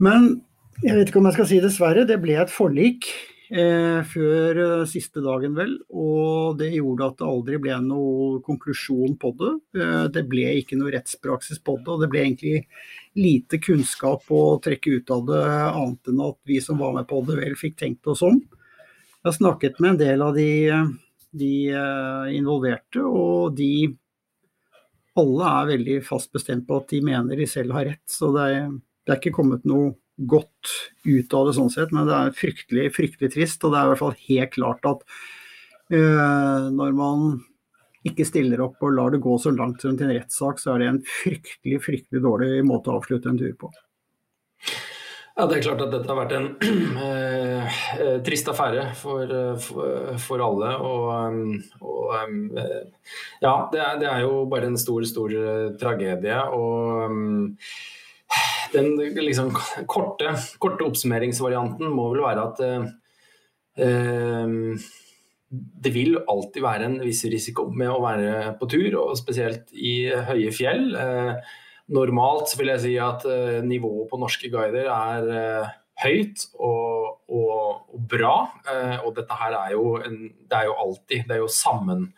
Men 0.03 0.37
jeg 0.85 0.97
vet 0.97 1.11
ikke 1.11 1.19
om 1.19 1.27
jeg 1.29 1.39
skal 1.39 1.51
si 1.51 1.59
dessverre, 1.65 2.07
det 2.07 2.21
ble 2.23 2.39
et 2.39 2.53
forlik 2.53 3.11
før 3.53 4.59
eh, 4.63 4.85
siste 4.89 5.21
dagen, 5.25 5.53
vel. 5.57 5.75
Og 5.93 6.57
det 6.61 6.71
gjorde 6.73 7.09
at 7.11 7.19
det 7.21 7.29
aldri 7.29 7.59
ble 7.61 7.77
noe 7.85 8.41
konklusjon 8.47 9.19
på 9.21 9.33
det. 9.41 9.53
Eh, 9.77 10.07
det 10.15 10.25
ble 10.31 10.47
ikke 10.63 10.79
noe 10.81 10.95
rettspraksis 10.95 11.61
på 11.65 11.77
det, 11.81 11.89
og 11.93 12.03
det 12.03 12.09
ble 12.13 12.25
egentlig 12.25 12.65
lite 13.19 13.61
kunnskap 13.61 14.25
å 14.33 14.43
trekke 14.65 14.97
ut 14.97 15.13
av 15.13 15.25
det, 15.29 15.45
annet 15.69 16.13
enn 16.13 16.25
at 16.25 16.39
vi 16.49 16.61
som 16.65 16.81
var 16.81 16.97
med 16.97 17.09
på 17.11 17.21
det, 17.29 17.39
vel 17.43 17.59
fikk 17.61 17.77
tenkt 17.83 18.09
oss 18.09 18.25
om. 18.25 18.41
Jeg 18.41 19.29
har 19.29 19.37
snakket 19.37 19.83
med 19.83 19.95
en 19.95 20.01
del 20.01 20.25
av 20.25 20.39
de, 20.39 20.51
de 21.37 21.55
eh, 21.71 22.31
involverte, 22.39 23.05
og 23.05 23.53
de 23.59 23.73
alle 25.21 25.49
er 25.61 25.75
veldig 25.75 25.99
fast 26.07 26.33
bestemt 26.33 26.65
på 26.65 26.79
at 26.81 26.89
de 26.89 27.03
mener 27.05 27.37
de 27.37 27.47
selv 27.47 27.77
har 27.77 27.91
rett. 27.91 28.05
Så 28.09 28.33
det 28.33 28.47
er, 28.49 28.71
det 29.05 29.13
er 29.13 29.21
ikke 29.21 29.37
kommet 29.43 29.69
noe 29.69 29.93
godt 30.29 30.73
ut 31.07 31.35
av 31.37 31.49
det 31.49 31.55
sånn 31.59 31.73
sett, 31.73 31.95
men 31.95 32.09
det 32.09 32.19
er 32.19 32.37
fryktelig, 32.37 32.91
fryktelig 32.97 33.33
trist. 33.35 33.65
Og 33.65 33.73
det 33.73 33.81
er 33.81 33.89
i 33.89 33.93
hvert 33.93 34.03
fall 34.03 34.19
helt 34.29 34.55
klart 34.57 34.89
at 34.91 35.05
øh, 35.95 36.69
når 36.75 36.95
man 36.99 37.27
ikke 38.07 38.27
stiller 38.27 38.65
opp 38.65 38.83
og 38.83 38.97
lar 38.97 39.13
det 39.15 39.23
gå 39.23 39.37
så 39.39 39.53
langt 39.55 39.83
som 39.83 39.99
til 39.99 40.09
en 40.09 40.17
rettssak, 40.17 40.59
så 40.59 40.75
er 40.75 40.83
det 40.83 40.89
en 40.91 41.05
fryktelig, 41.23 41.83
fryktelig 41.85 42.25
dårlig 42.25 42.65
måte 42.67 42.91
å 42.91 42.99
avslutte 42.99 43.31
en 43.31 43.39
tur 43.39 43.55
på. 43.59 43.71
Ja, 45.33 45.47
Det 45.49 45.57
er 45.57 45.63
klart 45.65 45.81
at 45.81 45.95
dette 45.95 46.11
har 46.11 46.19
vært 46.19 46.35
en 46.37 46.49
øh, 47.01 47.79
trist 48.27 48.51
affære 48.53 48.91
for, 48.99 49.31
for, 49.65 50.11
for 50.21 50.43
alle. 50.45 50.75
Og, 50.85 51.07
og 51.81 52.13
øh, 52.19 52.83
ja, 53.41 53.55
det 53.73 53.81
er, 53.81 53.97
det 54.03 54.11
er, 54.11 54.19
jo 54.27 54.43
bare 54.51 54.69
en 54.69 54.77
stor, 54.77 55.07
stor 55.09 55.33
tragedie. 55.81 56.37
Og 56.53 57.17
den 58.73 58.97
liksom, 58.99 59.53
korte, 59.91 60.35
korte, 60.63 60.87
oppsummeringsvarianten 60.89 61.93
må 61.93 62.09
vel 62.13 62.25
være 62.25 62.45
at 62.49 62.63
eh, 63.79 64.85
det 65.53 65.93
vil 65.93 66.17
alltid 66.21 66.65
være 66.65 66.89
en 66.89 66.99
viss 67.05 67.25
risiko 67.29 67.67
med 67.71 67.91
å 67.93 68.01
være 68.03 68.55
på 68.61 68.69
tur, 68.73 68.97
og 69.03 69.19
spesielt 69.21 69.73
i 69.77 70.09
høye 70.29 70.53
fjell. 70.55 70.95
Eh, 70.97 71.53
normalt 71.93 72.55
vil 72.59 72.73
jeg 72.75 72.85
si 72.87 72.95
at 73.03 73.27
eh, 73.29 73.61
nivået 73.67 74.09
på 74.11 74.21
norske 74.21 74.49
guider 74.53 74.89
er 74.89 75.33
eh, 75.37 75.75
høyt 76.03 76.47
og, 76.57 77.19
og, 77.29 77.59
og 77.93 78.07
bra. 78.09 78.37
Eh, 78.65 78.97
og 79.03 79.13
dette 79.19 79.37
her 79.43 79.59
er 79.61 79.77
jo, 79.77 79.99
en, 80.01 80.19
det 80.49 80.59
er 80.59 80.71
jo 80.71 80.79
alltid 80.87 81.29
Det 81.29 81.37
er 81.37 81.45
jo 81.45 81.53
sammen 81.53 82.09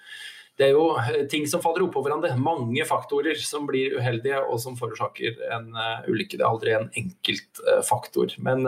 det 0.58 0.68
er 0.68 0.76
jo 0.76 0.84
eh, 1.00 1.24
ting 1.30 1.46
som 1.50 1.62
faller 1.62 1.86
oppå 1.86 2.02
hverandre. 2.04 2.34
Mange 2.38 2.84
faktorer 2.86 3.38
som 3.42 3.66
blir 3.66 3.96
uheldige 3.98 4.38
og 4.44 4.60
som 4.62 4.76
forårsaker 4.78 5.40
en 5.54 5.72
uh, 5.74 6.04
ulykke. 6.06 6.38
Det 6.38 6.44
er 6.44 6.50
aldri 6.50 6.76
en 6.76 6.92
enkelt 7.00 7.62
uh, 7.66 7.80
faktor. 7.86 8.36
Men 8.44 8.62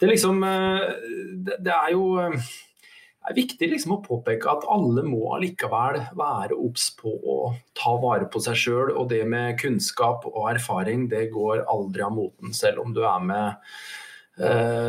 det 0.00 0.08
er 0.08 0.10
liksom 0.10 0.42
det, 0.42 1.70
er 1.70 1.92
jo 1.92 2.04
det 2.18 3.30
er 3.30 3.36
viktig 3.36 3.68
liksom 3.70 3.98
å 3.98 4.02
påpeke 4.02 4.50
at 4.50 4.66
alle 4.72 5.04
må 5.06 5.34
allikevel 5.36 6.00
være 6.18 6.58
obs 6.58 6.88
på 6.98 7.12
å 7.12 7.38
ta 7.78 7.94
vare 8.02 8.26
på 8.32 8.42
seg 8.42 8.58
sjøl. 8.58 8.94
Og 8.96 9.12
det 9.12 9.22
med 9.30 9.60
kunnskap 9.60 10.26
og 10.32 10.48
erfaring, 10.56 11.06
det 11.12 11.28
går 11.34 11.66
aldri 11.70 12.06
av 12.06 12.16
moten, 12.16 12.56
selv 12.56 12.82
om 12.82 12.96
du 12.96 13.04
er 13.04 13.26
med 13.30 13.76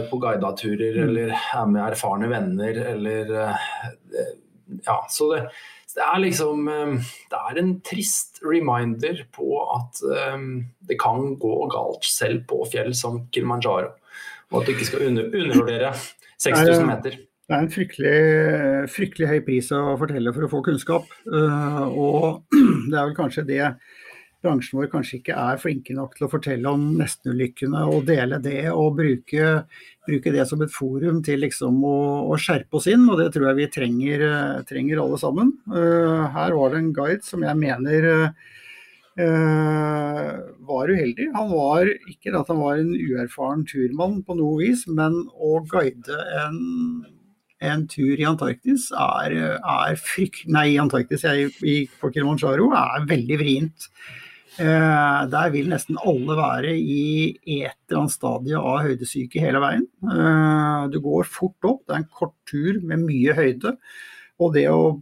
på 0.07 0.15
guidaturer 0.21 0.95
mm. 0.95 1.01
eller 1.03 1.31
er 1.35 1.65
med 1.67 1.81
erfarne 1.83 2.29
venner 2.31 2.77
eller 2.93 3.33
Ja, 4.85 5.01
så 5.11 5.25
det, 5.33 5.41
det 5.97 6.03
er 6.05 6.21
liksom 6.23 6.67
eh, 6.71 7.09
Det 7.31 7.39
er 7.39 7.59
en 7.61 7.73
trist 7.85 8.41
reminder 8.45 9.23
på 9.35 9.63
at 9.75 10.01
um, 10.35 10.63
det 10.87 10.99
kan 11.01 11.35
gå 11.41 11.55
galt 11.73 12.07
selv 12.07 12.45
på 12.49 12.63
fjell 12.71 12.93
som 12.97 13.25
Kilimanjaro. 13.31 13.93
Og 14.51 14.61
at 14.61 14.67
du 14.67 14.73
ikke 14.73 14.87
skal 14.87 15.07
under, 15.07 15.27
undervurdere 15.31 15.93
6000 16.41 16.87
meter. 16.87 17.19
Det 17.51 17.57
er 17.57 17.63
en 17.65 17.71
fryktelig, 17.71 18.17
fryktelig, 18.93 19.27
høy 19.27 19.39
pris 19.43 19.69
å 19.75 19.81
fortelle 19.99 20.31
for 20.35 20.47
å 20.47 20.51
få 20.51 20.61
kunnskap. 20.65 21.09
Uh, 21.27 21.83
og 21.89 22.55
det 22.89 22.95
er 22.95 23.09
vel 23.09 23.17
kanskje 23.17 23.47
det 23.47 23.63
bransjen 24.41 24.79
vår 24.79 24.89
kanskje 24.91 25.19
ikke 25.19 25.35
er 25.37 25.59
flinke 25.61 25.93
nok 25.95 26.15
til 26.17 26.25
å 26.27 26.31
fortelle 26.31 26.71
om 26.71 26.87
nestenulykkene 26.99 27.83
og 27.91 28.05
dele 28.09 28.39
det 28.43 28.71
og 28.71 28.95
bruke, 28.97 29.51
bruke, 30.07 30.33
det 30.33 30.47
som 30.49 30.63
et 30.65 30.73
forum 30.73 31.21
til 31.25 31.43
liksom 31.45 31.83
å, 31.85 31.97
å, 32.31 32.39
skjerpe 32.41 32.79
oss 32.79 32.89
inn. 32.91 33.05
Og 33.09 33.21
det 33.21 33.29
tror 33.35 33.51
jeg 33.51 33.59
vi 33.61 33.69
trenger, 33.75 34.25
trenger 34.69 35.03
alle 35.03 35.21
sammen. 35.21 35.53
Uh, 35.69 36.25
her 36.33 36.57
var 36.57 36.73
det 36.73 36.81
en 36.81 36.95
guide 36.97 37.25
som 37.27 37.45
jeg 37.45 37.59
mener 37.61 38.09
uh, 38.09 38.27
var 40.71 40.91
uheldig. 40.91 41.29
Han 41.37 41.49
var 41.53 41.93
ikke 42.09 42.33
at 42.37 42.49
han 42.49 42.61
var 42.63 42.81
en 42.81 42.93
uerfaren 42.97 43.65
turmann 43.69 44.21
på 44.25 44.37
noe 44.41 44.61
vis, 44.63 44.87
men 44.89 45.23
å 45.37 45.59
guide 45.69 46.21
en 46.41 46.61
en 47.61 47.83
tur 47.85 48.17
i 48.17 48.25
Antarktis 48.25 48.87
er, 48.97 49.35
er 49.59 49.99
frykt... 50.01 50.47
Nei, 50.49 50.79
Antarktis 50.81 51.21
jeg 51.27 51.51
gikk 51.59 51.93
på 52.01 52.09
Kilimanjaro 52.09 52.71
er 52.73 53.05
veldig 53.09 53.37
vrient. 53.37 53.85
Eh, 54.59 55.21
der 55.31 55.51
vil 55.53 55.69
nesten 55.71 55.99
alle 56.03 56.35
være 56.35 56.73
i 56.75 57.03
et 57.61 57.77
eller 57.87 58.01
annet 58.01 58.15
stadie 58.15 58.59
av 58.59 58.81
høydesyke 58.83 59.39
hele 59.43 59.61
veien. 59.63 59.85
Eh, 60.03 60.89
du 60.91 60.99
går 61.03 61.29
fort 61.29 61.69
opp, 61.69 61.85
det 61.85 61.95
er 61.95 62.01
en 62.01 62.11
kort 62.11 62.35
tur 62.49 62.81
med 62.83 63.05
mye 63.05 63.37
høyde. 63.37 63.77
Og 64.41 64.51
det 64.57 64.67
å 64.67 64.99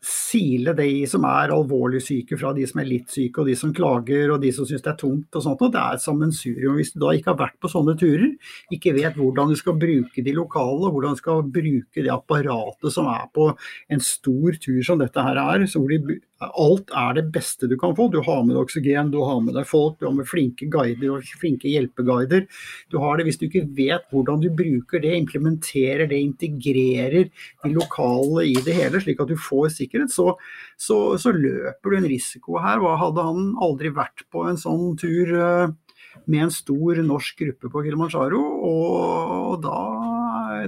sile 0.00 0.72
de 0.72 1.04
som 1.10 1.26
er 1.28 1.52
alvorlig 1.52 2.00
syke 2.02 2.38
fra 2.40 2.54
de 2.56 2.64
som 2.66 2.80
er 2.80 2.88
litt 2.88 3.12
syke, 3.12 3.42
og 3.42 3.50
de 3.50 3.54
som 3.58 3.72
klager 3.76 4.32
og 4.32 4.40
de 4.42 4.50
som 4.56 4.64
syns 4.66 4.82
det 4.82 4.94
er 4.94 4.98
tungt 5.02 5.36
og 5.36 5.44
sånt. 5.44 5.60
Og 5.60 5.74
det 5.74 5.82
er 5.82 5.98
et 5.98 6.04
sammensurium. 6.04 6.78
Hvis 6.80 6.94
du 6.94 7.02
da 7.04 7.12
ikke 7.14 7.34
har 7.34 7.40
vært 7.42 7.58
på 7.60 7.70
sånne 7.70 7.94
turer, 8.00 8.32
ikke 8.72 8.94
vet 8.96 9.18
hvordan 9.20 9.52
du 9.52 9.58
skal 9.60 9.76
bruke 9.78 10.24
de 10.24 10.34
lokale, 10.34 10.90
hvordan 10.90 11.14
du 11.14 11.20
skal 11.20 11.44
bruke 11.44 12.02
det 12.02 12.14
apparatet 12.14 12.96
som 12.96 13.10
er 13.12 13.28
på 13.36 13.50
en 13.92 14.02
stor 14.02 14.58
tur 14.64 14.80
som 14.88 15.04
dette 15.04 15.26
her 15.28 15.42
er, 15.44 15.68
så 15.68 15.84
hvor 15.84 15.92
de 15.92 16.18
Alt 16.40 16.88
er 16.96 17.18
det 17.18 17.26
beste 17.34 17.68
du 17.68 17.74
kan 17.76 17.92
få. 17.96 18.06
Du 18.08 18.22
har 18.24 18.40
med 18.46 18.54
deg 18.54 18.62
oksygen, 18.62 19.10
du 19.12 19.18
har 19.20 19.42
med 19.44 19.52
deg 19.58 19.66
folk, 19.68 19.98
du 20.00 20.06
har 20.06 20.14
med 20.16 20.28
flinke 20.28 20.70
guider 20.72 21.12
og 21.12 21.26
flinke 21.40 21.68
hjelpeguider. 21.68 22.46
Du 22.88 22.96
har 23.02 23.18
det 23.18 23.26
hvis 23.28 23.36
du 23.40 23.44
ikke 23.44 23.66
vet 23.76 24.06
hvordan 24.08 24.40
du 24.40 24.48
bruker 24.56 25.04
det, 25.04 25.12
implementerer 25.20 26.08
det, 26.08 26.22
integrerer 26.24 27.28
de 27.28 27.72
lokale 27.74 28.46
i 28.48 28.56
det 28.64 28.78
hele, 28.78 29.02
slik 29.04 29.20
at 29.20 29.28
du 29.28 29.36
får 29.36 29.74
sikkerhet, 29.76 30.14
så, 30.14 30.32
så, 30.80 30.98
så 31.20 31.34
løper 31.36 31.92
du 31.92 31.98
en 31.98 32.08
risiko 32.08 32.56
her. 32.64 32.80
Hva 32.80 32.96
hadde 33.02 33.26
han 33.28 33.52
aldri 33.60 33.92
vært 34.00 34.24
på 34.32 34.46
en 34.48 34.56
sånn 34.60 34.96
tur 35.00 35.34
eh, 35.36 35.76
med 36.24 36.46
en 36.46 36.56
stor 36.56 37.02
norsk 37.04 37.44
gruppe 37.44 37.68
på 37.68 37.84
Kilimanjaro? 37.84 38.40
Og 38.70 39.60
da, 39.68 39.76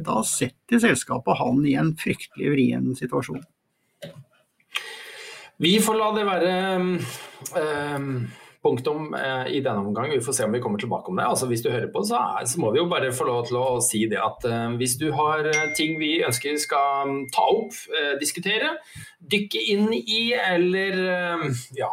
da 0.05 0.21
setter 0.29 0.85
selskapet 0.85 1.41
han 1.41 1.65
i 1.65 1.79
en 1.81 1.97
fryktelig 1.97 2.53
vrien 2.59 2.93
situasjon. 3.01 3.41
Vi 5.63 5.77
får 5.79 5.95
la 5.95 6.09
det 6.17 6.23
være 6.27 6.53
um, 7.95 8.15
punktum 8.63 9.13
uh, 9.15 9.45
i 9.47 9.61
denne 9.63 9.85
omgang. 9.85 10.11
Vi 10.11 10.23
får 10.25 10.35
se 10.35 10.47
om 10.49 10.55
vi 10.57 10.61
kommer 10.63 10.81
tilbake 10.83 11.13
om 11.13 11.21
det. 11.21 11.27
Altså, 11.31 11.47
hvis 11.47 11.63
du 11.63 11.69
hører 11.71 11.87
på, 11.95 12.03
så, 12.09 12.19
er, 12.19 12.49
så, 12.51 12.59
må 12.59 12.73
vi 12.75 12.81
jo 12.81 12.89
bare 12.91 13.13
få 13.15 13.29
lov 13.29 13.45
til 13.47 13.61
å 13.61 13.67
si 13.85 14.01
det 14.11 14.19
at 14.19 14.43
uh, 14.51 14.75
hvis 14.81 14.97
du 14.99 15.13
har 15.15 15.47
ting 15.79 16.01
vi 16.03 16.17
ønsker 16.27 16.59
skal 16.59 17.15
ta 17.31 17.47
opp, 17.47 17.79
uh, 17.95 18.17
diskutere, 18.19 18.73
dykke 19.23 19.63
inn 19.77 19.87
i 20.01 20.33
eller 20.35 20.99
ja, 21.79 21.93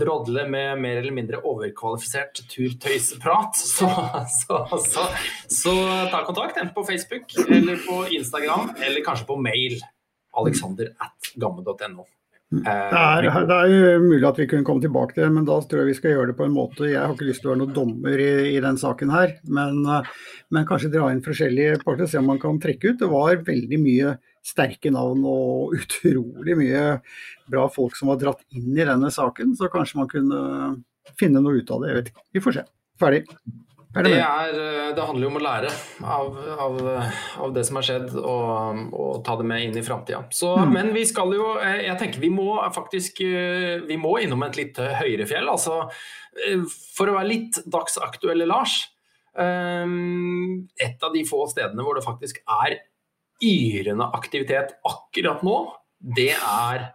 drodle 0.00 0.46
med 0.48 0.80
mer 0.80 1.02
eller 1.02 1.12
mindre 1.16 1.42
overkvalifisert 1.44 2.46
turtøysprat, 2.48 3.60
så, 3.76 3.92
så, 4.40 4.64
så, 4.88 5.06
så, 5.52 5.78
ta 6.08 6.24
kontakt 6.24 6.56
enten 6.56 6.72
på 6.72 6.88
Facebook 6.88 7.28
eller 7.44 7.84
på 7.84 8.06
Instagram 8.16 8.72
eller 8.80 9.04
kanskje 9.04 9.28
på 9.28 9.40
mail. 9.52 9.80
Alexander 10.34 10.94
at 10.98 11.34
gamme.no. 11.38 12.08
Det 12.52 12.70
er, 12.70 13.24
det 13.48 13.54
er 13.56 13.70
jo 13.72 14.02
mulig 14.04 14.26
at 14.28 14.36
vi 14.38 14.46
kunne 14.46 14.66
komme 14.66 14.82
tilbake 14.82 15.16
til 15.16 15.24
det, 15.24 15.30
men 15.34 15.46
da 15.48 15.56
tror 15.58 15.80
jeg 15.80 15.88
vi 15.88 15.96
skal 15.96 16.12
gjøre 16.12 16.28
det 16.30 16.36
på 16.38 16.44
en 16.46 16.54
måte 16.54 16.86
Jeg 16.86 17.00
har 17.00 17.14
ikke 17.14 17.26
lyst 17.26 17.42
til 17.42 17.48
å 17.48 17.52
være 17.54 17.60
noen 17.64 17.74
dommer 17.74 18.20
i, 18.22 18.30
i 18.52 18.60
den 18.62 18.78
saken 18.78 19.10
her, 19.14 19.32
men, 19.48 19.80
men, 19.82 20.68
kanskje 20.68 20.92
dra 20.92 21.08
inn 21.10 21.24
forskjellige 21.24 21.80
parter, 21.82 22.06
se 22.10 22.20
om 22.20 22.28
man 22.30 22.38
kan 22.42 22.60
trekke 22.62 22.92
ut. 22.92 23.00
Det 23.00 23.10
var 23.10 23.42
veldig 23.48 23.80
mye 23.82 24.14
sterke 24.44 24.92
navn 24.94 25.24
og 25.26 25.74
utrolig 25.80 26.58
mye 26.60 26.84
bra 27.50 27.66
folk 27.72 27.98
som 27.98 28.12
var 28.12 28.20
dratt 28.22 28.44
inn 28.54 28.70
i 28.76 28.86
denne 28.86 29.10
saken, 29.14 29.56
så 29.58 29.72
kanskje 29.72 30.02
man 30.02 30.12
kunne 30.12 30.44
finne 31.18 31.42
noe 31.42 31.58
ut 31.58 31.74
av 31.74 31.82
det. 31.82 31.90
Jeg 31.90 32.00
vet 32.00 32.12
ikke. 32.12 32.26
Vi 32.36 32.44
får 32.44 32.58
se. 32.60 32.66
Ferdig. 33.00 33.24
Det, 33.94 34.14
er, 34.18 34.56
eh, 34.58 34.88
det, 34.94 35.02
handler 35.06 35.22
jo 35.22 35.30
om 35.30 35.36
å 35.38 35.42
lære 35.44 35.68
av, 36.02 36.38
av, 36.64 36.78
av 37.44 37.52
det 37.54 37.62
som 37.66 37.78
har 37.78 37.86
skjedd, 37.86 38.08
og, 38.18 38.80
og, 38.90 39.20
ta 39.26 39.36
det 39.38 39.46
med 39.46 39.68
inn 39.68 39.78
i 39.78 39.84
framtida. 39.86 40.24
Mm. 40.26 40.72
Men 40.74 40.90
vi 40.96 41.04
skal 41.06 41.30
jo 41.36 41.52
eh, 41.60 41.84
Jeg 41.86 41.98
tenker 42.00 42.22
vi 42.24 42.32
må 42.34 42.56
faktisk 42.74 43.22
eh, 43.22 43.84
Vi 43.86 43.98
må 44.00 44.16
innom 44.24 44.42
et 44.48 44.58
litt 44.58 44.80
høyere 44.80 45.28
fjell. 45.30 45.46
Altså, 45.52 45.84
for 46.96 47.10
å 47.12 47.18
være 47.20 47.30
litt 47.30 47.60
dagsaktuelle, 47.70 48.48
Lars. 48.50 48.80
Et 49.34 51.06
av 51.06 51.14
de 51.14 51.22
få 51.26 51.40
stedene 51.50 51.82
hvor 51.86 51.98
det 51.98 52.04
faktisk 52.06 52.40
er 52.42 52.76
yrende 53.42 54.06
aktivitet 54.14 54.76
akkurat 54.86 55.42
nå, 55.46 55.56
det 56.18 56.32
er 56.34 56.88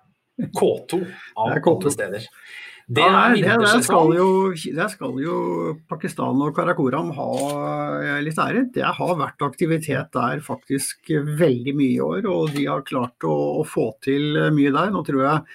K2 0.56 1.00
av 1.40 1.56
alle 1.56 1.92
steder. 1.96 2.28
Det 2.90 3.06
er 3.06 3.36
det, 3.38 3.44
der, 3.62 3.82
skal 3.86 4.16
jo, 4.18 4.30
der 4.50 4.88
skal 4.90 5.20
jo 5.22 5.36
Pakistan 5.92 6.40
og 6.42 6.56
Karakoram 6.58 7.12
ha 7.14 7.28
eh, 8.02 8.22
litt 8.26 8.40
ære. 8.42 8.64
Det 8.74 8.88
har 8.98 9.20
vært 9.20 9.46
aktivitet 9.46 10.10
der 10.16 10.42
faktisk 10.42 11.12
veldig 11.14 11.76
mye 11.78 11.92
i 11.92 12.02
år, 12.02 12.26
og 12.26 12.56
de 12.56 12.66
har 12.66 12.82
klart 12.88 13.28
å, 13.30 13.36
å 13.62 13.68
få 13.68 13.92
til 14.06 14.40
mye 14.56 14.74
der. 14.74 14.90
Nå 14.96 15.04
tror 15.06 15.22
jeg 15.22 15.46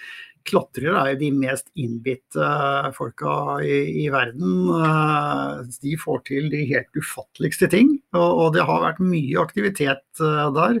klatrere 0.45 1.01
er 1.09 1.17
de 1.19 1.31
mest 1.33 1.67
innbitte 1.79 2.47
folka 2.95 3.57
i, 3.65 4.05
i, 4.05 4.07
verden. 4.13 4.69
Eh, 4.77 5.75
de 5.83 5.97
får 5.99 6.23
til 6.29 6.47
de 6.53 6.63
helt 6.69 7.01
ufatteligste 7.01 7.69
ting, 7.73 7.97
og, 8.15 8.29
og 8.29 8.55
det 8.55 8.63
har 8.67 8.83
vært 8.85 9.03
mye 9.03 9.43
aktivitet 9.43 10.23
eh, 10.23 10.47
der. 10.55 10.79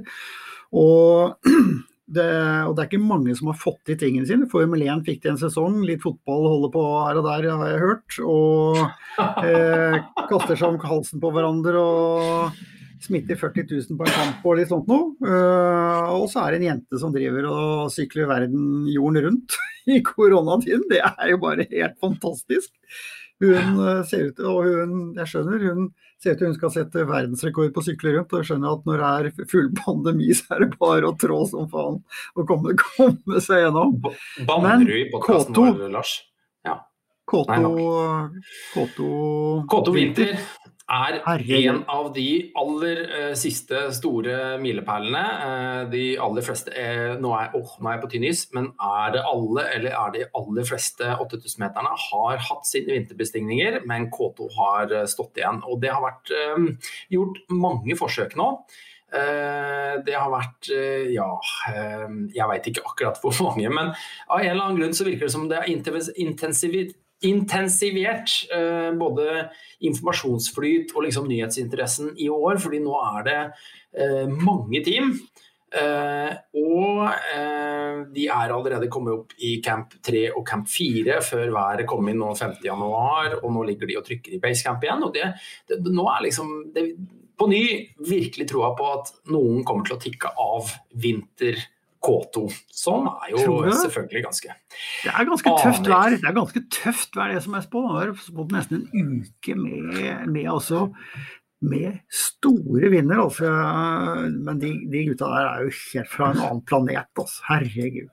Og 0.75 1.35
det, 2.05 2.27
og 2.67 2.75
det 2.75 2.83
er 2.83 2.89
ikke 2.91 3.01
mange 3.01 3.33
som 3.37 3.49
har 3.49 3.57
fått 3.57 3.79
til 3.89 3.97
tingene 3.97 4.27
sine. 4.29 4.49
Formel 4.51 4.83
1 4.85 5.01
fikk 5.07 5.23
de 5.23 5.31
en 5.33 5.41
sesong, 5.41 5.79
litt 5.87 6.03
fotball 6.03 6.45
holder 6.51 6.71
på 6.75 6.85
her 7.07 7.19
og 7.21 7.27
der, 7.27 7.49
har 7.49 7.71
jeg 7.71 7.81
hørt. 7.81 8.19
Og 8.21 8.79
eh, 9.41 9.97
kaster 10.29 10.53
seg 10.53 10.69
om 10.69 10.79
halsen 10.85 11.23
på 11.23 11.33
hverandre 11.33 11.81
og 11.81 12.63
smitter 13.05 13.37
40 13.37 13.67
000 13.69 13.99
på 13.99 14.05
en 14.05 14.15
kamp 14.15 14.45
og 14.47 14.57
litt 14.59 14.71
sånt 14.71 14.87
noe. 14.89 15.11
Uh, 15.21 16.15
og 16.15 16.27
så 16.31 16.45
er 16.45 16.53
det 16.53 16.61
en 16.61 16.69
jente 16.69 17.01
som 17.01 17.13
driver 17.13 17.49
og 17.49 17.91
sykler 17.93 18.29
verden 18.29 18.87
jorden 18.91 19.27
rundt 19.27 19.57
i 19.93 19.99
koronatiden. 20.05 20.87
Det 20.91 21.01
er 21.01 21.33
jo 21.33 21.41
bare 21.41 21.67
helt 21.71 21.99
fantastisk. 22.01 22.71
Hun 23.45 23.79
uh, 23.79 24.01
ser 24.07 24.31
ut 24.31 24.41
og 24.43 24.65
hun, 24.65 24.97
jeg 25.19 25.31
skjønner, 25.31 25.65
hun 25.69 25.87
ser 26.21 26.35
ut 26.35 26.41
til 26.41 26.49
hun 26.49 26.57
skal 26.57 26.73
sette 26.73 27.05
verdensrekord 27.09 27.71
på 27.75 27.83
å 27.83 27.85
sykle 27.85 28.15
rundt. 28.17 28.33
Og 28.33 28.41
jeg 28.41 28.49
skjønner 28.51 28.75
at 28.77 28.89
når 28.89 29.03
det 29.03 29.11
er 29.41 29.49
full 29.51 29.69
pandemi, 29.77 30.29
så 30.37 30.57
er 30.57 30.65
det 30.65 30.81
bare 30.81 31.09
å 31.09 31.17
trå 31.21 31.39
som 31.51 31.69
faen 31.71 32.01
og 32.35 32.49
komme, 32.49 32.75
komme 32.85 33.43
seg 33.43 33.65
gjennom. 33.65 33.97
Podkasten 35.13 35.59
vår, 35.59 35.87
Lars? 35.95 36.17
Ja. 36.67 36.79
Koto 39.71 39.95
Vinter 39.95 40.37
er 40.85 41.17
en 41.25 41.79
av 41.89 42.11
de 42.13 42.51
aller 42.57 42.99
uh, 43.09 43.33
siste 43.37 43.87
store 43.97 44.55
milepælene. 44.61 45.21
Uh, 45.41 45.81
de 45.89 46.03
aller 46.21 46.45
fleste 46.45 46.73
er, 46.77 47.15
nå, 47.21 47.31
er, 47.33 47.53
oh, 47.57 47.71
nå 47.81 47.89
er 47.89 47.95
jeg 47.97 48.03
på 48.03 48.09
tynn 48.13 48.27
is, 48.29 48.43
men 48.53 48.69
er 48.77 49.15
det 49.15 49.23
alle, 49.25 49.65
eller 49.73 49.95
er 49.97 50.13
de 50.13 50.25
aller 50.37 50.67
fleste 50.69 51.15
8000-meterne 51.25 51.93
har 52.07 52.43
hatt 52.49 52.69
sine 52.69 52.93
vinterbestigninger, 52.93 53.79
men 53.89 54.11
K2 54.13 54.49
har 54.59 54.93
uh, 54.93 55.05
stått 55.09 55.41
igjen. 55.41 55.63
Og 55.65 55.81
det 55.81 55.93
har 55.93 56.03
vært 56.05 56.33
gjort 57.13 57.39
mange 57.53 57.97
forsøk 57.97 58.35
nå. 58.37 58.51
Det 59.15 60.15
har 60.17 60.31
vært 60.33 60.67
ja, 61.13 61.27
jeg 62.35 62.47
veit 62.49 62.65
ikke 62.67 62.83
akkurat 62.89 63.19
hvor 63.21 63.37
mange, 63.47 63.69
men 63.71 63.91
av 63.93 64.41
en 64.41 64.49
eller 64.49 64.63
annen 64.65 64.79
grunn 64.81 64.97
så 64.97 65.05
virker 65.07 65.29
det 65.29 65.35
som 65.35 65.45
det 65.47 65.61
er 65.61 65.69
intensivt 65.71 66.97
intensivert 67.27 68.31
eh, 68.53 68.91
både 68.97 69.47
informasjonsflyt 69.85 70.93
og 70.95 71.07
liksom 71.07 71.29
nyhetsinteressen 71.29 72.13
i 72.21 72.29
år, 72.31 72.59
fordi 72.61 72.81
nå 72.83 72.95
er 73.15 73.25
det 73.27 73.39
eh, 73.41 74.29
mange 74.31 74.83
team. 74.85 75.13
Eh, 75.75 76.31
og 76.61 77.01
eh, 77.09 77.97
de 78.15 78.27
er 78.31 78.53
allerede 78.53 78.87
kommet 78.91 79.15
opp 79.17 79.33
i 79.43 79.57
camp 79.65 79.97
3 80.05 80.29
og 80.37 80.45
camp 80.47 80.69
4 80.71 81.19
før 81.25 81.51
været 81.51 81.87
kom 81.89 82.07
inn 82.11 82.21
nå 82.21 82.31
50.1, 82.37 83.39
og 83.41 83.51
nå 83.51 83.65
ligger 83.67 83.89
de 83.89 83.99
og 83.99 84.05
trykker 84.07 84.37
i 84.37 84.41
basecamp 84.43 84.85
igjen. 84.85 85.03
og 85.03 85.15
det, 85.15 85.33
det, 85.67 85.81
nå 85.91 86.07
er 86.13 86.27
liksom 86.27 86.53
det, 86.75 86.85
på 87.35 87.49
ny 87.51 87.63
virkelig 88.07 88.47
troa 88.51 88.71
på 88.77 88.91
at 88.93 89.11
noen 89.33 89.65
kommer 89.67 89.87
til 89.87 89.97
å 89.97 90.03
tikke 90.05 90.31
av 90.39 90.71
vinter 90.95 91.59
K2, 92.05 92.43
som 92.73 93.07
er 93.11 93.31
jo 93.33 93.55
selvfølgelig 93.81 94.23
ganske 94.27 94.53
Det 95.03 95.11
er 95.11 95.29
ganske 95.29 95.55
tøft 95.63 95.89
vær. 95.89 96.17
Det 96.17 96.29
er 96.29 96.37
ganske 96.37 96.63
tøft 96.77 97.17
vær, 97.17 97.33
det 97.33 97.43
som 97.45 97.57
er 97.57 97.65
spådd. 97.65 97.87
Det 97.89 98.03
har 98.03 98.13
spådd 98.27 98.55
nesten 98.55 98.85
en 98.85 99.11
uke 99.23 99.57
med, 99.59 100.25
med, 100.31 100.49
altså, 100.53 100.85
med 101.65 102.01
store 102.23 102.91
vinder. 102.93 103.23
Altså. 103.25 103.51
Men 104.35 104.61
de, 104.61 104.73
de, 104.91 105.05
gutta 105.11 105.31
der 105.33 105.51
er 105.51 105.67
jo 105.67 105.77
helt 105.93 106.11
fra 106.13 106.31
en 106.31 106.43
annen 106.47 106.65
planet, 106.67 107.13
altså. 107.17 107.45
Herregud. 107.49 108.11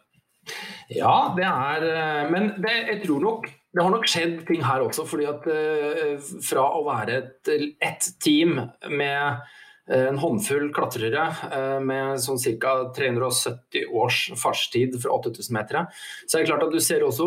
Ja, 0.91 1.17
det 1.37 1.47
er 1.47 2.31
Men 2.33 2.55
det, 2.63 2.79
jeg 2.91 3.03
tror 3.07 3.21
nok 3.23 3.51
det 3.73 3.81
har 3.81 3.93
nok 3.95 4.09
skjedd 4.11 4.41
ting 4.49 4.65
her 4.67 4.83
også. 4.85 5.07
fordi 5.09 5.25
at 5.31 5.47
uh, 5.49 6.33
fra 6.45 6.65
å 6.77 6.83
være 6.85 7.21
et, 7.23 7.53
et 7.81 8.09
team 8.21 8.59
med 8.91 9.23
Eh, 9.33 9.72
en 9.91 10.19
håndfull 10.23 10.69
klatrere 10.75 11.25
eh, 11.51 11.79
med 11.83 12.21
sånn 12.23 12.39
ca. 12.63 12.75
370 12.95 13.89
års 13.91 14.21
fartstid 14.39 14.95
fra 15.03 15.17
8000 15.17 15.57
meter. 15.57 15.89
Så 16.27 16.39
er 16.39 16.45
det 16.45 16.51
klart 16.53 16.67
at 16.69 16.75
du 16.75 16.79
ser 16.83 17.03
også 17.03 17.27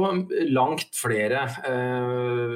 langt 0.56 0.96
flere 0.96 1.44
uh, 1.66 2.56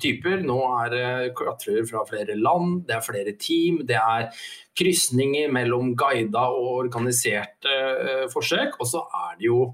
typer. 0.00 0.44
Nå 0.46 0.58
er 0.84 0.94
det 0.94 1.34
klatrere 1.38 1.82
fra 1.88 2.04
flere 2.06 2.38
land, 2.38 2.84
det 2.86 2.96
er 2.96 3.06
flere 3.06 3.34
team, 3.42 3.82
det 3.88 3.98
er 3.98 4.30
krysninger 4.78 5.50
mellom 5.52 5.96
guida 5.98 6.46
og 6.54 6.84
organiserte 6.86 7.74
uh, 7.74 8.26
forsøk. 8.32 8.78
Og 8.78 8.92
så 8.92 9.02
er 9.26 9.34
det 9.40 9.50
jo 9.50 9.64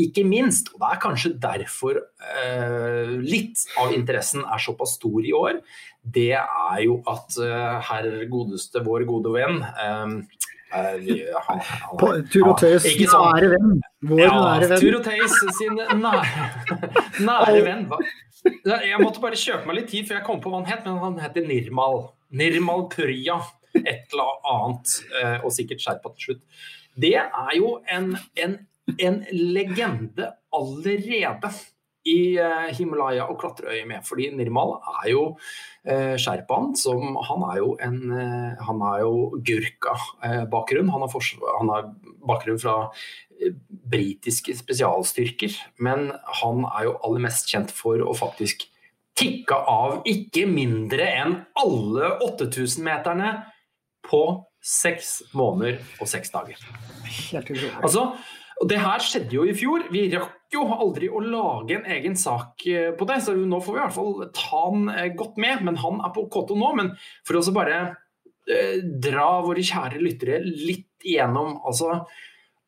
ikke 0.00 0.24
minst, 0.24 0.70
og 0.72 0.80
det 0.80 0.88
er 0.88 1.00
kanskje 1.02 1.30
derfor 1.40 1.98
eh, 2.00 3.10
litt 3.20 3.60
av 3.80 3.92
interessen 3.92 4.44
er 4.46 4.62
såpass 4.62 4.96
stor 4.96 5.20
i 5.24 5.34
år, 5.36 5.58
det 6.02 6.32
er 6.38 6.78
jo 6.84 7.00
at 7.10 7.36
eh, 7.42 7.90
herr 7.90 8.08
godeste, 8.30 8.80
vår 8.86 9.04
gode 9.08 9.34
venn 9.36 9.60
uh, 9.60 10.16
Tur 12.32 12.46
og 12.48 12.54
Tøys 12.56 12.86
nære 12.88 13.50
venn. 13.52 13.74
Vår 14.08 14.22
ja, 14.22 14.30
nære 14.32 14.68
venn. 14.70 14.80
Tur 14.80 14.94
og 14.96 15.02
Tøys 15.04 15.34
sin 15.58 15.76
nære, 15.76 16.22
nære 17.28 17.64
venn. 17.66 17.84
Jeg 18.64 19.00
måtte 19.02 19.20
bare 19.20 19.36
kjøpe 19.36 19.68
meg 19.68 19.82
litt 19.82 19.90
tid 19.92 20.08
før 20.08 20.22
jeg 20.22 20.26
kom 20.30 20.40
på 20.40 20.48
hva 20.48 20.62
han 20.62 20.70
het, 20.72 20.86
men 20.88 20.96
han 21.02 21.20
heter 21.20 21.44
Nirmal. 21.44 22.06
Nirmal 22.32 22.88
Purja. 22.94 23.42
Et 23.76 24.08
eller 24.12 24.40
annet, 24.48 24.96
og 25.44 25.52
sikkert 25.52 25.84
Sherpa 25.84 26.10
til 26.16 26.32
slutt. 26.32 26.42
Det 27.00 27.14
er 27.16 27.52
jo 27.56 27.78
en, 27.88 28.12
en, 28.36 28.58
en 28.98 29.22
legende 29.30 30.32
allerede 30.52 31.52
i 32.08 32.34
eh, 32.40 32.70
Himalaya 32.74 33.28
og 33.30 33.38
klatreøyet 33.40 33.86
med. 33.88 34.02
Fordi 34.06 34.28
Nirmal 34.34 34.74
er 35.04 35.10
jo 35.12 35.22
eh, 35.86 36.16
sherpaen 36.20 36.72
som 36.78 37.16
Han 37.28 37.44
er 37.50 37.60
jo 37.60 37.68
en 37.82 38.00
eh, 38.10 38.64
Han 38.66 38.82
har 38.82 39.04
jo 39.04 39.12
gurka-bakgrunn. 39.38 40.90
Eh, 40.90 40.96
han, 40.96 41.06
han, 41.60 41.72
har 41.72 41.92
bakgrunn 42.26 42.60
fra 42.62 42.76
eh, 43.38 43.54
britiske 43.94 44.56
spesialstyrker. 44.58 45.54
Men 45.78 46.10
han 46.42 46.66
er 46.72 46.90
jo 46.90 46.98
aller 47.06 47.26
mest 47.28 47.50
kjent 47.50 47.70
for 47.74 48.02
å 48.02 48.16
faktisk 48.18 48.66
tikke 49.18 49.54
av 49.68 50.00
ikke 50.08 50.46
mindre 50.48 51.06
enn 51.20 51.34
alle 51.60 52.14
8000-meterne 52.24 53.34
på 54.08 54.22
seks 54.62 55.34
måneder 55.36 55.82
og 56.00 56.08
seks 56.08 56.32
dager. 56.32 56.58
Helt 57.04 57.50
utrolig. 57.50 57.74
Altså, 57.82 58.06
og 58.60 58.68
Det 58.68 58.78
her 58.78 59.02
skjedde 59.02 59.36
jo 59.36 59.46
i 59.48 59.54
fjor. 59.56 59.86
Vi 59.92 60.04
rakk 60.12 60.54
jo 60.54 60.66
aldri 60.74 61.08
å 61.08 61.22
lage 61.24 61.78
en 61.78 61.88
egen 61.96 62.16
sak 62.18 62.66
eh, 62.68 62.90
på 62.98 63.08
det, 63.08 63.20
så 63.24 63.34
nå 63.34 63.60
får 63.64 63.74
vi 63.74 63.80
i 63.80 63.82
hvert 63.82 63.96
fall 63.96 64.12
ta 64.36 64.62
han 64.66 64.90
eh, 64.92 65.08
godt 65.18 65.40
med. 65.42 65.64
Men 65.66 65.80
han 65.82 66.02
er 66.04 66.12
på 66.14 66.26
K2 66.32 66.58
nå. 66.60 66.72
Men 66.78 66.92
for 67.28 67.40
å 67.40 67.56
bare 67.56 67.78
eh, 68.50 68.82
dra 68.82 69.30
våre 69.46 69.64
kjære 69.64 70.02
lyttere 70.02 70.42
litt 70.44 70.88
igjennom 71.02 71.56
altså 71.66 72.02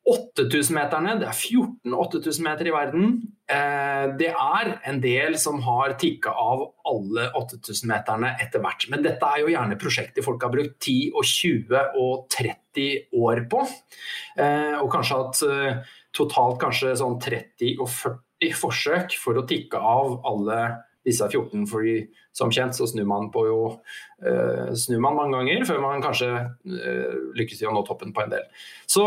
8000-meterne, 0.05 1.15
det 1.17 1.25
er 1.25 1.33
14 1.33 1.93
8000 1.97 2.45
meter 2.45 2.67
i 2.69 2.73
verden. 2.73 3.13
Eh, 3.49 4.05
det 4.19 4.29
er 4.29 4.71
en 4.85 4.99
del 5.01 5.37
som 5.41 5.57
har 5.65 5.95
tikka 6.01 6.29
av 6.29 6.61
alle 6.85 7.31
8000-meterne 7.39 8.35
etter 8.43 8.61
hvert. 8.61 8.85
Men 8.93 9.01
dette 9.05 9.25
er 9.25 9.41
jo 9.41 9.49
gjerne 9.49 9.79
prosjekter 9.81 10.25
folk 10.25 10.45
har 10.45 10.53
brukt 10.53 10.75
10 10.77 11.09
og 11.09 11.25
20 11.25 11.81
og 12.03 12.27
30 12.35 13.17
år 13.17 13.41
på. 13.49 13.63
Eh, 14.37 14.75
og 14.77 14.91
kanskje 14.93 15.21
hatt 15.23 15.41
totalt 16.15 16.59
kanskje 16.61 16.93
sånn 17.01 17.17
30 17.23 17.81
og 17.81 17.89
40 17.89 18.59
forsøk 18.59 19.15
for 19.17 19.39
å 19.41 19.47
tikke 19.49 19.79
av 19.81 20.19
alle 20.29 20.59
disse 21.05 21.25
14, 21.25 21.65
fordi 21.69 21.95
som 22.33 22.53
kjent 22.53 22.77
så 22.77 22.87
snur 22.89 23.05
man 23.09 23.27
på 23.33 23.43
jo 23.45 23.57
snur 24.73 25.01
man 25.03 25.17
mange 25.17 25.37
ganger 25.37 25.65
før 25.69 25.83
man 25.83 26.01
kanskje 26.01 26.29
lykkes 27.37 27.61
i 27.61 27.67
å 27.69 27.73
nå 27.75 27.83
toppen 27.85 28.13
på 28.13 28.23
en 28.23 28.33
del. 28.33 28.47
Så 28.89 29.05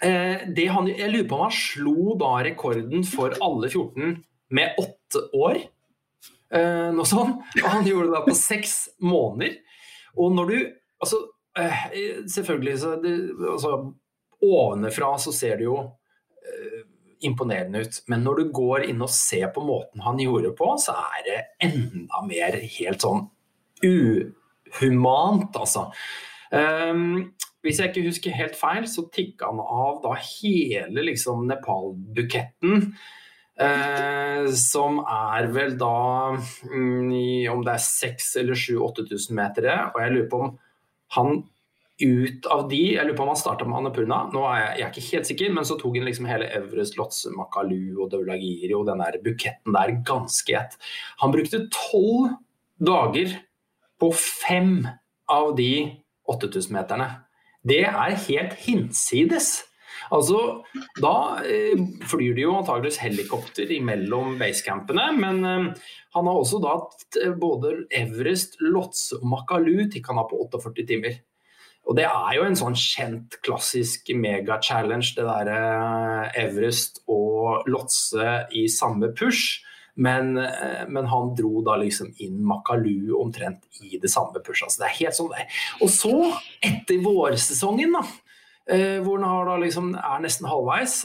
han, 0.00 0.88
jeg 0.88 1.10
lurer 1.12 1.28
på 1.28 1.36
om 1.36 1.44
han 1.44 1.52
slo 1.52 2.14
da 2.20 2.32
rekorden 2.46 3.04
for 3.04 3.36
alle 3.44 3.68
14 3.68 4.14
med 4.56 4.80
åtte 4.80 5.24
år. 5.36 5.60
noe 6.96 7.06
sånt. 7.06 7.42
Og 7.60 7.66
han 7.68 7.84
gjorde 7.86 8.08
det 8.08 8.14
da 8.16 8.22
på 8.24 8.36
seks 8.38 8.76
måneder. 9.04 9.58
Og 10.16 10.36
når 10.36 10.52
du 10.52 10.60
Altså, 11.00 11.16
selvfølgelig 12.28 12.74
så 12.82 12.90
det, 13.00 13.12
altså, 13.48 13.70
Ovenfra 14.44 15.14
så 15.18 15.32
ser 15.32 15.54
det 15.56 15.64
jo 15.64 15.78
imponerende 17.20 17.80
ut. 17.80 18.02
Men 18.06 18.24
når 18.24 18.40
du 18.40 18.50
går 18.54 18.86
inn 18.90 19.02
og 19.04 19.12
ser 19.12 19.50
på 19.54 19.62
måten 19.64 20.04
han 20.04 20.20
gjorde 20.20 20.54
på, 20.56 20.72
så 20.80 20.96
er 20.96 21.26
det 21.26 21.38
enda 21.68 22.22
mer 22.26 22.56
helt 22.78 23.04
sånn 23.04 23.26
uhumant, 23.84 25.56
altså. 25.56 25.88
Um, 26.50 27.30
hvis 27.64 27.80
jeg 27.80 27.90
ikke 27.90 28.06
husker 28.08 28.36
helt 28.36 28.56
feil, 28.56 28.86
så 28.88 29.04
tikka 29.12 29.50
han 29.50 29.60
av 29.60 30.00
da 30.04 30.14
hele 30.16 31.04
liksom 31.10 31.46
Nepal-buketten. 31.50 32.92
Eh, 33.60 34.46
som 34.56 35.02
er 35.04 35.50
vel 35.52 35.74
da 35.80 36.32
mm, 36.32 37.10
om 37.52 37.64
det 37.66 37.74
er 37.74 37.82
6000 37.84 38.40
eller 38.40 38.56
7000-8000 38.56 39.36
meter. 39.36 39.70
Og 39.90 39.98
jeg 40.00 40.14
lurer 40.14 40.30
på 40.32 40.44
om 40.46 40.52
han 41.16 41.42
ut 42.00 42.46
av 42.48 42.62
de 42.70 42.78
Jeg 42.94 43.04
lurer 43.04 43.16
på 43.18 43.24
om 43.26 43.32
han 43.34 43.36
starta 43.36 43.66
med 43.68 43.76
Annapurna, 43.76 44.22
nå 44.32 44.44
er 44.48 44.60
jeg, 44.60 44.70
jeg, 44.70 44.84
er 44.86 44.94
ikke 44.94 45.10
helt 45.10 45.28
sikker, 45.28 45.50
men 45.52 45.66
så 45.68 45.76
tok 45.76 45.98
han 45.98 46.08
liksom 46.08 46.28
hele 46.30 46.48
Everest, 46.56 46.96
Lotse, 46.96 47.28
Makalu 47.36 47.98
og 48.00 48.08
Daulagiri 48.14 48.72
og 48.72 48.86
den 48.88 49.02
der 49.04 49.18
buketten 49.20 49.76
der 49.76 49.92
ganske 50.08 50.56
ett. 50.56 50.78
Han 51.20 51.34
brukte 51.34 51.66
tolv 51.68 52.38
dager 52.80 53.36
på 54.00 54.08
fem 54.16 54.78
av 55.28 55.52
de 55.60 55.72
8000-meterne. 56.30 57.10
Det 57.66 57.82
er 57.84 58.16
helt 58.26 58.54
hinsides. 58.64 59.60
Altså, 60.10 60.64
Da 61.02 61.40
eh, 61.44 61.78
flyr 62.08 62.34
de 62.34 62.42
jo 62.46 62.56
antageligvis 62.58 62.98
helikopter 63.02 63.70
imellom 63.70 64.38
basecampene, 64.40 65.10
men 65.18 65.44
eh, 65.44 65.66
han 66.16 66.26
har 66.26 66.38
også 66.40 66.60
da 66.64 66.76
både 67.38 67.84
Everest, 67.94 68.56
Lotse 68.60 69.20
og 69.20 69.28
Makalu 69.30 69.90
tikka 69.92 70.14
han 70.14 70.22
av 70.24 70.30
på 70.32 70.40
48 70.48 70.86
timer. 70.88 71.20
Og 71.88 71.96
det 71.96 72.04
er 72.08 72.34
jo 72.36 72.44
en 72.44 72.58
sånn 72.58 72.76
kjent, 72.76 73.38
klassisk 73.44 74.10
megachallenge, 74.14 75.14
det 75.16 75.26
derre 75.28 75.60
eh, 76.26 76.42
Everest 76.46 77.02
og 77.10 77.68
Lotse 77.70 78.46
i 78.56 78.66
samme 78.72 79.12
push. 79.16 79.60
Men, 79.96 80.36
eh, 80.38 80.86
men, 80.88 81.06
han 81.10 81.34
dro 81.34 81.62
da 81.66 81.76
liksom 81.80 82.12
inn 82.22 82.40
Makalu 82.46 83.12
omtrent 83.18 83.66
i 83.82 83.98
det 84.00 84.10
samme 84.12 84.42
pushet. 84.44 84.68
Altså 84.68 84.82
det 84.82 84.88
er 84.88 84.98
helt 85.00 85.18
sånn 85.18 85.32
det. 85.34 85.46
Og 85.82 85.92
så, 85.92 86.14
etter 86.70 87.02
vårsesongen, 87.04 87.96
da, 87.98 88.04
eh, 88.70 88.98
hvor 89.04 89.22
han 89.24 89.48
da 89.48 89.58
liksom 89.60 89.92
er 89.98 90.24
nesten 90.24 90.48
halvveis, 90.50 91.02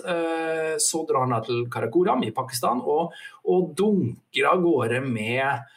så 0.85 1.05
drar 1.07 1.25
han 1.25 1.41
til 1.45 1.65
Karakoram 1.71 2.23
i 2.27 2.33
Pakistan 2.35 2.83
og, 2.83 3.15
og 3.47 3.73
dunker 3.77 4.51
av 4.51 4.63
gårde 4.63 5.01
med 5.05 5.71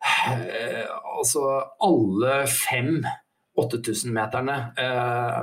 altså 0.00 1.42
alle 1.84 2.46
fem 2.48 3.02
8000-meterne. 3.60 4.72
Eh, 4.76 5.42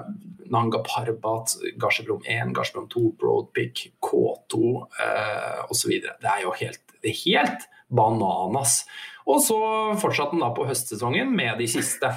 Nanga 0.49 0.79
Parbat, 0.79 1.49
Garsebrom 1.75 2.21
1, 2.25 2.53
Garsebrom 2.53 2.89
2, 2.89 3.11
Broadpick, 3.19 3.91
K2 4.01 4.87
eh, 5.03 5.71
osv. 5.71 5.89
Det 5.89 6.31
er 6.31 6.43
jo 6.43 6.53
helt, 6.61 6.81
det 7.07 7.15
er 7.15 7.23
helt 7.23 7.67
bananas. 7.87 8.81
Og 9.27 9.39
så 9.43 9.59
fortsatte 9.99 10.35
han 10.35 10.43
da 10.43 10.53
på 10.55 10.67
høstsesongen 10.67 11.31
med 11.35 11.59
de 11.61 11.69
siste. 11.71 12.11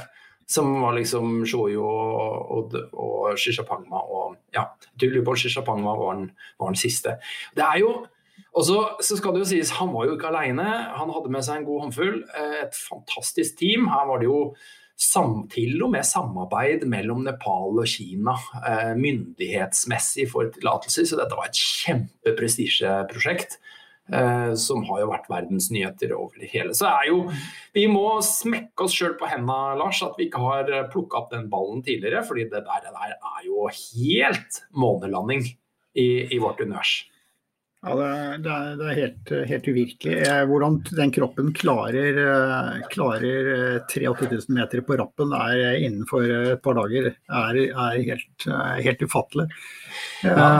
Som 0.51 0.80
var 0.82 0.97
liksom 0.97 1.45
Shoyo 1.47 1.84
og, 1.86 2.49
og, 2.51 2.72
og 2.99 3.36
Shishapangma 3.38 4.01
og 4.03 4.32
ja, 4.55 4.64
Tulipol 4.99 5.38
Shishapangma 5.38 5.93
var 5.95 6.16
den, 6.18 6.32
var 6.59 6.72
den 6.72 6.80
siste. 6.80 7.20
Det 7.55 7.62
er 7.62 7.84
jo 7.84 7.93
og 8.57 8.64
så, 8.66 8.76
så, 9.05 9.18
skal 9.18 9.34
det 9.34 9.45
jo 9.45 9.49
sies, 9.53 9.70
Han 9.78 9.93
var 9.95 10.09
jo 10.09 10.16
ikke 10.16 10.30
alene. 10.30 10.66
Han 10.99 11.12
hadde 11.14 11.30
med 11.30 11.45
seg 11.47 11.61
en 11.61 11.66
god 11.68 11.84
håndfull. 11.84 12.16
Eh, 12.34 12.57
et 12.64 12.74
fantastisk 12.74 13.61
team. 13.61 13.86
Her 13.93 14.09
var 14.09 14.22
det 14.22 14.26
jo 14.26 14.41
sam, 15.01 15.45
til 15.53 15.82
og 15.84 15.93
med 15.95 16.05
samarbeid 16.05 16.82
mellom 16.91 17.22
Nepal 17.24 17.78
og 17.80 17.88
Kina 17.88 18.34
eh, 18.59 18.95
myndighetsmessig 18.99 20.26
for 20.32 20.51
tillatelser. 20.57 21.07
Så 21.07 21.20
dette 21.20 21.38
var 21.38 21.51
et 21.51 21.61
kjempeprestisjeprosjekt. 21.61 23.61
Eh, 24.12 24.54
som 24.58 24.82
har 24.88 25.04
jo 25.04 25.11
vært 25.12 25.28
verdensnyheter 25.30 26.11
over 26.16 26.40
det 26.42 26.48
hele. 26.50 26.74
Så 26.74 26.88
er 26.88 27.11
jo, 27.12 27.20
Vi 27.74 27.86
må 27.86 28.18
smekke 28.26 28.86
oss 28.86 28.96
sjøl 28.96 29.14
på 29.20 29.28
hendene, 29.30 29.76
Lars, 29.78 30.00
at 30.02 30.18
vi 30.18 30.26
ikke 30.26 30.42
har 30.42 30.72
plukka 30.90 31.20
opp 31.20 31.30
den 31.30 31.46
ballen 31.52 31.84
tidligere. 31.86 32.24
fordi 32.26 32.48
det 32.50 32.64
der, 32.66 32.82
det 32.82 32.90
der 32.90 33.14
er 33.14 33.44
jo 33.46 33.68
helt 33.70 34.62
månelanding 34.74 35.46
i, 35.94 36.34
i 36.34 36.38
vårt 36.38 36.61
univers. 36.61 37.06
Ja, 37.80 37.94
det 37.96 38.06
er, 38.12 38.40
det 38.44 38.50
er, 38.52 38.80
er 38.84 38.96
helt, 38.98 39.30
helt, 39.48 39.68
uvirkelig. 39.72 40.16
Eh, 40.28 40.42
hvordan 40.50 40.74
den 40.98 41.12
kroppen 41.16 41.46
klarer, 41.56 42.18
eh, 42.20 42.80
klarer 42.92 43.46
3800 43.88 44.52
meter 44.52 44.82
på 44.84 44.98
rappen 45.00 45.32
er 45.32 45.78
innenfor 45.78 46.26
et 46.28 46.60
par 46.60 46.76
dager, 46.76 47.08
er, 47.16 47.60
er 47.72 48.02
helt, 48.04 48.44
helt, 48.84 49.04
ufattelig. 49.08 49.46
Ja, 50.20 50.50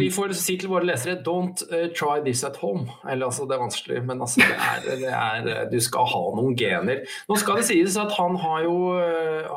vi 0.00 0.08
får 0.08 0.32
si 0.40 0.56
til 0.56 0.72
våre 0.72 0.88
lesere 0.88 1.18
'don't 1.20 1.60
try 1.92 2.24
this 2.24 2.46
at 2.48 2.56
home'. 2.62 2.88
Eller, 3.04 3.28
altså, 3.28 3.44
det 3.44 3.58
er 3.58 3.64
vanskelig, 3.66 4.00
men 4.08 4.24
altså, 4.24 4.40
er, 4.40 5.68
du 5.68 5.76
skal 5.84 6.08
ha 6.08 6.24
noen 6.40 6.56
gener. 6.56 7.04
Nå 7.28 7.36
skal 7.36 7.60
det 7.60 7.68
sies 7.68 8.00
at 8.00 8.16
han 8.16 8.40
har 8.40 8.64
jo 8.64 8.78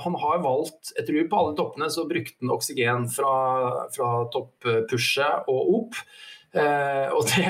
han 0.04 0.16
har 0.20 0.44
valgt 0.44 0.92
Jeg 0.98 1.08
tror 1.08 1.30
på 1.30 1.40
alle 1.40 1.56
toppene 1.56 1.88
så 1.88 2.04
brukte 2.10 2.36
han 2.42 2.52
oksygen 2.52 3.08
fra, 3.16 3.34
fra 3.96 4.12
toppushet 4.36 5.48
og 5.48 5.76
opp. 5.80 6.04
Eh, 6.54 7.10
og 7.14 7.26
det, 7.32 7.48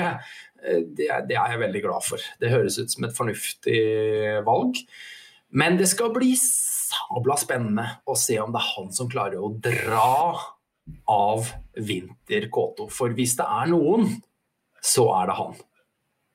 det, 0.96 1.08
det, 1.28 1.36
er 1.36 1.54
jeg 1.54 1.62
veldig 1.64 1.84
glad 1.84 2.06
for. 2.06 2.24
Det 2.40 2.52
høres 2.52 2.78
ut 2.80 2.92
som 2.92 3.06
et 3.08 3.16
fornuftig 3.16 3.82
valg. 4.46 4.80
Men 5.54 5.78
det 5.78 5.90
skal 5.92 6.14
bli 6.14 6.32
sabla 6.38 7.36
spennende 7.38 7.86
å 8.10 8.16
se 8.18 8.40
om 8.42 8.52
det 8.54 8.60
er 8.62 8.72
han 8.74 8.90
som 8.94 9.10
klarer 9.10 9.42
å 9.42 9.52
dra 9.62 10.34
av 11.10 11.52
Vinter 11.76 12.48
Kåto. 12.52 12.88
For 12.92 13.14
hvis 13.16 13.36
det 13.38 13.46
er 13.46 13.70
noen, 13.72 14.10
så 14.84 15.06
er 15.20 15.30
det 15.30 15.38
han. 15.38 15.54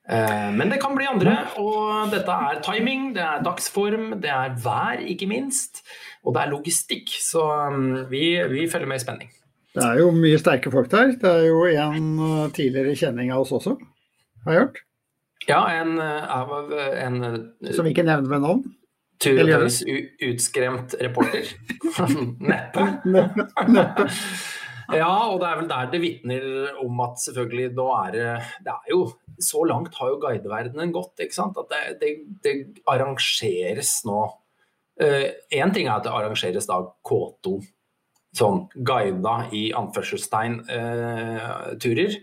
Eh, 0.09 0.47
men 0.55 0.71
det 0.71 0.79
kan 0.81 0.95
bli 0.97 1.05
andre, 1.05 1.35
og 1.61 2.09
dette 2.13 2.37
er 2.49 2.61
timing, 2.65 3.11
det 3.17 3.21
er 3.21 3.43
dagsform, 3.45 4.15
det 4.23 4.31
er 4.33 4.55
vær, 4.63 5.03
ikke 5.05 5.29
minst. 5.29 5.83
Og 6.25 6.33
det 6.35 6.43
er 6.43 6.53
logistikk, 6.55 7.13
så 7.21 7.45
mm, 7.75 7.91
vi, 8.09 8.23
vi 8.49 8.65
følger 8.71 8.89
med 8.89 9.01
i 9.01 9.05
spenning. 9.05 9.35
Det 9.75 9.85
er 9.85 9.99
jo 10.01 10.09
mye 10.15 10.39
sterke 10.41 10.71
folk 10.73 10.89
der. 10.91 11.13
Det 11.21 11.29
er 11.29 11.47
jo 11.49 11.63
en 11.69 12.11
uh, 12.17 12.45
tidligere 12.55 12.95
kjenning 12.97 13.33
av 13.33 13.45
oss 13.45 13.53
også, 13.59 13.75
har 14.45 14.55
jeg 14.55 14.63
hørt. 14.65 14.79
Ja, 15.47 15.61
en, 15.79 15.95
uh, 16.01 16.95
en, 17.05 17.21
en 17.23 17.39
uh, 17.39 17.73
Som 17.75 17.89
ikke 17.89 18.05
nevner 18.07 18.31
ved 18.31 18.43
navn? 18.45 18.63
Turtøys 19.19 19.81
utskremt 20.25 20.95
reporter. 21.03 21.51
Neppe. 22.51 22.87
Neppe. 23.05 24.07
ja, 24.95 25.11
og 25.29 25.39
det 25.41 25.49
er 25.49 25.57
vel 25.59 25.69
der 25.69 25.89
det 25.93 26.01
vitner 26.01 26.45
om 26.81 27.01
at 27.05 27.19
selvfølgelig 27.21 27.73
nå 27.77 27.87
er 27.99 28.13
det 28.15 28.29
Det 28.65 28.73
er 28.73 28.93
jo 28.93 29.01
Så 29.39 29.65
langt 29.67 29.97
har 29.99 30.13
jo 30.13 30.21
guideverdenen 30.23 30.93
gått, 30.95 31.19
ikke 31.19 31.35
sant. 31.35 31.59
At 31.59 31.69
det, 31.69 31.99
det, 32.01 32.13
det 32.43 32.83
arrangeres 32.89 33.99
nå 34.09 34.23
Én 34.99 35.69
uh, 35.69 35.75
ting 35.75 35.85
er 35.87 35.99
at 35.99 36.07
det 36.07 36.11
arrangeres 36.11 36.65
da 36.67 36.81
K2 37.07 37.59
sånn 38.35 38.65
guida 38.85 39.35
i 39.55 39.69
anførselstegn 39.77 40.59
eh, 40.69 41.47
turer. 41.81 42.19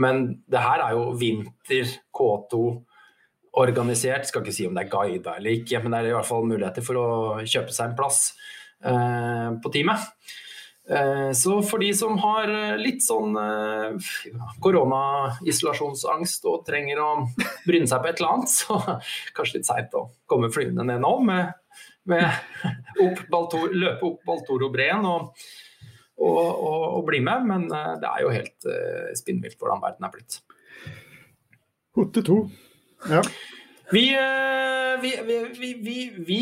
Men 0.00 0.22
det 0.50 0.62
her 0.62 0.84
er 0.84 0.94
jo 0.96 1.10
vinter 1.18 1.96
K2 2.14 2.60
organisert. 3.60 4.28
Skal 4.28 4.44
ikke 4.44 4.54
si 4.54 4.68
om 4.68 4.76
det 4.76 4.86
er 4.86 4.92
guida 4.92 5.36
eller 5.38 5.58
ikke, 5.58 5.82
men 5.82 5.94
det 5.94 6.02
er 6.02 6.12
i 6.12 6.18
hvert 6.18 6.28
fall 6.28 6.46
muligheter 6.48 6.86
for 6.86 7.00
å 7.00 7.08
kjøpe 7.42 7.74
seg 7.74 7.90
en 7.90 7.98
plass 7.98 8.20
eh, 8.84 9.48
på 9.62 9.74
teamet. 9.74 10.06
Eh, 10.90 11.30
så 11.36 11.60
for 11.66 11.82
de 11.82 11.90
som 11.94 12.16
har 12.22 12.50
litt 12.80 13.04
sånn 13.04 13.36
eh, 13.38 14.12
koronaisolasjonsangst 14.62 16.46
og 16.50 16.64
trenger 16.66 17.02
å 17.02 17.10
bryne 17.66 17.90
seg 17.90 18.02
på 18.02 18.10
et 18.10 18.22
eller 18.22 18.36
annet, 18.36 18.54
så 18.60 18.78
kanskje 19.36 19.60
litt 19.60 19.70
seint 19.70 19.98
å 19.98 20.08
komme 20.30 20.52
flyvende 20.54 20.86
ned 20.86 21.02
nå 21.04 21.16
med 21.26 21.59
med 22.10 22.26
opp 23.06 23.24
Baltor, 23.32 23.72
løpe 23.74 24.08
opp 24.08 24.22
Baltoro-breen 24.28 25.06
og, 25.08 25.30
og, 26.20 26.38
og, 26.38 26.84
og, 26.98 27.02
bli 27.08 27.22
med. 27.24 27.48
Men 27.48 27.66
eh, 27.68 27.94
det 28.02 28.10
er 28.10 28.24
jo 28.24 28.34
helt 28.34 28.68
uh, 28.68 29.10
spinnvilt 29.18 29.58
hvordan 29.60 29.82
verden 29.84 30.08
er 30.08 30.14
blitt. 30.14 30.40
Hotte 31.98 32.24
to. 32.26 32.42
Ja. 33.10 33.24
Vi, 33.90 34.06
uh, 34.14 34.94
vi, 35.02 35.16
vi, 35.58 35.74
vi, 35.82 35.98
vi 36.26 36.40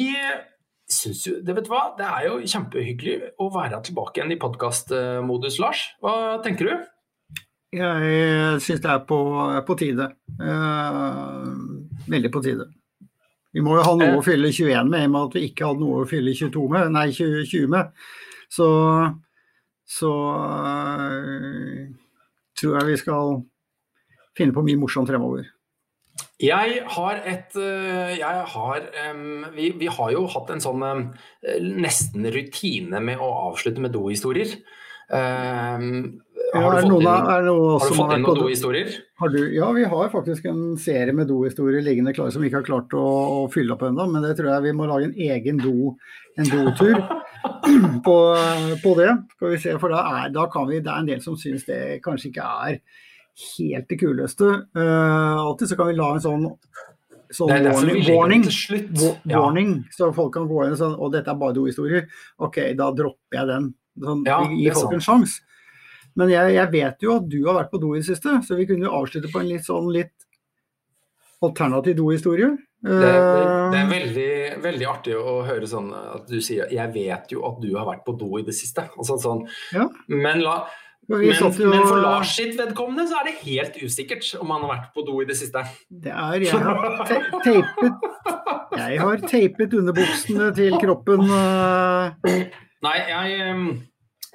syns 0.88 1.24
jo 1.28 1.38
det, 1.44 1.54
vet 1.56 1.66
du 1.66 1.72
hva, 1.72 1.90
det 1.98 2.06
er 2.08 2.28
jo 2.28 2.38
kjempehyggelig 2.40 3.16
å 3.40 3.48
være 3.52 3.80
tilbake 3.84 4.20
igjen 4.20 4.32
i 4.34 4.40
podkastmodus, 4.40 5.58
Lars. 5.62 5.84
Hva 6.04 6.38
tenker 6.44 6.70
du? 6.70 6.86
Jeg 7.76 8.60
syns 8.64 8.80
det 8.80 8.88
er 8.88 9.02
på, 9.04 9.18
på 9.68 9.76
tide. 9.76 10.08
Eh, 10.40 11.48
veldig 12.08 12.30
på 12.32 12.40
tide. 12.44 12.64
Vi 13.56 13.64
må 13.64 13.78
jo 13.78 13.84
ha 13.86 13.94
noe 13.96 14.18
å 14.18 14.24
fylle 14.24 14.50
21 14.52 14.90
med, 14.90 15.02
i 15.02 15.08
og 15.08 15.14
med 15.14 15.28
at 15.28 15.36
vi 15.38 15.44
ikke 15.48 15.70
hadde 15.70 15.82
noe 15.82 16.02
å 16.02 16.08
fylle 16.08 16.34
22 16.36 16.64
med, 16.74 16.90
nei 16.94 17.06
20 17.16 17.70
med. 17.72 17.92
Så, 18.52 18.68
så 19.88 20.10
øh, 20.38 21.86
tror 22.58 22.76
jeg 22.78 22.90
vi 22.90 22.98
skal 23.00 23.38
finne 24.38 24.56
på 24.56 24.64
mye 24.66 24.80
morsomt 24.80 25.08
fremover. 25.10 25.48
Jeg 26.42 26.82
har 26.94 27.20
et 27.26 27.54
jeg 27.54 28.42
har, 28.52 28.84
vi, 29.54 29.70
vi, 29.78 29.88
har 29.90 30.10
jo 30.14 30.24
hatt 30.30 30.50
en 30.54 30.62
sånn 30.62 30.84
nesten 31.78 32.26
rutine 32.34 33.00
med 33.02 33.22
å 33.22 33.30
avslutte 33.48 33.82
med 33.82 33.94
dohistorier. 33.94 34.56
Um, 35.08 36.20
har, 36.54 36.80
du 36.80 36.88
noen, 36.88 37.02
inn, 37.02 37.26
har, 37.28 37.44
du 37.44 37.84
fått 37.84 38.12
inn 38.14 38.22
noen 38.24 38.38
dohistorier? 38.38 38.92
Ja, 39.52 39.68
vi 39.76 39.84
har 39.90 40.10
faktisk 40.12 40.46
en 40.48 40.62
serie 40.80 41.12
med 41.16 41.28
dohistorier 41.28 41.84
liggende 41.84 42.14
klare 42.16 42.32
som 42.32 42.42
vi 42.42 42.48
ikke 42.50 42.62
har 42.62 42.68
klart 42.68 42.94
å, 42.96 43.04
å 43.04 43.40
fylle 43.52 43.74
opp 43.74 43.84
ennå. 43.88 44.06
Men 44.12 44.24
det 44.24 44.34
tror 44.38 44.52
jeg 44.54 44.66
vi 44.68 44.74
må 44.78 44.88
lage 44.88 45.10
en 45.10 45.18
egen 45.28 45.60
do, 45.60 45.92
en 46.38 46.48
dotur 46.52 47.02
på, 48.06 48.16
på, 48.84 48.94
det. 49.00 49.10
Skal 49.36 49.54
vi 49.54 49.60
se, 49.64 49.74
for 49.82 49.92
da, 49.92 50.04
er, 50.22 50.32
da 50.34 50.46
kan 50.52 50.68
vi, 50.70 50.80
det 50.84 50.94
er 50.94 51.04
en 51.04 51.10
del 51.10 51.24
som 51.24 51.36
syns 51.40 51.66
det 51.68 51.80
kanskje 52.04 52.32
ikke 52.32 52.52
er 52.68 52.78
helt 53.48 53.90
det 53.90 53.98
kuleste. 54.00 54.52
Uh, 54.76 55.42
alltid 55.44 55.72
så 55.72 55.78
kan 55.78 55.90
vi 55.90 55.98
la 55.98 56.14
en 56.14 56.24
sånn 56.24 56.46
sånn 57.34 57.50
warning, 57.52 57.98
warning, 58.08 58.44
warning 59.28 59.72
ja. 59.84 59.90
så 59.92 60.06
folk 60.16 60.32
kan 60.32 60.46
gå 60.48 60.62
inn 60.64 60.72
og 60.72 60.78
sånn 60.80 60.94
Og 60.96 61.10
dette 61.12 61.28
er 61.28 61.36
bare 61.36 61.52
dohistorier. 61.58 62.06
OK, 62.40 62.56
da 62.78 62.88
dropper 62.96 63.36
jeg 63.36 63.50
den. 63.50 63.68
Sånn, 64.00 64.24
ja, 64.24 64.38
gi 64.48 64.70
folk 64.72 64.96
en 64.96 65.04
sjanse. 65.04 65.44
Men 66.18 66.32
jeg, 66.32 66.54
jeg, 66.56 66.70
vet 66.72 67.04
jo 67.04 67.18
at 67.20 67.28
du 67.30 67.38
har 67.46 67.60
vært 67.60 67.70
på 67.72 67.80
do 67.82 67.92
i 67.94 68.00
det 68.00 68.08
siste, 68.08 68.40
så 68.44 68.58
vi 68.58 68.66
kunne 68.68 68.88
jo 68.88 68.96
avslutte 68.98 69.30
på 69.32 69.42
en 69.42 69.52
litt 69.52 69.66
sånn 69.66 69.92
litt 69.94 70.14
alternativ 71.46 71.94
dohistorie. 72.00 72.56
Det, 72.78 72.94
det, 72.94 73.12
det, 73.12 73.78
er 73.78 73.84
eh, 73.84 73.90
veldig, 73.90 74.32
veldig, 74.62 74.86
artig 74.86 75.14
å 75.18 75.40
høre 75.46 75.66
sånn 75.66 75.88
at 75.94 76.28
du 76.30 76.38
sier 76.42 76.70
'jeg 76.70 76.94
vet 76.94 77.32
jo 77.34 77.42
at 77.46 77.56
du 77.62 77.72
har 77.74 77.86
vært 77.88 78.04
på 78.06 78.14
do 78.18 78.28
i 78.38 78.44
det 78.46 78.54
siste'. 78.54 78.86
Altså, 78.98 79.18
sånn. 79.22 79.46
ja. 79.74 79.88
Men 80.06 80.44
la 80.46 80.60
men, 81.08 81.22
jo... 81.24 81.48
men, 81.70 81.86
for 81.88 82.02
Lars 82.04 82.34
sitt 82.36 82.58
vedkommende 82.58 83.06
så 83.08 83.22
er 83.22 83.30
det 83.30 83.38
helt 83.40 83.76
usikkert 83.80 84.26
om 84.42 84.50
han 84.52 84.66
har 84.66 84.74
vært 84.74 84.88
på 84.92 85.04
do 85.06 85.14
i 85.22 85.26
det 85.28 85.38
siste. 85.40 85.62
Det 85.88 86.12
er 86.12 86.44
Jeg 86.44 86.60
har 86.60 86.98
teipet 87.46 88.08
Jeg 88.76 88.98
har 89.00 89.22
teipet 89.24 89.76
underbuksene 89.78 90.50
til 90.58 90.76
kroppen. 90.82 91.24
Uh... 91.32 92.12
Nei, 92.84 92.98
jeg, 93.08 93.54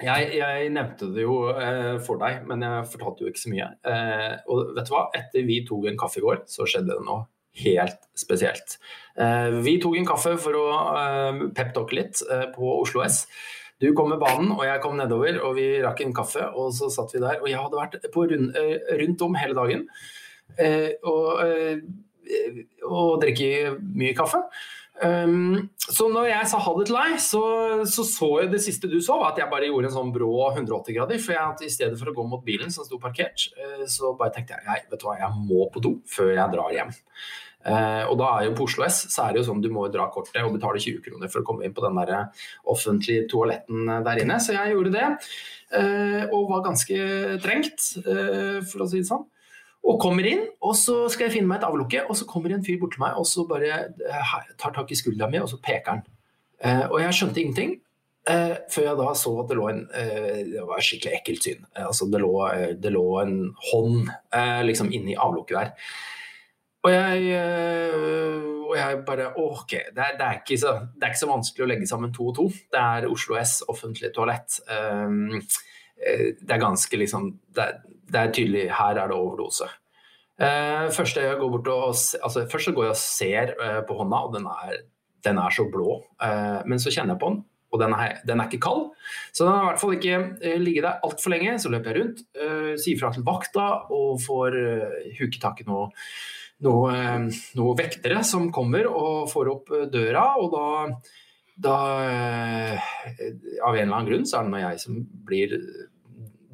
jeg, 0.02 0.30
jeg, 0.40 0.70
nevnte 0.74 1.08
det 1.14 1.22
jo 1.22 1.36
eh, 1.52 1.96
for 2.02 2.18
deg, 2.18 2.42
men 2.48 2.64
jeg 2.66 2.88
fortalte 2.90 3.24
jo 3.24 3.30
ikke 3.30 3.42
så 3.44 3.52
mye. 3.52 3.68
Eh, 3.86 4.32
og 4.50 4.74
vet 4.74 4.88
du 4.88 4.94
hva? 4.94 5.04
Etter 5.14 5.46
vi 5.46 5.60
tok 5.68 5.86
en 5.90 5.98
kaffe 6.00 6.18
i 6.20 6.24
går, 6.24 6.42
så 6.50 6.66
skjedde 6.66 6.96
det 6.96 7.06
noe 7.06 7.26
helt 7.62 8.08
spesielt. 8.18 8.78
Eh, 9.14 9.54
vi 9.62 9.76
tok 9.82 9.98
en 9.98 10.08
kaffe 10.08 10.34
for 10.42 10.58
å 10.58 10.64
eh, 10.98 11.44
peptalke 11.54 11.98
litt 12.00 12.24
eh, 12.26 12.48
på 12.54 12.72
Oslo 12.80 13.04
S. 13.06 13.24
Du 13.82 13.90
kom 13.94 14.10
med 14.10 14.22
banen, 14.22 14.50
og 14.54 14.64
jeg 14.66 14.82
kom 14.82 14.96
nedover, 14.98 15.38
og 15.46 15.56
vi 15.58 15.68
rakk 15.84 16.02
en 16.02 16.14
kaffe. 16.16 16.48
Og 16.58 16.72
så 16.74 16.90
satt 16.94 17.14
vi 17.14 17.22
der. 17.22 17.38
Og 17.42 17.50
jeg 17.50 17.60
hadde 17.60 17.78
vært 17.78 17.98
rund, 18.14 18.50
eh, 18.58 18.94
rundt 19.02 19.26
om 19.26 19.38
hele 19.38 19.58
dagen 19.58 19.86
eh, 20.58 20.94
og, 21.06 21.44
og 22.88 23.20
drikke 23.22 23.76
mye 23.78 24.14
kaffe. 24.18 24.42
Um, 25.02 25.70
så 25.74 26.06
når 26.06 26.28
jeg 26.28 26.48
sa 26.48 26.60
ha 26.62 26.72
det 26.78 26.84
til 26.86 26.96
deg, 26.96 27.14
så, 27.18 27.40
så, 27.90 28.04
så 28.06 28.28
jeg 28.44 28.50
det 28.52 28.60
siste 28.62 28.90
du 28.90 29.00
så, 29.02 29.16
var 29.18 29.32
at 29.32 29.40
jeg 29.42 29.50
bare 29.50 29.66
gjorde 29.66 29.90
en 29.90 29.96
sånn 29.96 30.12
brå 30.14 30.30
180-grader. 30.52 31.18
For 31.22 31.34
jeg, 31.34 31.66
i 31.66 31.72
stedet 31.72 31.98
for 32.00 32.10
å 32.10 32.14
gå 32.16 32.26
mot 32.30 32.44
bilen 32.46 32.70
som 32.74 32.86
sto 32.86 33.00
parkert, 33.02 33.48
uh, 33.58 33.82
så 33.90 34.14
bare 34.18 34.36
tenkte 34.36 34.58
jeg 34.58 34.68
jeg, 34.68 34.86
vet 34.92 35.02
du 35.02 35.08
hva, 35.08 35.16
jeg 35.18 35.48
må 35.48 35.66
på 35.74 35.82
do 35.84 35.96
før 36.10 36.30
jeg 36.36 36.54
drar 36.54 36.76
hjem. 36.76 36.94
Uh, 37.64 38.04
og 38.12 38.18
da 38.20 38.30
er 38.36 38.46
jo 38.46 38.56
på 38.58 38.66
Oslo 38.68 38.84
S 38.84 39.06
så 39.08 39.24
er 39.24 39.32
det 39.32 39.40
jo 39.40 39.46
sånn 39.46 39.62
du 39.64 39.70
må 39.72 39.86
dra 39.88 40.04
kortet 40.12 40.42
og 40.44 40.52
betale 40.52 40.82
20 40.84 41.00
kroner 41.06 41.30
for 41.32 41.40
å 41.40 41.46
komme 41.48 41.64
inn 41.64 41.72
på 41.72 41.80
den 41.80 41.96
der 41.96 42.26
offentlige 42.68 43.24
toaletten 43.32 43.88
der 44.04 44.20
inne. 44.20 44.36
Så 44.44 44.52
jeg 44.54 44.74
gjorde 44.76 44.92
det, 44.94 45.06
uh, 45.74 46.22
og 46.28 46.50
var 46.52 46.66
ganske 46.70 46.98
trengt, 47.42 47.94
for 48.04 48.84
å 48.84 48.90
si 48.90 49.00
det 49.00 49.10
sånn. 49.10 49.26
Og 49.84 50.00
kommer 50.00 50.24
inn, 50.24 50.46
og 50.64 50.72
så 50.80 51.02
skal 51.12 51.26
jeg 51.26 51.36
finne 51.36 51.50
meg 51.50 51.60
et 51.60 51.66
avlukke, 51.68 52.06
og 52.08 52.16
så 52.16 52.24
kommer 52.28 52.54
en 52.54 52.64
fyr 52.64 52.78
bort 52.80 52.94
til 52.96 53.02
meg 53.02 53.18
og 53.20 53.26
så 53.28 53.44
bare 53.48 53.72
eh, 53.92 54.36
tar 54.60 54.72
tak 54.72 54.92
i 54.94 54.96
skuldra 54.96 55.28
mi, 55.28 55.42
og 55.42 55.50
så 55.50 55.58
peker 55.60 55.90
han. 55.92 56.04
Eh, 56.64 56.86
og 56.86 57.02
jeg 57.02 57.18
skjønte 57.18 57.42
ingenting. 57.42 57.74
Eh, 58.24 58.54
før 58.72 58.86
jeg 58.88 58.96
da 59.02 59.10
så 59.20 59.34
at 59.42 59.50
det 59.50 59.56
lå 59.58 59.66
en 59.68 59.82
Det 59.84 60.62
var 60.64 60.78
et 60.80 60.86
skikkelig 60.86 61.18
ekkelt 61.18 61.44
syn. 61.44 61.66
Altså 61.76 62.08
det 62.08 62.22
lå, 62.22 62.32
det 62.80 62.92
lå, 62.94 63.04
en 63.20 63.36
hånd 63.68 64.08
liksom 64.64 64.88
inni 64.96 65.18
avlukket 65.20 65.58
der. 65.58 65.92
Og 66.84 66.92
jeg, 66.92 67.36
og 68.64 68.74
jeg 68.76 69.02
bare 69.04 69.30
OK, 69.40 69.70
det 69.92 70.04
er, 70.04 70.16
det, 70.20 70.24
er 70.24 70.56
så, 70.60 70.72
det 70.96 71.04
er, 71.04 71.12
ikke 71.12 71.20
så, 71.20 71.28
vanskelig 71.30 71.64
å 71.64 71.68
legge 71.68 71.88
sammen 71.88 72.12
to 72.12 72.30
og 72.32 72.36
to. 72.40 72.48
Det 72.72 72.80
er 72.80 73.08
Oslo 73.12 73.36
S, 73.40 73.58
offentlig 73.68 74.12
toalett. 74.16 74.60
det 74.64 76.52
er 76.56 76.60
ganske 76.60 77.00
liksom 77.00 77.30
det 77.56 77.68
er, 77.68 77.78
det 78.10 78.20
er 78.20 78.34
tydelig 78.34 78.68
her 78.74 79.00
er 79.00 79.10
det 79.10 79.16
overdose. 79.16 79.68
Uh, 80.34 80.90
først, 80.90 81.16
jeg 81.22 81.38
går 81.38 81.50
bort 81.50 81.68
og, 81.70 81.88
altså, 82.26 82.42
først 82.50 82.66
så 82.66 82.74
går 82.74 82.88
jeg 82.88 82.94
og 82.96 82.98
ser 82.98 83.52
uh, 83.54 83.80
på 83.86 83.94
hånda, 84.00 84.22
og 84.26 84.32
den 84.34 84.48
er, 84.50 84.80
den 85.22 85.38
er 85.38 85.54
så 85.54 85.66
blå. 85.70 86.00
Uh, 86.18 86.60
men 86.66 86.82
så 86.82 86.90
kjenner 86.90 87.14
jeg 87.14 87.22
på 87.22 87.30
den, 87.30 87.44
og 87.70 87.82
den 87.82 87.94
er, 87.94 88.16
den 88.26 88.42
er, 88.42 88.50
ikke 88.50 88.64
kald. 88.66 88.88
Så 89.30 89.46
den 89.46 89.54
har 89.54 89.62
i 89.62 89.68
hvert 89.68 89.82
fall 89.82 89.94
ikke 89.94 90.18
uh, 90.42 90.56
ligget 90.58 90.88
der 90.88 91.06
altfor 91.06 91.34
lenge. 91.34 91.54
Så 91.62 91.70
løper 91.70 91.92
jeg 91.92 92.00
rundt, 92.00 92.24
sier 92.82 92.98
fra 92.98 93.12
til 93.14 93.26
vakta 93.26 93.68
og 93.94 94.18
får 94.24 94.58
huket 95.20 95.40
tak 95.42 95.62
i 95.62 95.68
noe, 95.70 95.86
noe, 96.66 96.98
noe, 97.54 97.78
vektere 97.78 98.26
som 98.26 98.50
kommer 98.54 98.90
og 98.90 99.30
får 99.30 99.54
opp 99.54 99.74
døra. 99.94 100.32
Og 100.42 100.50
da, 100.50 100.66
da 101.62 101.78
Av 103.62 103.70
en 103.70 103.86
eller 103.86 103.94
annen 103.94 104.10
grunn 104.10 104.26
så 104.26 104.40
er 104.40 104.48
det 104.48 104.56
når 104.56 104.66
jeg 104.66 104.86
som 104.88 105.02
blir 105.30 105.60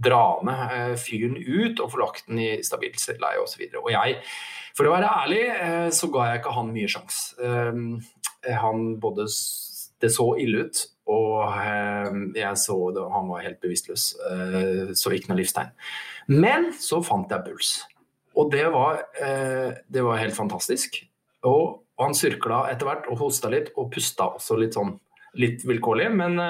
dra 0.02 0.40
med 0.46 0.62
eh, 0.76 0.94
fyren 1.00 1.36
ut 1.36 1.80
og 1.80 1.92
få 1.92 2.00
lagt 2.00 2.28
den 2.28 2.40
i 2.42 2.50
stabilt 2.66 3.00
leie 3.20 3.42
osv. 3.42 3.66
Og, 3.74 3.82
og 3.84 3.90
jeg, 3.94 4.20
for 4.76 4.88
å 4.88 4.94
være 4.94 5.12
ærlig, 5.24 5.42
eh, 5.54 5.88
så 5.94 6.10
ga 6.12 6.30
jeg 6.30 6.40
ikke 6.40 6.54
han 6.56 6.72
mye 6.74 6.90
sjans. 6.90 7.20
Eh, 7.40 8.54
han 8.60 8.86
både 9.00 9.28
Det 10.00 10.08
så 10.08 10.24
ille 10.40 10.64
ut, 10.64 10.78
og 11.12 11.52
jeg 12.32 12.56
så 12.56 12.76
det, 12.96 13.02
han 13.12 13.26
var 13.28 13.42
helt 13.44 13.58
bevisstløs. 13.60 14.04
Så 14.96 15.10
ikke 15.12 15.28
noe 15.28 15.36
livstegn. 15.36 15.74
Men 16.32 16.70
så 16.72 17.02
fant 17.04 17.28
jeg 17.28 17.44
puls. 17.44 17.74
Og 18.32 18.48
det 18.48 18.64
var, 18.72 19.02
det 19.84 20.04
var 20.06 20.22
helt 20.22 20.32
fantastisk. 20.32 20.96
Og 21.44 21.82
han 22.00 22.16
sirkla 22.16 22.62
etter 22.72 22.88
hvert 22.88 23.10
og 23.12 23.20
hosta 23.26 23.52
litt, 23.52 23.74
og 23.76 23.92
pusta 23.92 24.30
også 24.38 24.56
litt 24.62 24.78
sånn 24.78 24.94
litt 25.36 25.66
vilkårlig. 25.68 26.08
Men 26.16 26.40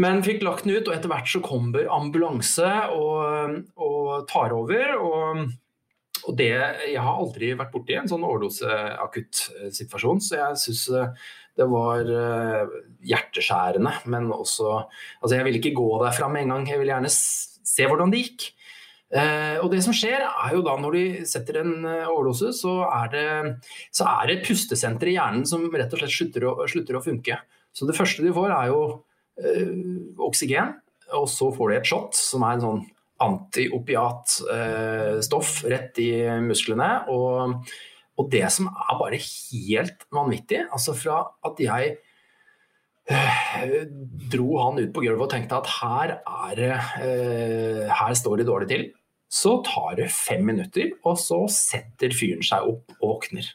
men 0.00 0.24
fikk 0.26 0.42
lagt 0.42 0.66
den 0.66 0.74
ut, 0.74 0.88
og 0.88 0.94
etter 0.96 1.10
hvert 1.10 1.28
så 1.30 1.40
kommer 1.44 1.86
ambulanse 1.92 2.70
og, 2.96 3.60
og 3.78 4.24
tar 4.30 4.54
over. 4.56 4.96
og 4.98 5.44
og 6.24 6.36
det, 6.38 6.52
Jeg 6.88 7.02
har 7.04 7.18
aldri 7.20 7.52
vært 7.58 7.72
borti 7.74 7.96
en 7.98 8.08
sånn 8.08 8.24
overdoseakuttsituasjon, 8.24 10.22
så 10.24 10.38
jeg 10.38 10.60
syns 10.62 10.84
eh, 10.96 11.24
det 11.60 11.66
var 11.68 12.08
eh, 12.08 12.76
hjerteskjærende. 13.10 13.92
Men 14.08 14.30
også 14.32 14.70
Altså, 15.20 15.34
jeg 15.36 15.44
vil 15.48 15.60
ikke 15.60 15.76
gå 15.76 15.88
derfra 16.00 16.30
med 16.32 16.46
en 16.46 16.54
gang, 16.54 16.68
jeg 16.70 16.80
vil 16.80 16.92
gjerne 16.94 17.12
se 17.12 17.88
hvordan 17.90 18.14
det 18.14 18.22
gikk. 18.22 18.46
Eh, 19.14 19.60
og 19.60 19.68
det 19.74 19.82
som 19.84 19.94
skjer, 19.94 20.24
er 20.24 20.56
jo 20.56 20.64
da 20.64 20.78
når 20.80 20.96
de 20.96 21.04
setter 21.28 21.60
en 21.60 21.74
overdose, 21.84 22.54
så 22.56 22.78
er 22.88 23.12
det, 23.12 23.28
så 23.94 24.08
er 24.16 24.32
det 24.32 24.42
pustesenter 24.48 25.12
i 25.12 25.18
hjernen 25.18 25.44
som 25.48 25.68
rett 25.68 25.92
og 25.92 26.00
slett 26.00 26.16
slutter 26.16 26.48
å, 26.48 26.56
slutter 26.70 26.98
å 26.98 27.04
funke. 27.04 27.42
Så 27.74 27.84
det 27.90 27.98
første 27.98 28.24
de 28.24 28.32
får, 28.32 28.54
er 28.54 28.72
jo 28.72 28.80
Eh, 28.88 29.13
oksygen, 29.34 30.76
og 31.14 31.28
så 31.30 31.52
får 31.54 31.70
de 31.70 31.76
et 31.78 31.88
shot 31.88 32.16
som 32.16 32.42
er 32.46 32.52
en 32.56 32.64
sånn 32.64 32.82
antiopiatstoff 33.24 35.64
eh, 35.64 35.70
rett 35.70 35.98
i 36.02 36.10
musklene. 36.44 36.90
Og, 37.12 37.54
og, 38.18 38.24
det 38.32 38.48
som 38.52 38.64
er 38.70 39.00
bare 39.00 39.18
helt 39.20 40.00
vanvittig, 40.14 40.60
altså 40.70 40.92
fra 40.98 41.16
at 41.46 41.56
jeg 41.62 41.84
eh, 43.10 43.82
dro 44.32 44.48
han 44.62 44.80
ut 44.82 44.92
på 44.94 45.02
gulvet 45.04 45.26
og 45.28 45.32
tenkte 45.34 45.60
at 45.60 45.68
her 45.78 46.08
er 46.24 46.56
Her 47.94 48.12
står 48.18 48.34
det 48.40 48.50
dårlig 48.50 48.68
til. 48.70 48.84
Så 49.34 49.52
tar 49.66 49.96
det 49.98 50.14
fem 50.14 50.42
minutter, 50.46 50.86
og 51.02 51.18
så 51.18 51.48
setter 51.50 52.14
fyren 52.14 52.44
seg 52.46 52.62
opp 52.70 52.92
og 53.00 53.08
våkner. 53.16 53.46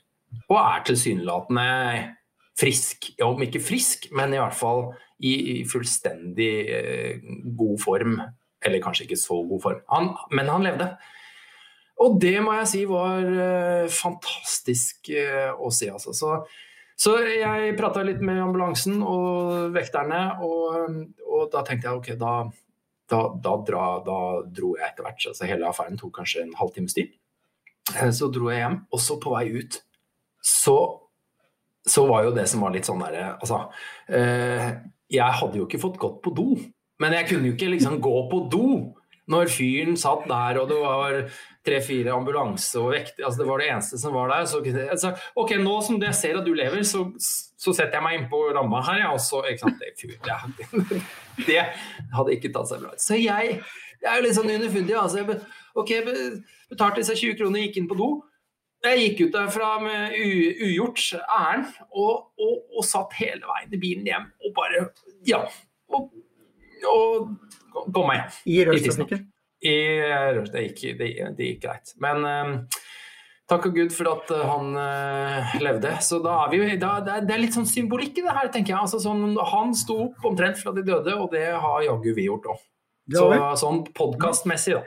Og 0.50 0.58
er 0.60 0.84
tilsynelatende 0.86 1.70
frisk. 2.60 2.98
Om 3.24 3.42
ikke 3.46 3.62
frisk, 3.64 4.10
men 4.12 4.34
i 4.36 4.42
hvert 4.42 4.58
fall 4.58 4.90
i, 5.20 5.64
fullstendig 5.68 6.54
eh, 6.76 7.32
god 7.58 7.80
form. 7.82 8.20
Eller 8.66 8.84
kanskje 8.84 9.06
ikke 9.08 9.20
så 9.20 9.40
god 9.48 9.62
form, 9.64 9.82
han, 9.88 10.12
men 10.36 10.52
han 10.52 10.66
levde. 10.68 10.90
Og 12.00 12.16
det 12.20 12.38
må 12.44 12.54
jeg 12.56 12.68
si 12.72 12.82
var 12.88 13.24
uh, 13.28 13.92
fantastisk 13.92 15.12
uh, 15.12 15.52
å 15.60 15.72
se, 15.72 15.90
altså. 15.92 16.14
Så, 16.16 16.36
så 17.00 17.16
jeg 17.28 17.76
prata 17.80 18.04
litt 18.08 18.22
med 18.24 18.40
ambulansen 18.40 19.02
og 19.04 19.74
vekterne, 19.76 20.22
og, 20.44 21.00
og, 21.28 21.42
da 21.52 21.64
tenkte 21.68 21.90
jeg 21.90 22.00
ok, 22.00 22.10
da, 22.20 22.34
da, 23.12 23.22
da, 23.44 23.56
dra, 23.68 23.84
da 24.06 24.20
dro 24.48 24.74
jeg 24.80 24.88
etter 24.88 25.08
hvert. 25.08 25.28
Altså, 25.32 25.48
hele 25.50 25.68
affæren 25.68 26.00
tok 26.00 26.16
kanskje 26.22 26.46
en 26.46 26.56
halvtimes 26.60 26.96
tid. 26.96 27.12
Eh, 27.96 28.12
Så 28.16 28.32
dro 28.32 28.52
jeg 28.52 28.64
hjem, 28.64 28.80
og 28.92 29.04
så 29.04 29.20
på 29.20 29.36
vei 29.36 29.46
ut, 29.60 29.82
så, 30.40 30.78
så 31.84 32.06
var 32.08 32.28
jo 32.28 32.36
det 32.36 32.48
som 32.52 32.64
var 32.64 32.72
litt 32.72 32.88
sånn 32.88 33.02
derre 33.04 33.34
Altså, 33.34 33.66
eh, 34.08 34.70
jeg 35.10 35.38
hadde 35.42 35.60
jo 35.60 35.68
ikke 35.68 35.82
fått 35.82 36.00
gått 36.02 36.22
på 36.26 36.34
do, 36.38 36.54
men 37.00 37.16
jeg 37.16 37.30
kunne 37.30 37.50
jo 37.50 37.56
ikke 37.58 37.72
liksom 37.74 38.00
gå 38.04 38.16
på 38.32 38.44
do 38.52 38.66
når 39.30 39.52
fyren 39.54 39.98
satt 40.00 40.26
der, 40.30 40.58
og 40.58 40.70
det 40.72 40.78
var 40.82 41.18
tre-fire 41.66 42.14
ambulanse 42.16 42.80
og 42.82 42.94
vekter 42.96 43.28
altså 43.28 43.42
Det 43.42 43.48
var 43.50 43.62
det 43.62 43.68
eneste 43.70 44.00
som 44.02 44.16
var 44.18 44.32
der. 44.32 44.46
Så 44.50 44.62
jeg 44.66 44.88
altså, 44.90 45.12
OK, 45.38 45.54
nå 45.62 45.76
som 45.86 46.00
jeg 46.02 46.18
ser 46.18 46.40
at 46.40 46.48
du 46.48 46.54
lever, 46.58 46.82
så, 46.88 47.04
så 47.20 47.74
setter 47.76 48.00
jeg 48.00 48.06
meg 48.06 48.18
innpå 48.20 48.40
ramma 48.56 48.82
her, 48.88 49.04
jeg 49.04 49.12
og 49.14 49.22
så 49.22 49.44
ikke 49.52 49.66
sant, 49.66 49.84
det, 49.84 49.94
fyr, 50.00 50.16
det, 50.26 51.04
det 51.50 51.60
hadde 52.16 52.36
ikke 52.38 52.54
tatt 52.56 52.72
seg 52.72 52.82
bra 52.82 52.96
ut. 52.96 53.04
Så 53.04 53.20
jeg, 53.20 53.60
jeg 54.00 54.10
er 54.10 54.18
jo 54.18 54.26
litt 54.26 54.40
sånn 54.40 54.56
underfundig. 54.56 54.98
Altså, 54.98 55.22
jeg, 55.22 55.40
OK, 55.78 55.94
betalte 56.74 57.04
disse 57.04 57.20
20 57.22 57.38
kronene, 57.38 57.68
gikk 57.68 57.82
inn 57.84 57.92
på 57.92 58.00
do. 58.00 58.10
Jeg 58.80 59.00
gikk 59.04 59.26
ut 59.28 59.34
derfra 59.36 59.74
med 59.84 60.14
ugjort 60.16 61.02
ærend 61.20 61.68
og, 61.92 62.30
og, 62.40 62.54
og 62.80 62.86
satt 62.88 63.18
hele 63.20 63.44
veien 63.44 63.74
i 63.76 63.80
bilen 63.82 64.08
hjem 64.08 64.30
og 64.50 64.54
bare 64.58 64.88
Ja. 65.30 65.44
Og, 65.90 66.12
og 66.90 67.90
gå 67.94 68.06
meg 68.08 68.22
hjem. 68.22 68.38
I 68.54 68.60
rushtrafikken. 68.70 69.26
I, 69.60 69.74
det, 70.54 70.62
gikk, 70.70 70.84
det, 71.00 71.10
det 71.36 71.48
gikk 71.50 71.64
greit. 71.66 71.92
Men 72.00 72.24
eh, 72.30 72.80
takk 73.52 73.66
og 73.68 73.76
Gud 73.76 73.92
for 73.92 74.08
at 74.14 74.32
eh, 74.32 74.46
han 74.48 74.70
uh, 74.78 75.58
levde. 75.60 75.92
Så 76.06 76.22
da 76.24 76.38
er 76.46 76.54
vi 76.54 76.62
jo 76.62 76.78
da, 76.80 76.94
det, 77.04 77.18
er, 77.18 77.26
det 77.28 77.36
er 77.36 77.42
litt 77.44 77.58
sånn 77.58 77.68
symbolikk 77.68 78.22
i 78.22 78.24
det 78.24 78.36
her, 78.38 78.48
tenker 78.54 78.76
jeg. 78.76 78.80
Altså, 78.86 79.02
sånn, 79.04 79.36
han 79.52 79.76
sto 79.76 79.98
opp 80.08 80.30
omtrent 80.32 80.62
fra 80.62 80.72
de 80.78 80.86
døde, 80.88 81.18
og 81.20 81.34
det 81.36 81.44
har 81.52 81.84
jaggu 81.90 82.14
vi 82.16 82.30
gjort 82.30 82.48
òg. 82.54 82.64
Så, 83.10 83.26
sånn 83.58 83.84
podkastmessig, 83.98 84.78
da. 84.78 84.84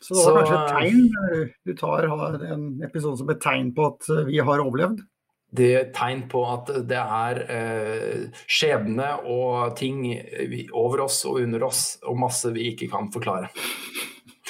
Så 0.00 0.14
det 0.14 0.22
var 0.22 0.24
så- 0.24 0.34
kanskje 0.38 0.58
et 0.58 0.74
tegn. 0.74 1.00
eh, 1.36 1.54
Du 1.66 1.72
tar 1.76 2.06
har 2.08 2.42
en 2.54 2.66
episode 2.86 3.18
som 3.20 3.30
et 3.30 3.40
tegn 3.42 3.70
på 3.76 3.86
at 3.92 4.10
vi 4.26 4.38
har 4.42 4.62
overlevd. 4.64 5.04
Det 5.48 5.68
er 5.72 5.86
tegn 5.96 6.26
på 6.28 6.42
at 6.44 6.68
det 6.88 6.98
er 7.00 7.38
eh, 7.48 8.24
skjebne 8.44 9.06
og 9.24 9.72
ting 9.78 10.02
over 10.76 11.06
oss 11.06 11.22
og 11.28 11.40
under 11.40 11.64
oss, 11.70 11.96
og 12.04 12.18
masse 12.20 12.52
vi 12.52 12.68
ikke 12.74 12.90
kan 12.92 13.08
forklare. 13.14 13.48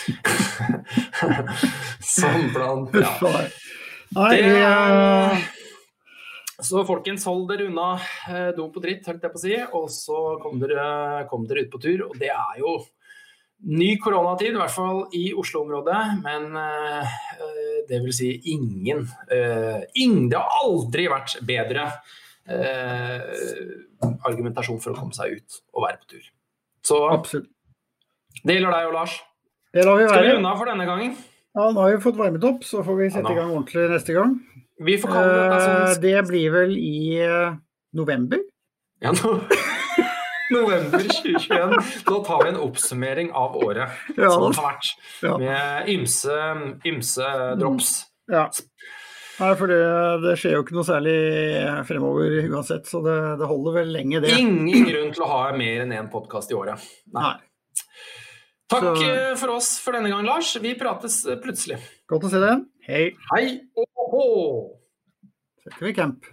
Sånn 2.19 2.51
blant 2.55 2.95
ja. 2.99 3.15
Det 4.09 4.43
eh, 4.43 5.39
Så 6.65 6.83
folkens, 6.89 7.27
hold 7.29 7.45
dere 7.53 7.69
unna 7.69 7.91
eh, 8.27 8.51
dop 8.57 8.77
og 8.81 8.83
dritt, 8.83 9.07
holdt 9.07 9.23
jeg 9.23 9.33
på 9.35 9.39
å 9.39 9.45
si, 9.45 9.55
og 9.79 9.87
så 9.95 10.19
kom 10.43 10.59
dere, 10.63 11.27
kom 11.31 11.47
dere 11.47 11.63
ut 11.67 11.73
på 11.75 11.83
tur. 11.85 11.99
Og 12.09 12.15
det 12.19 12.33
er 12.35 12.55
jo 12.63 12.71
ny 13.67 13.91
koronatid, 13.99 14.55
i 14.55 14.61
hvert 14.61 14.75
fall 14.75 15.05
i 15.17 15.29
Oslo-området, 15.37 16.01
men 16.23 16.57
eh, 16.61 17.15
det 17.89 18.01
vil 18.05 18.15
si 18.15 18.31
ingen, 18.53 19.07
eh, 19.35 19.83
ingen 19.99 20.29
Det 20.31 20.39
har 20.39 20.61
aldri 20.63 21.09
vært 21.11 21.39
bedre 21.49 21.89
eh, 22.49 23.25
argumentasjon 24.29 24.81
for 24.83 24.95
å 24.95 24.99
komme 24.99 25.17
seg 25.17 25.39
ut 25.39 25.63
og 25.75 25.87
være 25.87 26.03
på 26.03 26.13
tur. 26.15 26.29
Så 26.87 27.01
absolutt. 27.13 27.51
det 28.45 28.59
gjelder 28.59 28.77
deg 28.77 28.93
og 28.93 28.95
Lars. 29.01 29.19
Det 29.75 29.85
lar 29.85 29.99
vi 29.99 30.07
Skal 30.09 30.29
vi 30.29 30.37
unna 30.39 30.55
for 30.57 30.71
denne 30.71 30.87
gangen? 30.89 31.17
Ja, 31.59 31.71
nå 31.75 31.83
har 31.83 31.97
vi 31.97 32.03
fått 32.05 32.19
varmet 32.21 32.45
opp, 32.47 32.63
så 32.65 32.85
får 32.87 33.01
vi 33.01 33.11
sette 33.11 33.33
Ja, 33.33 33.35
i 33.35 33.41
gang 33.41 33.51
ordentlig 33.53 33.89
neste 33.91 34.15
gang. 34.17 34.39
Vi 34.79 34.95
får 35.03 35.11
kalle 35.11 35.35
det, 35.35 35.59
sånn 35.65 36.03
Det 36.05 36.19
blir 36.29 36.55
vel 36.55 36.77
i 36.79 37.19
eh, 37.25 37.57
november? 37.99 38.45
Ja, 39.03 39.13
nå, 39.15 39.35
november 40.55 40.99
2021. 41.05 42.05
Nå 42.09 42.19
tar 42.27 42.43
vi 42.45 42.49
en 42.53 42.61
oppsummering 42.65 43.33
av 43.37 43.57
året 43.61 43.91
Ja, 44.17 44.31
som 44.31 44.47
har 44.49 44.59
vært. 44.73 44.93
Med 45.43 45.89
ymse, 45.95 46.39
ymse 46.89 47.33
drops. 47.61 47.93
ja. 48.33 48.49
Nei, 49.39 49.53
for 49.55 49.71
det, 49.71 49.77
det 50.25 50.33
skjer 50.41 50.57
jo 50.57 50.63
ikke 50.65 50.75
noe 50.75 50.83
særlig 50.89 51.13
fremover 51.87 52.33
uansett, 52.51 52.89
så 52.91 52.99
det, 53.05 53.13
det 53.39 53.47
holder 53.47 53.77
vel 53.77 53.93
lenge, 53.95 54.19
det. 54.25 54.33
Ingen 54.35 54.89
grunn 54.89 55.13
til 55.15 55.23
å 55.23 55.29
ha 55.31 55.43
mer 55.55 55.85
enn 55.85 55.93
én 55.95 56.09
podkast 56.11 56.51
i 56.51 56.57
året. 56.59 56.83
Nei. 57.15 57.23
Nei. 57.23 57.37
Takk 58.69 58.83
Så- 58.99 59.07
eh, 59.07 59.37
for 59.39 59.55
oss 59.55 59.69
for 59.81 59.95
denne 59.95 60.11
gang, 60.11 60.27
Lars. 60.27 60.51
Vi 60.61 60.75
prates 60.77 61.21
eh, 61.31 61.39
plutselig. 61.41 61.79
Godt 62.11 62.27
å 62.27 62.33
se 62.35 62.41
deg. 62.43 62.67
Hei. 62.89 63.05
Hei! 63.31 63.45
Så 63.79 63.87
setter 65.63 65.87
vi 65.87 65.95
camp. 65.97 66.27